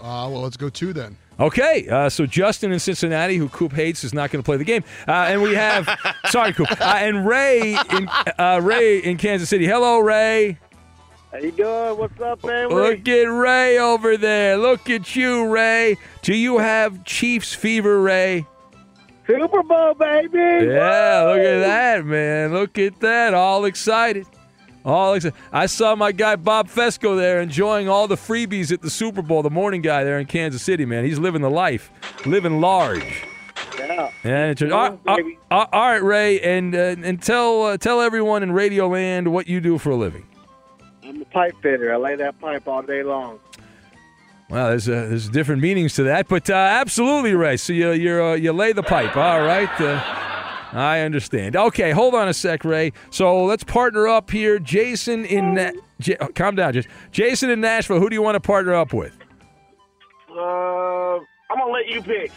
Uh, 0.00 0.26
well, 0.30 0.40
let's 0.40 0.56
go 0.56 0.70
two 0.70 0.94
then. 0.94 1.18
Okay, 1.38 1.86
uh, 1.90 2.08
so 2.08 2.24
Justin 2.24 2.72
in 2.72 2.78
Cincinnati, 2.78 3.36
who 3.36 3.50
Coop 3.50 3.72
hates, 3.74 4.02
is 4.02 4.14
not 4.14 4.30
going 4.30 4.42
to 4.42 4.44
play 4.46 4.56
the 4.56 4.64
game, 4.64 4.82
uh, 5.06 5.26
and 5.28 5.42
we 5.42 5.54
have 5.54 5.86
sorry, 6.26 6.54
Coop, 6.54 6.70
uh, 6.80 6.94
and 6.96 7.26
Ray 7.26 7.76
in 7.90 8.08
uh, 8.38 8.58
Ray 8.62 8.98
in 9.00 9.18
Kansas 9.18 9.50
City. 9.50 9.66
Hello, 9.66 9.98
Ray. 9.98 10.58
How 11.30 11.38
you 11.38 11.52
doing? 11.52 11.98
What's 11.98 12.18
up, 12.22 12.42
man? 12.42 12.68
Look 12.70 13.06
at 13.06 13.24
Ray 13.24 13.78
over 13.78 14.16
there. 14.16 14.56
Look 14.56 14.88
at 14.88 15.14
you, 15.14 15.46
Ray. 15.48 15.98
Do 16.22 16.34
you 16.34 16.56
have 16.56 17.04
Chiefs 17.04 17.52
fever, 17.52 18.00
Ray? 18.00 18.46
Super 19.26 19.62
Bowl, 19.62 19.94
baby. 19.94 20.38
Yeah, 20.38 21.22
look 21.26 21.38
at 21.40 21.58
that, 21.60 22.04
man. 22.06 22.52
Look 22.52 22.78
at 22.78 23.00
that. 23.00 23.34
All 23.34 23.64
excited. 23.64 24.26
All 24.84 25.14
excited. 25.14 25.36
I 25.52 25.66
saw 25.66 25.96
my 25.96 26.12
guy 26.12 26.36
Bob 26.36 26.68
Fescoe 26.68 27.16
there 27.16 27.40
enjoying 27.40 27.88
all 27.88 28.06
the 28.06 28.14
freebies 28.16 28.70
at 28.72 28.82
the 28.82 28.90
Super 28.90 29.22
Bowl, 29.22 29.42
the 29.42 29.50
morning 29.50 29.82
guy 29.82 30.04
there 30.04 30.18
in 30.20 30.26
Kansas 30.26 30.62
City, 30.62 30.84
man. 30.84 31.04
He's 31.04 31.18
living 31.18 31.42
the 31.42 31.50
life, 31.50 31.90
living 32.24 32.60
large. 32.60 33.24
Yeah. 33.78 34.10
Yeah, 34.24 34.54
all, 34.72 35.00
all- 35.06 35.18
all- 35.50 35.68
all 35.72 35.90
right, 35.90 36.02
Ray, 36.02 36.40
and 36.40 36.74
uh, 36.74 36.96
and 37.02 37.20
tell 37.22 37.62
uh, 37.62 37.76
tell 37.78 38.00
everyone 38.00 38.42
in 38.42 38.52
Radio 38.52 38.88
Land 38.88 39.32
what 39.32 39.48
you 39.48 39.60
do 39.60 39.78
for 39.78 39.90
a 39.90 39.96
living. 39.96 40.26
I'm 41.02 41.20
a 41.22 41.24
pipe 41.26 41.54
fitter. 41.62 41.92
I 41.92 41.96
lay 41.96 42.16
that 42.16 42.38
pipe 42.40 42.66
all 42.68 42.82
day 42.82 43.02
long. 43.02 43.38
Well, 44.48 44.68
there's 44.68 44.88
uh, 44.88 44.92
there's 44.92 45.28
different 45.28 45.60
meanings 45.60 45.94
to 45.94 46.04
that, 46.04 46.28
but 46.28 46.48
uh, 46.48 46.54
absolutely, 46.54 47.34
Ray. 47.34 47.56
So 47.56 47.72
you 47.72 47.90
you 47.92 48.22
uh, 48.22 48.34
you 48.34 48.52
lay 48.52 48.72
the 48.72 48.82
pipe, 48.82 49.16
all 49.16 49.40
right? 49.40 49.68
Uh, 49.80 50.00
I 50.72 51.00
understand. 51.00 51.56
Okay, 51.56 51.90
hold 51.90 52.14
on 52.14 52.28
a 52.28 52.34
sec, 52.34 52.64
Ray. 52.64 52.92
So 53.10 53.44
let's 53.44 53.64
partner 53.64 54.06
up 54.06 54.30
here. 54.30 54.58
Jason 54.60 55.24
in 55.24 55.54
Na- 55.54 55.72
J- 56.00 56.16
oh, 56.20 56.28
calm 56.28 56.54
down, 56.54 56.74
just 56.74 56.86
Jason 57.10 57.50
in 57.50 57.60
Nashville. 57.60 57.98
Who 57.98 58.08
do 58.08 58.14
you 58.14 58.22
want 58.22 58.36
to 58.36 58.40
partner 58.40 58.74
up 58.74 58.92
with? 58.92 59.16
uh, 60.30 61.16
I'm 61.16 61.58
gonna 61.58 61.72
let 61.72 61.88
you 61.88 62.02
pick. 62.02 62.30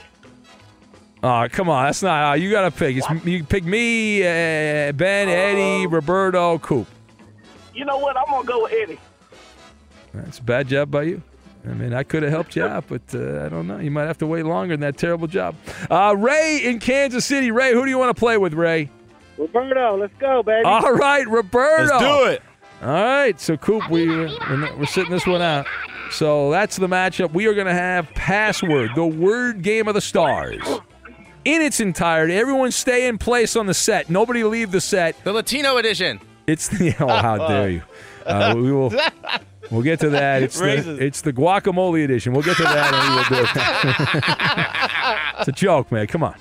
Oh, 1.22 1.48
come 1.52 1.70
on, 1.70 1.86
that's 1.86 2.02
not. 2.02 2.32
Uh, 2.32 2.34
you 2.36 2.50
got 2.50 2.62
to 2.62 2.72
pick. 2.72 2.96
It's, 2.96 3.26
you 3.26 3.44
pick 3.44 3.66
me, 3.66 4.22
uh, 4.22 4.94
Ben, 4.94 5.28
Eddie, 5.28 5.86
Roberto, 5.86 6.58
Coop. 6.60 6.88
You 7.76 7.84
know 7.84 7.98
what? 7.98 8.16
I'm 8.16 8.26
gonna 8.28 8.48
go 8.48 8.64
with 8.64 8.72
Eddie. 8.74 9.00
That's 10.14 10.40
a 10.40 10.44
bad 10.44 10.70
job 10.70 10.90
by 10.90 11.04
you. 11.04 11.22
I 11.66 11.74
mean, 11.74 11.94
I 11.94 12.04
could 12.04 12.24
have 12.24 12.32
helped 12.32 12.56
you 12.56 12.64
out, 12.64 12.86
but 12.88 13.02
uh, 13.14 13.46
I 13.46 13.50
don't 13.50 13.68
know. 13.68 13.80
You 13.80 13.92
might 13.92 14.06
have 14.06 14.18
to 14.20 14.28
wait 14.28 14.44
longer 14.44 14.74
than 14.74 14.82
that 14.82 14.98
terrible 14.98 15.28
job. 15.28 15.56
Uh, 15.90 16.16
Ray 16.18 16.62
in 16.64 16.80
Kansas 16.80 17.26
City. 17.26 17.52
Ray, 17.52 17.74
who 17.74 17.84
do 17.84 17.90
you 17.90 17.98
want 17.98 18.16
to 18.16 18.20
play 18.20 18.38
with, 18.38 18.54
Ray? 18.54 18.90
Roberto, 19.38 19.98
let's 19.98 20.14
go, 20.20 20.44
baby. 20.44 20.66
All 20.66 20.94
right, 20.94 21.28
Roberto. 21.28 21.98
Let's 21.98 22.04
do 22.04 22.26
it. 22.26 22.42
All 22.82 22.88
right, 22.88 23.40
so 23.40 23.58
Coop, 23.58 23.90
we 23.90 24.08
we're, 24.08 24.78
we're 24.78 24.86
sitting 24.86 25.12
this 25.12 25.28
one 25.28 25.42
out. 25.42 25.66
So 26.12 26.50
that's 26.50 26.78
the 26.78 26.88
matchup. 26.88 27.34
We 27.34 27.46
are 27.48 27.54
going 27.54 27.68
to 27.68 27.74
have 27.74 28.10
password, 28.14 28.92
the 28.96 29.06
word 29.06 29.62
game 29.62 29.88
of 29.88 29.96
the 29.96 30.02
stars, 30.02 30.62
in 31.44 31.62
its 31.62 31.82
entirety. 31.82 32.36
Everyone 32.36 32.72
stay 32.72 33.08
in 33.08 33.18
place 33.18 33.56
on 33.56 33.66
the 33.66 33.74
set. 33.74 34.10
Nobody 34.10 34.44
leave 34.46 34.72
the 34.72 34.82
set. 34.82 35.22
The 35.26 35.34
Latino 35.34 35.78
edition. 35.78 36.22
It's 36.48 36.70
the 36.70 36.96
oh, 37.00 37.08
how 37.08 37.48
dare 37.48 37.70
you? 37.70 37.82
Uh, 38.26 38.54
we 38.56 38.72
will. 38.72 38.94
We'll 39.72 39.84
get 39.84 40.00
to 40.02 40.10
that. 40.12 40.44
It's 40.44 40.60
the, 40.60 40.98
it's 41.00 41.22
the 41.22 41.34
guacamole 41.34 42.04
edition. 42.04 42.34
We'll 42.34 42.44
get 42.44 42.58
to 42.58 42.64
that 42.64 42.94
and 42.94 43.10
we 43.10 43.16
will 43.16 43.30
do 43.30 43.48
it. 43.48 45.40
it's 45.40 45.48
a 45.48 45.52
joke, 45.52 45.92
man. 45.92 46.08
Come 46.08 46.24
on. 46.24 46.36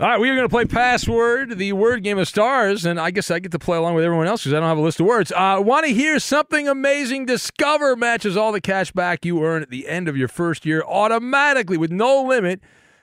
All 0.00 0.06
right, 0.06 0.20
we 0.20 0.30
are 0.30 0.36
going 0.36 0.46
to 0.46 0.52
play 0.52 0.64
Password, 0.64 1.58
the 1.58 1.72
word 1.72 2.04
game 2.04 2.18
of 2.18 2.28
stars, 2.28 2.84
and 2.84 3.00
I 3.00 3.10
guess 3.10 3.32
I 3.32 3.40
get 3.40 3.50
to 3.50 3.58
play 3.58 3.76
along 3.76 3.96
with 3.96 4.04
everyone 4.04 4.28
else 4.28 4.42
because 4.42 4.54
I 4.54 4.60
don't 4.60 4.68
have 4.68 4.78
a 4.78 4.80
list 4.80 5.00
of 5.00 5.06
words. 5.06 5.32
Uh, 5.32 5.60
Want 5.64 5.86
to 5.86 5.92
hear 5.92 6.20
something 6.20 6.68
amazing? 6.68 7.26
Discover 7.26 7.96
matches 7.96 8.36
all 8.36 8.52
the 8.52 8.60
cash 8.60 8.92
back 8.92 9.24
you 9.24 9.42
earn 9.42 9.62
at 9.62 9.70
the 9.70 9.88
end 9.88 10.06
of 10.06 10.16
your 10.16 10.28
first 10.28 10.64
year 10.64 10.82
automatically 10.82 11.76
with 11.76 11.90
no 11.90 12.22
limit 12.22 12.60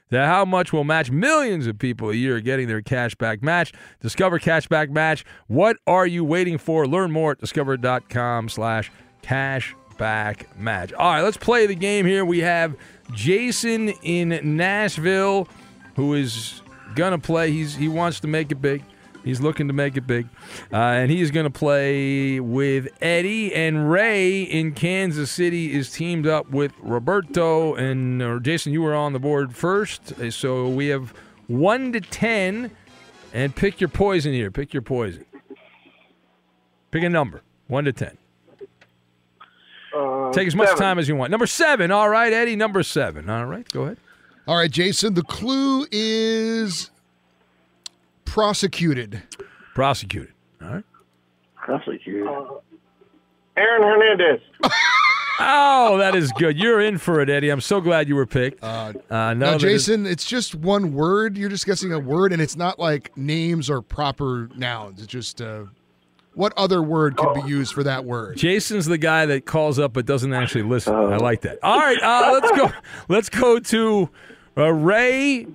to 0.10 0.26
how 0.26 0.46
much 0.46 0.72
will 0.72 0.86
match 0.86 1.12
millions 1.12 1.68
of 1.68 1.78
people 1.80 2.12
a 2.12 2.14
year 2.14 2.40
getting 2.40 2.68
their 2.68 2.82
cash 2.82 3.14
back 3.16 3.42
match. 3.44 3.74
Discover 4.00 4.40
cashback 4.40 4.90
match. 4.90 5.26
What 5.48 5.78
are 5.86 6.08
you 6.08 6.24
waiting 6.24 6.58
for? 6.58 6.88
Learn 6.88 7.12
more 7.12 7.32
at 7.32 7.40
discover.com 7.40 8.48
slash 8.50 8.90
cashback 9.26 10.58
match. 10.58 10.94
All 10.94 11.12
right, 11.12 11.22
let's 11.22 11.38
play 11.38 11.66
the 11.66 11.76
game 11.76 12.06
here. 12.06 12.24
We 12.26 12.40
have 12.40 12.76
Jason 13.14 13.90
in 14.04 14.58
Nashville 14.58 15.48
who 15.96 16.14
is 16.14 16.62
gonna 16.96 17.20
play. 17.20 17.52
He's 17.52 17.76
he 17.76 17.88
wants 17.88 18.20
to 18.22 18.28
make 18.28 18.52
it 18.52 18.62
big. 18.62 18.84
He's 19.24 19.42
looking 19.42 19.68
to 19.70 19.74
make 19.74 19.98
it 19.98 20.06
big, 20.06 20.28
uh, 20.72 20.76
and 20.76 21.10
he's 21.10 21.32
gonna 21.32 21.50
play 21.50 22.40
with 22.40 22.90
Eddie 23.02 23.56
and 23.56 23.90
Ray 23.90 24.44
in 24.44 24.74
Kansas 24.74 25.32
City. 25.32 25.74
Is 25.74 25.90
teamed 25.92 26.28
up 26.28 26.52
with 26.52 26.74
Roberto 26.80 27.74
and 27.74 28.22
or 28.22 28.40
Jason. 28.40 28.72
You 28.72 28.84
were 28.84 28.94
on 28.94 29.14
the 29.14 29.20
board 29.20 29.56
first, 29.56 30.14
Uh, 30.20 30.30
so 30.30 30.68
we 30.68 30.88
have 30.90 31.12
one 31.48 31.92
to 31.94 32.02
ten, 32.02 32.70
and 33.34 33.56
pick 33.56 33.82
your 33.82 33.88
poison 33.88 34.32
here. 34.32 34.52
Pick 34.52 34.74
your 34.74 34.84
poison. 34.84 35.26
Pick 36.92 37.04
a 37.04 37.10
number, 37.10 37.42
one 37.68 37.86
to 37.86 37.94
ten. 37.94 38.18
Uh, 40.36 40.40
Take 40.40 40.48
as 40.48 40.56
much 40.56 40.68
seven. 40.68 40.82
time 40.82 41.00
as 41.00 41.08
you 41.08 41.16
want. 41.16 41.32
Number 41.32 41.48
seven. 41.48 41.92
All 41.92 42.10
right, 42.10 42.32
Eddie. 42.34 42.56
Number 42.56 42.84
seven. 42.84 43.30
All 43.30 43.46
right, 43.46 43.70
go 43.72 43.84
ahead. 43.84 43.98
All 44.48 44.58
right, 44.58 44.70
Jason. 44.70 45.14
The 45.14 45.24
clue 45.24 45.88
is 45.92 46.92
prosecuted. 48.26 49.22
Prosecuted. 49.74 50.34
All 50.62 50.70
right. 50.70 50.84
Prosecuted. 51.56 52.28
Aaron 53.58 53.84
Hernandez. 53.84 54.42
Oh, 55.38 55.98
that 55.98 56.16
is 56.16 56.32
good. 56.32 56.58
You're 56.58 56.80
in 56.80 56.98
for 56.98 57.20
it, 57.20 57.30
Eddie. 57.30 57.50
I'm 57.50 57.60
so 57.60 57.82
glad 57.82 58.08
you 58.08 58.16
were 58.16 58.26
picked. 58.26 58.64
Uh, 58.64 58.94
Uh, 59.10 59.34
no, 59.34 59.52
now, 59.52 59.58
Jason, 59.58 60.06
it's 60.06 60.24
just 60.24 60.56
one 60.56 60.94
word. 60.94 61.38
You're 61.38 61.50
just 61.50 61.66
guessing 61.66 61.92
a 61.92 62.00
word, 62.00 62.32
and 62.32 62.42
it's 62.42 62.56
not 62.56 62.80
like 62.80 63.12
names 63.18 63.70
or 63.70 63.82
proper 63.82 64.48
nouns. 64.56 65.00
It's 65.02 65.12
just 65.12 65.42
uh, 65.42 65.66
what 66.36 66.54
other 66.58 66.82
word 66.82 67.18
could 67.18 67.34
be 67.34 67.50
used 67.50 67.74
for 67.74 67.84
that 67.84 68.06
word. 68.06 68.38
Jason's 68.38 68.86
the 68.86 68.98
guy 68.98 69.26
that 69.26 69.46
calls 69.46 69.80
up 69.80 69.94
but 69.94 70.06
doesn't 70.06 70.34
actually 70.34 70.64
listen. 70.64 70.94
I 70.94 71.18
like 71.18 71.42
that. 71.42 71.60
All 71.64 71.80
right, 71.80 71.98
uh, 72.02 72.32
let's 72.42 72.52
go. 72.58 72.72
Let's 73.10 73.30
go 73.30 73.60
to 73.60 74.10
uh, 74.58 74.72
Ray 74.74 75.48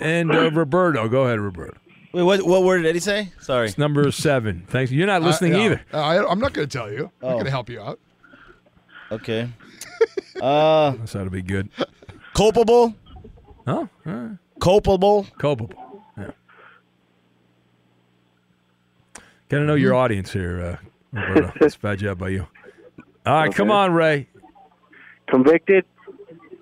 and 0.00 0.30
uh, 0.34 0.50
Roberto. 0.50 1.08
Go 1.08 1.24
ahead, 1.24 1.40
Roberto. 1.40 1.76
Wait, 2.12 2.22
what, 2.22 2.42
what 2.42 2.62
word 2.62 2.78
did 2.78 2.86
Eddie 2.88 3.00
say? 3.00 3.32
Sorry. 3.40 3.68
It's 3.68 3.76
number 3.78 4.10
seven. 4.10 4.64
Thanks. 4.68 4.90
You're 4.90 5.06
not 5.06 5.22
listening 5.22 5.54
Uh, 5.54 5.58
yeah. 5.58 5.64
either. 5.64 5.80
Uh, 5.92 5.98
I, 6.00 6.30
I'm 6.30 6.38
not 6.40 6.52
going 6.54 6.66
to 6.66 6.78
tell 6.78 6.90
you. 6.90 7.10
I'm 7.22 7.28
Oh. 7.28 7.32
going 7.32 7.44
to 7.44 7.50
help 7.50 7.68
you 7.68 7.80
out. 7.80 7.98
Okay. 9.12 9.48
Uh, 10.40 10.92
That's 10.92 11.14
how 11.14 11.24
to 11.24 11.30
be 11.30 11.42
good. 11.42 11.68
culpable. 12.32 12.94
Huh? 13.66 13.72
All 13.74 13.88
right. 14.06 14.38
Culpable. 14.60 15.26
Culpable. 15.38 15.74
Got 19.48 19.58
to 19.58 19.64
know 19.64 19.74
your 19.74 19.94
audience 19.94 20.32
here, 20.32 20.78
uh, 21.14 21.18
Roberto. 21.18 21.52
That's 21.60 21.76
a 21.76 21.78
bad 21.78 21.98
job 21.98 22.18
by 22.18 22.28
you. 22.30 22.46
All 23.24 23.34
right, 23.34 23.54
come 23.54 23.70
on, 23.70 23.92
Ray. 23.92 24.28
Convicted. 25.28 25.84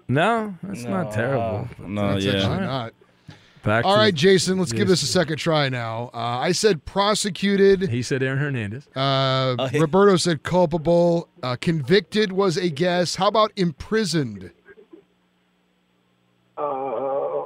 No, 0.09 0.55
that's 0.63 0.85
not 0.85 1.11
terrible. 1.13 1.69
No, 1.81 2.13
That's 2.13 2.25
yeah. 2.25 2.33
actually 2.35 2.61
not. 2.61 2.93
Back 3.65 3.85
All 3.85 3.95
to- 3.95 3.99
right, 3.99 4.15
Jason, 4.15 4.57
let's 4.59 4.73
give 4.73 4.87
this 4.87 5.03
a 5.03 5.07
second 5.07 5.37
try 5.39 5.69
now. 5.69 6.11
Uh, 6.15 6.19
I 6.19 6.53
said 6.53 6.85
prosecuted. 6.85 7.89
He 7.89 8.03
said 8.03 8.23
Aaron 8.23 8.39
Hernandez. 8.39 8.87
Uh, 8.95 9.57
Oh, 9.59 9.69
yeah. 9.73 9.81
Roberto 9.81 10.17
said 10.17 10.45
culpable. 10.45 11.29
Uh, 11.43 11.57
convicted 11.61 12.31
was 12.31 12.57
a 12.57 12.69
guess. 12.71 13.17
How 13.17 13.27
about 13.27 13.51
imprisoned? 13.57 14.53
Uh, 16.57 17.43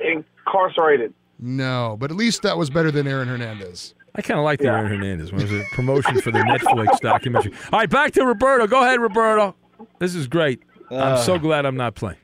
incarcerated. 0.00 1.14
No, 1.38 1.96
but 1.98 2.10
at 2.10 2.16
least 2.18 2.42
that 2.42 2.58
was 2.58 2.68
better 2.68 2.90
than 2.90 3.06
Aaron 3.06 3.28
Hernandez. 3.28 3.94
I 4.18 4.20
kind 4.22 4.38
of 4.38 4.44
like 4.44 4.58
the 4.58 4.66
Aaron 4.66 4.86
Hernandez 4.88 5.30
one. 5.32 5.40
It 5.40 5.50
was 5.50 5.60
a 5.60 5.64
promotion 5.74 6.20
for 6.20 6.30
the 6.32 6.40
Netflix 6.40 6.98
documentary. 7.00 7.52
All 7.72 7.78
right, 7.78 7.88
back 7.88 8.12
to 8.12 8.24
Roberto. 8.26 8.66
Go 8.66 8.82
ahead, 8.82 8.98
Roberto. 9.00 9.54
This 10.00 10.14
is 10.16 10.26
great. 10.26 10.60
I'm 10.90 11.14
Uh. 11.14 11.16
so 11.18 11.38
glad 11.38 11.64
I'm 11.64 11.76
not 11.76 11.94
playing. 11.94 12.18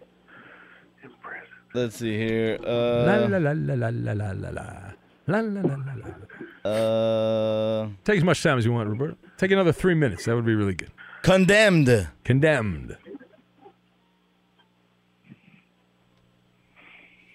Let's 1.73 1.97
see 1.97 2.17
here. 2.17 2.59
La 2.63 2.69
la 2.69 3.13
Uh, 3.15 3.29
la 3.29 3.39
la 3.39 3.53
la 3.53 3.75
la 3.75 3.89
la 3.91 4.13
la 4.13 4.13
la 4.13 4.33
la 4.33 4.41
la 5.27 5.41
la 5.41 5.61
la 5.61 5.95
la. 6.65 6.71
Uh, 6.71 7.89
Take 8.05 8.19
as 8.19 8.25
much 8.25 8.43
time 8.43 8.59
as 8.59 8.65
you 8.65 8.73
want, 8.73 8.89
Roberto. 8.89 9.17
Take 9.39 9.51
another 9.53 9.73
three 9.73 9.95
minutes. 9.95 10.25
That 10.25 10.35
would 10.35 10.45
be 10.47 10.55
really 10.55 10.75
good. 10.75 10.91
condemned. 11.23 12.09
Condemned. 12.25 12.97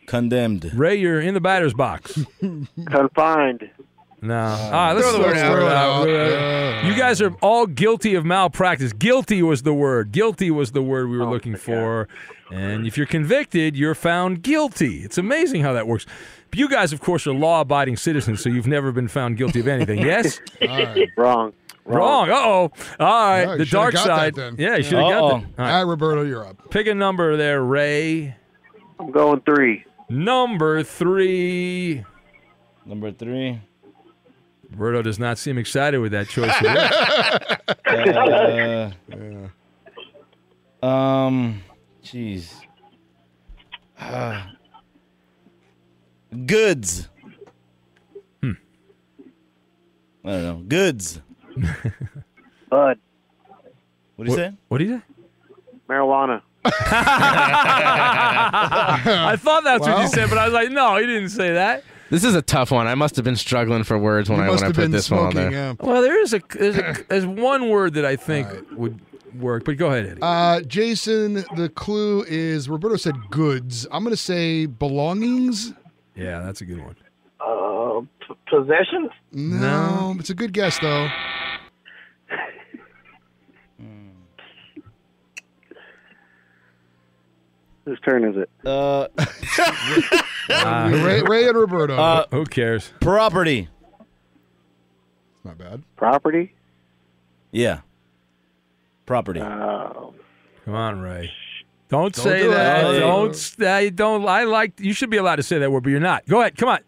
Condemned. 0.06 0.72
Ray, 0.74 0.96
you're 0.96 1.22
in 1.22 1.34
the 1.34 1.42
batter's 1.42 1.74
box. 1.74 2.20
Confined. 2.88 3.70
No. 4.22 4.36
all 4.38 4.72
right, 4.72 4.94
let's 4.94 5.08
Throw 5.08 5.18
the 5.18 5.24
word 5.28 5.38
it 5.38 5.44
out. 5.44 5.72
out. 5.74 6.10
Yeah. 6.10 6.88
You 6.88 6.96
guys 6.96 7.22
are 7.22 7.34
all 7.42 7.66
guilty 7.68 8.16
of 8.16 8.26
malpractice. 8.26 8.92
Guilty 8.94 9.42
was 9.42 9.64
the 9.64 9.74
word. 9.74 10.12
Guilty 10.12 10.52
was 10.52 10.72
the 10.74 10.82
word 10.82 11.10
we 11.10 11.18
were 11.18 11.26
looking 11.30 11.56
for. 11.56 12.08
And 12.52 12.86
if 12.88 12.98
you're 12.98 13.06
convicted, 13.08 13.78
you're 13.78 13.96
found 13.96 14.42
guilty. 14.42 15.04
It's 15.04 15.18
amazing 15.18 15.62
how 15.62 15.72
that 15.74 15.88
works. 15.88 16.06
But 16.50 16.60
you 16.60 16.68
guys, 16.68 16.92
of 16.92 17.00
course, 17.00 17.28
are 17.28 17.34
law-abiding 17.34 17.96
citizens, 17.98 18.42
so 18.42 18.50
you've 18.50 18.68
never 18.68 18.92
been 18.92 19.08
found 19.08 19.38
guilty 19.38 19.60
of 19.60 19.68
anything. 19.68 20.00
Yes? 20.06 20.40
Wrong. 21.16 21.54
Wrong. 21.86 22.30
Uh 22.30 22.34
oh. 22.36 22.72
All 23.00 23.08
right. 23.30 23.46
Oh, 23.46 23.52
you 23.54 23.58
the 23.60 23.66
should've 23.66 23.72
dark 23.72 23.94
got 23.94 24.08
that 24.08 24.16
side. 24.16 24.36
then. 24.36 24.56
Yeah, 24.58 24.76
you 24.78 24.84
should 24.84 24.98
have 25.00 25.10
got 25.12 25.24
Uh-oh. 25.24 25.28
that. 25.28 25.34
All 25.34 25.42
All 25.42 25.46
right. 25.58 25.74
right, 25.76 25.82
Roberto, 25.82 26.24
you're 26.24 26.46
up. 26.46 26.70
Pick 26.70 26.88
a 26.88 26.94
number 26.94 27.38
there, 27.38 27.64
Ray. 27.64 28.36
I'm 29.00 29.12
going 29.12 29.42
three. 29.42 29.86
Number 30.10 30.84
three. 30.84 32.04
Number 32.86 33.12
three. 33.12 33.62
Roberto 34.72 35.02
does 35.02 35.20
not 35.20 35.38
seem 35.38 35.58
excited 35.58 35.98
with 36.00 36.12
that 36.12 36.28
choice. 36.30 36.54
Uh, 40.82 40.86
um, 40.86 41.62
jeez. 42.04 42.54
Ah. 44.00 44.52
goods. 46.46 47.10
Hmm. 48.42 48.52
I 50.24 50.30
don't 50.30 50.44
know. 50.44 50.64
Goods. 50.68 51.20
Bud. 52.70 53.00
What 54.16 54.26
do 54.26 54.32
you 54.32 54.38
say? 54.38 54.54
what 54.68 54.78
do 54.78 54.84
you 54.86 54.98
say? 54.98 55.04
Marijuana. 55.90 56.42
I 56.66 56.72
thought 59.40 59.64
that's 59.64 59.88
what 59.88 60.02
you 60.02 60.08
said, 60.10 60.30
but 60.30 60.38
I 60.38 60.46
was 60.46 60.54
like, 60.54 60.70
no, 60.72 60.98
he 60.98 61.06
didn't 61.08 61.30
say 61.30 61.54
that. 61.54 61.84
This 62.10 62.24
is 62.24 62.34
a 62.36 62.42
tough 62.42 62.72
one. 62.72 62.88
I 62.88 62.96
must 62.96 63.16
have 63.18 63.26
been 63.26 63.36
struggling 63.36 63.84
for 63.84 63.98
words 63.98 64.30
when 64.30 64.40
You 64.40 64.46
I 64.46 64.48
when 64.48 64.54
must 64.56 64.64
I 64.64 64.68
put 64.68 64.76
been 64.78 64.92
this 64.92 65.12
one 65.12 65.28
on 65.28 65.36
there. 65.36 65.52
Yeah. 65.52 65.74
Well, 65.80 66.02
there 66.02 66.20
is 66.22 66.34
a 66.34 66.42
there's, 66.58 66.78
a, 66.78 66.96
there's 67.10 67.26
one 67.26 67.70
word 67.70 67.94
that 67.96 68.06
I 68.06 68.16
think 68.16 68.48
would 68.76 69.00
work, 69.36 69.64
but 69.66 69.78
go 69.78 69.88
ahead, 69.88 70.06
Eddie. 70.08 70.22
Uh, 70.22 70.62
Jason, 70.62 71.46
the 71.56 71.70
clue 71.76 72.24
is 72.28 72.68
Roberto 72.68 72.96
said 72.96 73.16
goods. 73.30 73.86
I'm 73.92 74.04
going 74.04 74.16
to 74.16 74.22
say 74.22 74.66
belongings. 74.66 75.74
yeah, 76.16 76.40
that's 76.42 76.62
a 76.62 76.66
good 76.66 76.80
one. 76.84 76.96
Uh, 77.40 78.02
p- 78.28 78.36
possessions? 78.50 79.12
No, 79.32 80.16
it's 80.20 80.30
a 80.32 80.36
good 80.36 80.52
guess 80.54 80.80
though. 80.80 81.08
Whose 87.90 88.00
turn 88.02 88.24
is 88.24 88.36
it? 88.38 88.50
Uh, 88.64 89.08
Uh, 90.52 90.90
Ray, 91.04 91.24
Ray 91.24 91.48
and 91.48 91.58
Roberto. 91.58 91.96
uh, 91.98 92.26
who 92.30 92.46
cares? 92.46 92.94
property. 93.02 93.68
Not 95.44 95.58
bad. 95.58 95.82
Property? 95.96 96.54
Yeah. 97.52 97.80
Property. 99.08 99.40
Uh, 99.40 99.90
Come 100.66 100.76
on, 100.76 101.02
Ray. 101.02 101.32
Don't, 101.88 102.14
Don't 102.14 102.24
say 102.24 102.44
do 102.44 102.52
it. 102.52 102.54
that. 102.54 102.86
Oh. 102.86 103.00
Don't. 103.00 103.36
Stay, 103.36 103.90
don't. 103.90 104.28
I 104.28 104.44
like. 104.44 104.80
You 104.80 104.94
should 104.94 105.10
be 105.10 105.18
allowed 105.18 105.38
to 105.38 105.44
say 105.44 105.58
that 105.58 105.72
word, 105.72 105.82
but 105.82 105.90
you're 105.90 106.00
not. 106.00 106.28
Go 106.28 106.42
ahead. 106.42 106.56
Come 106.58 106.70
on. 106.70 106.80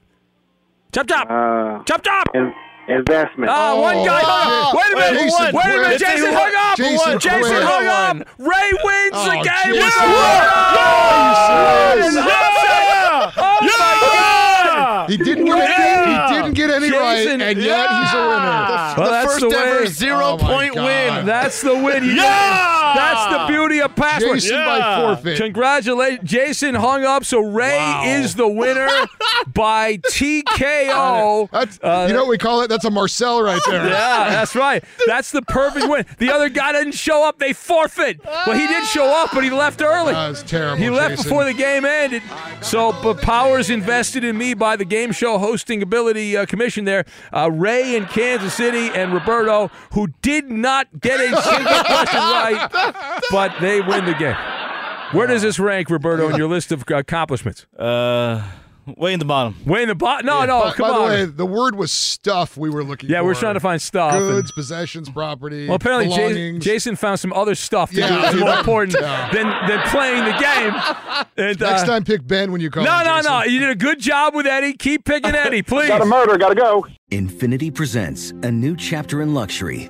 Chop 0.92 1.08
chop. 1.08 1.28
uh, 1.32 1.84
chop 1.86 2.04
chop. 2.04 2.28
in- 2.36 2.54
investment. 2.92 3.50
Ah, 3.52 3.80
one 3.80 3.98
Oh, 3.98 4.06
guy 4.06 4.20
hung 4.24 4.52
up. 4.52 4.74
Wait 4.76 4.92
a 4.92 4.96
minute. 4.96 5.20
Jason 5.22 5.56
Wait 5.56 5.66
a 5.66 5.68
minute. 5.82 6.00
Jason 6.00 6.18
Jason 6.18 6.34
hung 6.34 6.54
up. 6.56 6.78
Jason 6.78 7.20
Jason 7.20 7.40
quit. 7.42 7.64
hung 7.64 7.88
up. 7.88 8.28
Ray 8.38 8.70
wins 8.84 9.14
Oh, 9.16 9.26
the 9.26 9.36
game. 9.42 9.74
Jason. 9.76 10.10
Yes! 10.82 12.14
Yes! 12.16 13.34
Oh 13.38 13.58
my 13.62 13.68
God! 14.02 15.10
He 15.10 15.18
didn't 15.18 15.46
get 15.46 15.58
any, 15.58 16.12
he 16.14 16.34
didn't 16.36 16.54
get 16.54 16.70
any 16.70 16.90
Jason, 16.90 17.40
right, 17.40 17.42
and 17.50 17.60
yet 17.60 17.90
he's 17.90 18.14
a 18.14 18.22
winner. 18.22 18.96
Well, 18.96 18.96
the 18.96 19.04
that's 19.12 19.26
first 19.34 19.40
the 19.50 19.58
ever 19.58 19.80
way. 19.82 19.86
zero 19.88 20.26
Oh, 20.26 20.38
point 20.38 20.76
God. 20.76 20.86
win. 20.86 21.26
That's 21.26 21.62
the 21.62 21.76
win. 21.76 22.04
You 22.06 22.12
Yeah! 22.14 22.81
That's 22.96 23.38
the 23.38 23.46
beauty 23.54 23.82
of 23.82 23.96
password. 23.96 24.36
Jason 24.40 24.56
by 24.66 25.02
forfeit. 25.02 25.38
Congratulations. 25.38 26.30
Jason 26.30 26.76
hung 26.76 27.04
up, 27.06 27.26
so 27.26 27.40
Ray 27.40 27.80
is 28.22 28.36
the 28.36 28.48
winner 28.48 28.88
by 29.54 29.98
TKO. 29.98 31.50
That's, 31.52 31.80
Uh, 31.82 32.06
you 32.08 32.14
know 32.14 32.22
what 32.22 32.30
we 32.30 32.38
call 32.38 32.62
it? 32.62 32.68
That's 32.68 32.86
a 32.86 32.90
Marcel 32.92 33.42
right 33.42 33.62
there. 33.68 33.86
Yeah, 33.88 34.30
that's 34.30 34.56
right. 34.56 34.84
That's 35.08 35.32
the 35.32 35.42
perfect 35.42 35.88
win. 35.88 36.06
The 36.18 36.32
other 36.32 36.50
guy 36.50 36.72
didn't 36.74 36.94
show 36.94 37.28
up. 37.28 37.40
They 37.40 37.54
forfeit. 37.54 38.24
Well, 38.26 38.58
he 38.58 38.68
did 38.68 38.86
show 38.86 39.06
up, 39.06 39.32
but 39.34 39.44
he 39.44 39.50
left 39.50 39.82
early. 39.82 40.14
That 40.14 40.30
was 40.30 40.44
terrible. 40.44 40.78
He 40.82 40.90
left 40.90 41.12
Jason. 41.12 41.24
before 41.24 41.46
the 41.46 41.54
game 41.54 41.86
ended. 41.86 42.24
So, 42.62 42.94
but 43.04 43.22
Powers 43.22 43.70
invested 43.70 44.24
in 44.24 44.38
me 44.38 44.54
by 44.54 44.76
the 44.76 44.86
game 44.86 45.12
show 45.12 45.38
hosting 45.38 45.82
ability 45.82 46.38
uh, 46.38 46.46
commission 46.46 46.86
there. 46.86 47.06
Uh, 47.34 47.50
Ray 47.52 47.96
in 47.96 48.06
Kansas 48.06 48.54
City 48.54 48.90
and 48.90 49.14
Roberto, 49.14 49.68
who 49.94 50.08
did 50.22 50.50
not 50.50 50.88
get 51.00 51.20
a 51.20 51.42
single 51.42 51.84
question 51.84 52.20
right, 52.20 52.70
but 53.32 53.54
they 53.62 53.82
win 53.82 54.06
the 54.06 54.14
game. 54.14 54.36
Where 55.12 55.28
does 55.28 55.42
this 55.42 55.60
rank, 55.60 55.90
Roberto, 55.90 56.30
in 56.30 56.38
your 56.38 56.48
list 56.48 56.72
of 56.72 56.84
accomplishments? 56.90 57.66
Uh, 57.78 58.42
way 58.96 59.12
in 59.12 59.20
the 59.20 59.26
bottom. 59.26 59.56
Way 59.66 59.82
in 59.82 59.90
the 59.90 59.96
bottom? 59.96 60.26
No, 60.26 60.46
no, 60.46 60.62
by, 60.64 60.72
come 60.72 60.88
by 60.90 60.96
on. 60.96 61.00
the 61.10 61.16
way, 61.16 61.26
the 61.26 61.46
word 61.46 61.76
was 61.76 61.92
stuff 61.92 62.56
we 62.56 62.70
were 62.70 62.82
looking 62.84 63.10
yeah, 63.10 63.20
for. 63.20 63.26
we're 63.26 63.36
trying 63.36 63.56
to 63.56 63.60
find 63.60 63.82
stuff. 63.82 64.14
and- 64.14 64.22
goods, 64.22 64.54
possessions, 64.54 65.10
property. 65.10 65.68
Well, 65.68 65.76
apparently 65.76 66.16
Jason. 66.16 66.62
Jason 66.62 66.96
found 66.96 67.20
some 67.20 67.34
other 67.34 67.56
stuff 67.56 67.90
to 67.90 67.98
do 67.98 68.02
Yeah. 68.04 68.22
that's 68.22 68.36
more 68.38 68.54
important 68.58 68.96
Yeah. 69.02 69.30
than, 69.34 69.48
than 69.68 69.80
playing 69.90 70.24
the 70.24 70.32
game. 70.40 70.74
And, 71.36 71.60
Next 71.60 71.84
uh, 71.84 71.86
time, 71.88 72.04
pick 72.06 72.26
Ben 72.26 72.52
when 72.54 72.62
you 72.62 72.70
call. 72.70 72.86
No, 72.86 72.98
him, 73.00 73.06
no, 73.06 73.16
Jason. 73.18 73.32
no. 73.32 73.44
You 73.44 73.60
did 73.60 73.70
a 73.70 73.76
good 73.76 74.00
job 74.00 74.34
with 74.34 74.48
Eddie. 74.48 74.74
Keep 74.74 75.04
picking 75.04 75.36
Eddie, 75.36 75.62
please. 75.64 75.90
Got 75.90 76.02
a 76.02 76.06
murder. 76.06 76.38
Got 76.38 76.50
to 76.50 76.56
go. 76.56 76.86
Infiniti 77.12 77.74
presents 77.76 78.32
a 78.44 78.50
new 78.52 78.78
chapter 78.78 79.22
in 79.22 79.34
luxury, 79.34 79.90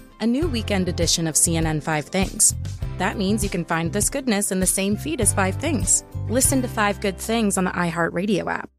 a 0.21 0.27
new 0.27 0.47
weekend 0.47 0.87
edition 0.87 1.25
of 1.25 1.33
CNN 1.33 1.81
Five 1.81 2.05
Things. 2.05 2.55
That 2.99 3.17
means 3.17 3.43
you 3.43 3.49
can 3.49 3.65
find 3.65 3.91
this 3.91 4.07
goodness 4.07 4.51
in 4.51 4.59
the 4.59 4.67
same 4.67 4.95
feed 4.95 5.19
as 5.19 5.33
Five 5.33 5.55
Things. 5.55 6.03
Listen 6.29 6.61
to 6.61 6.67
Five 6.67 7.01
Good 7.01 7.17
Things 7.17 7.57
on 7.57 7.63
the 7.63 7.71
iHeartRadio 7.71 8.45
app, 8.45 8.69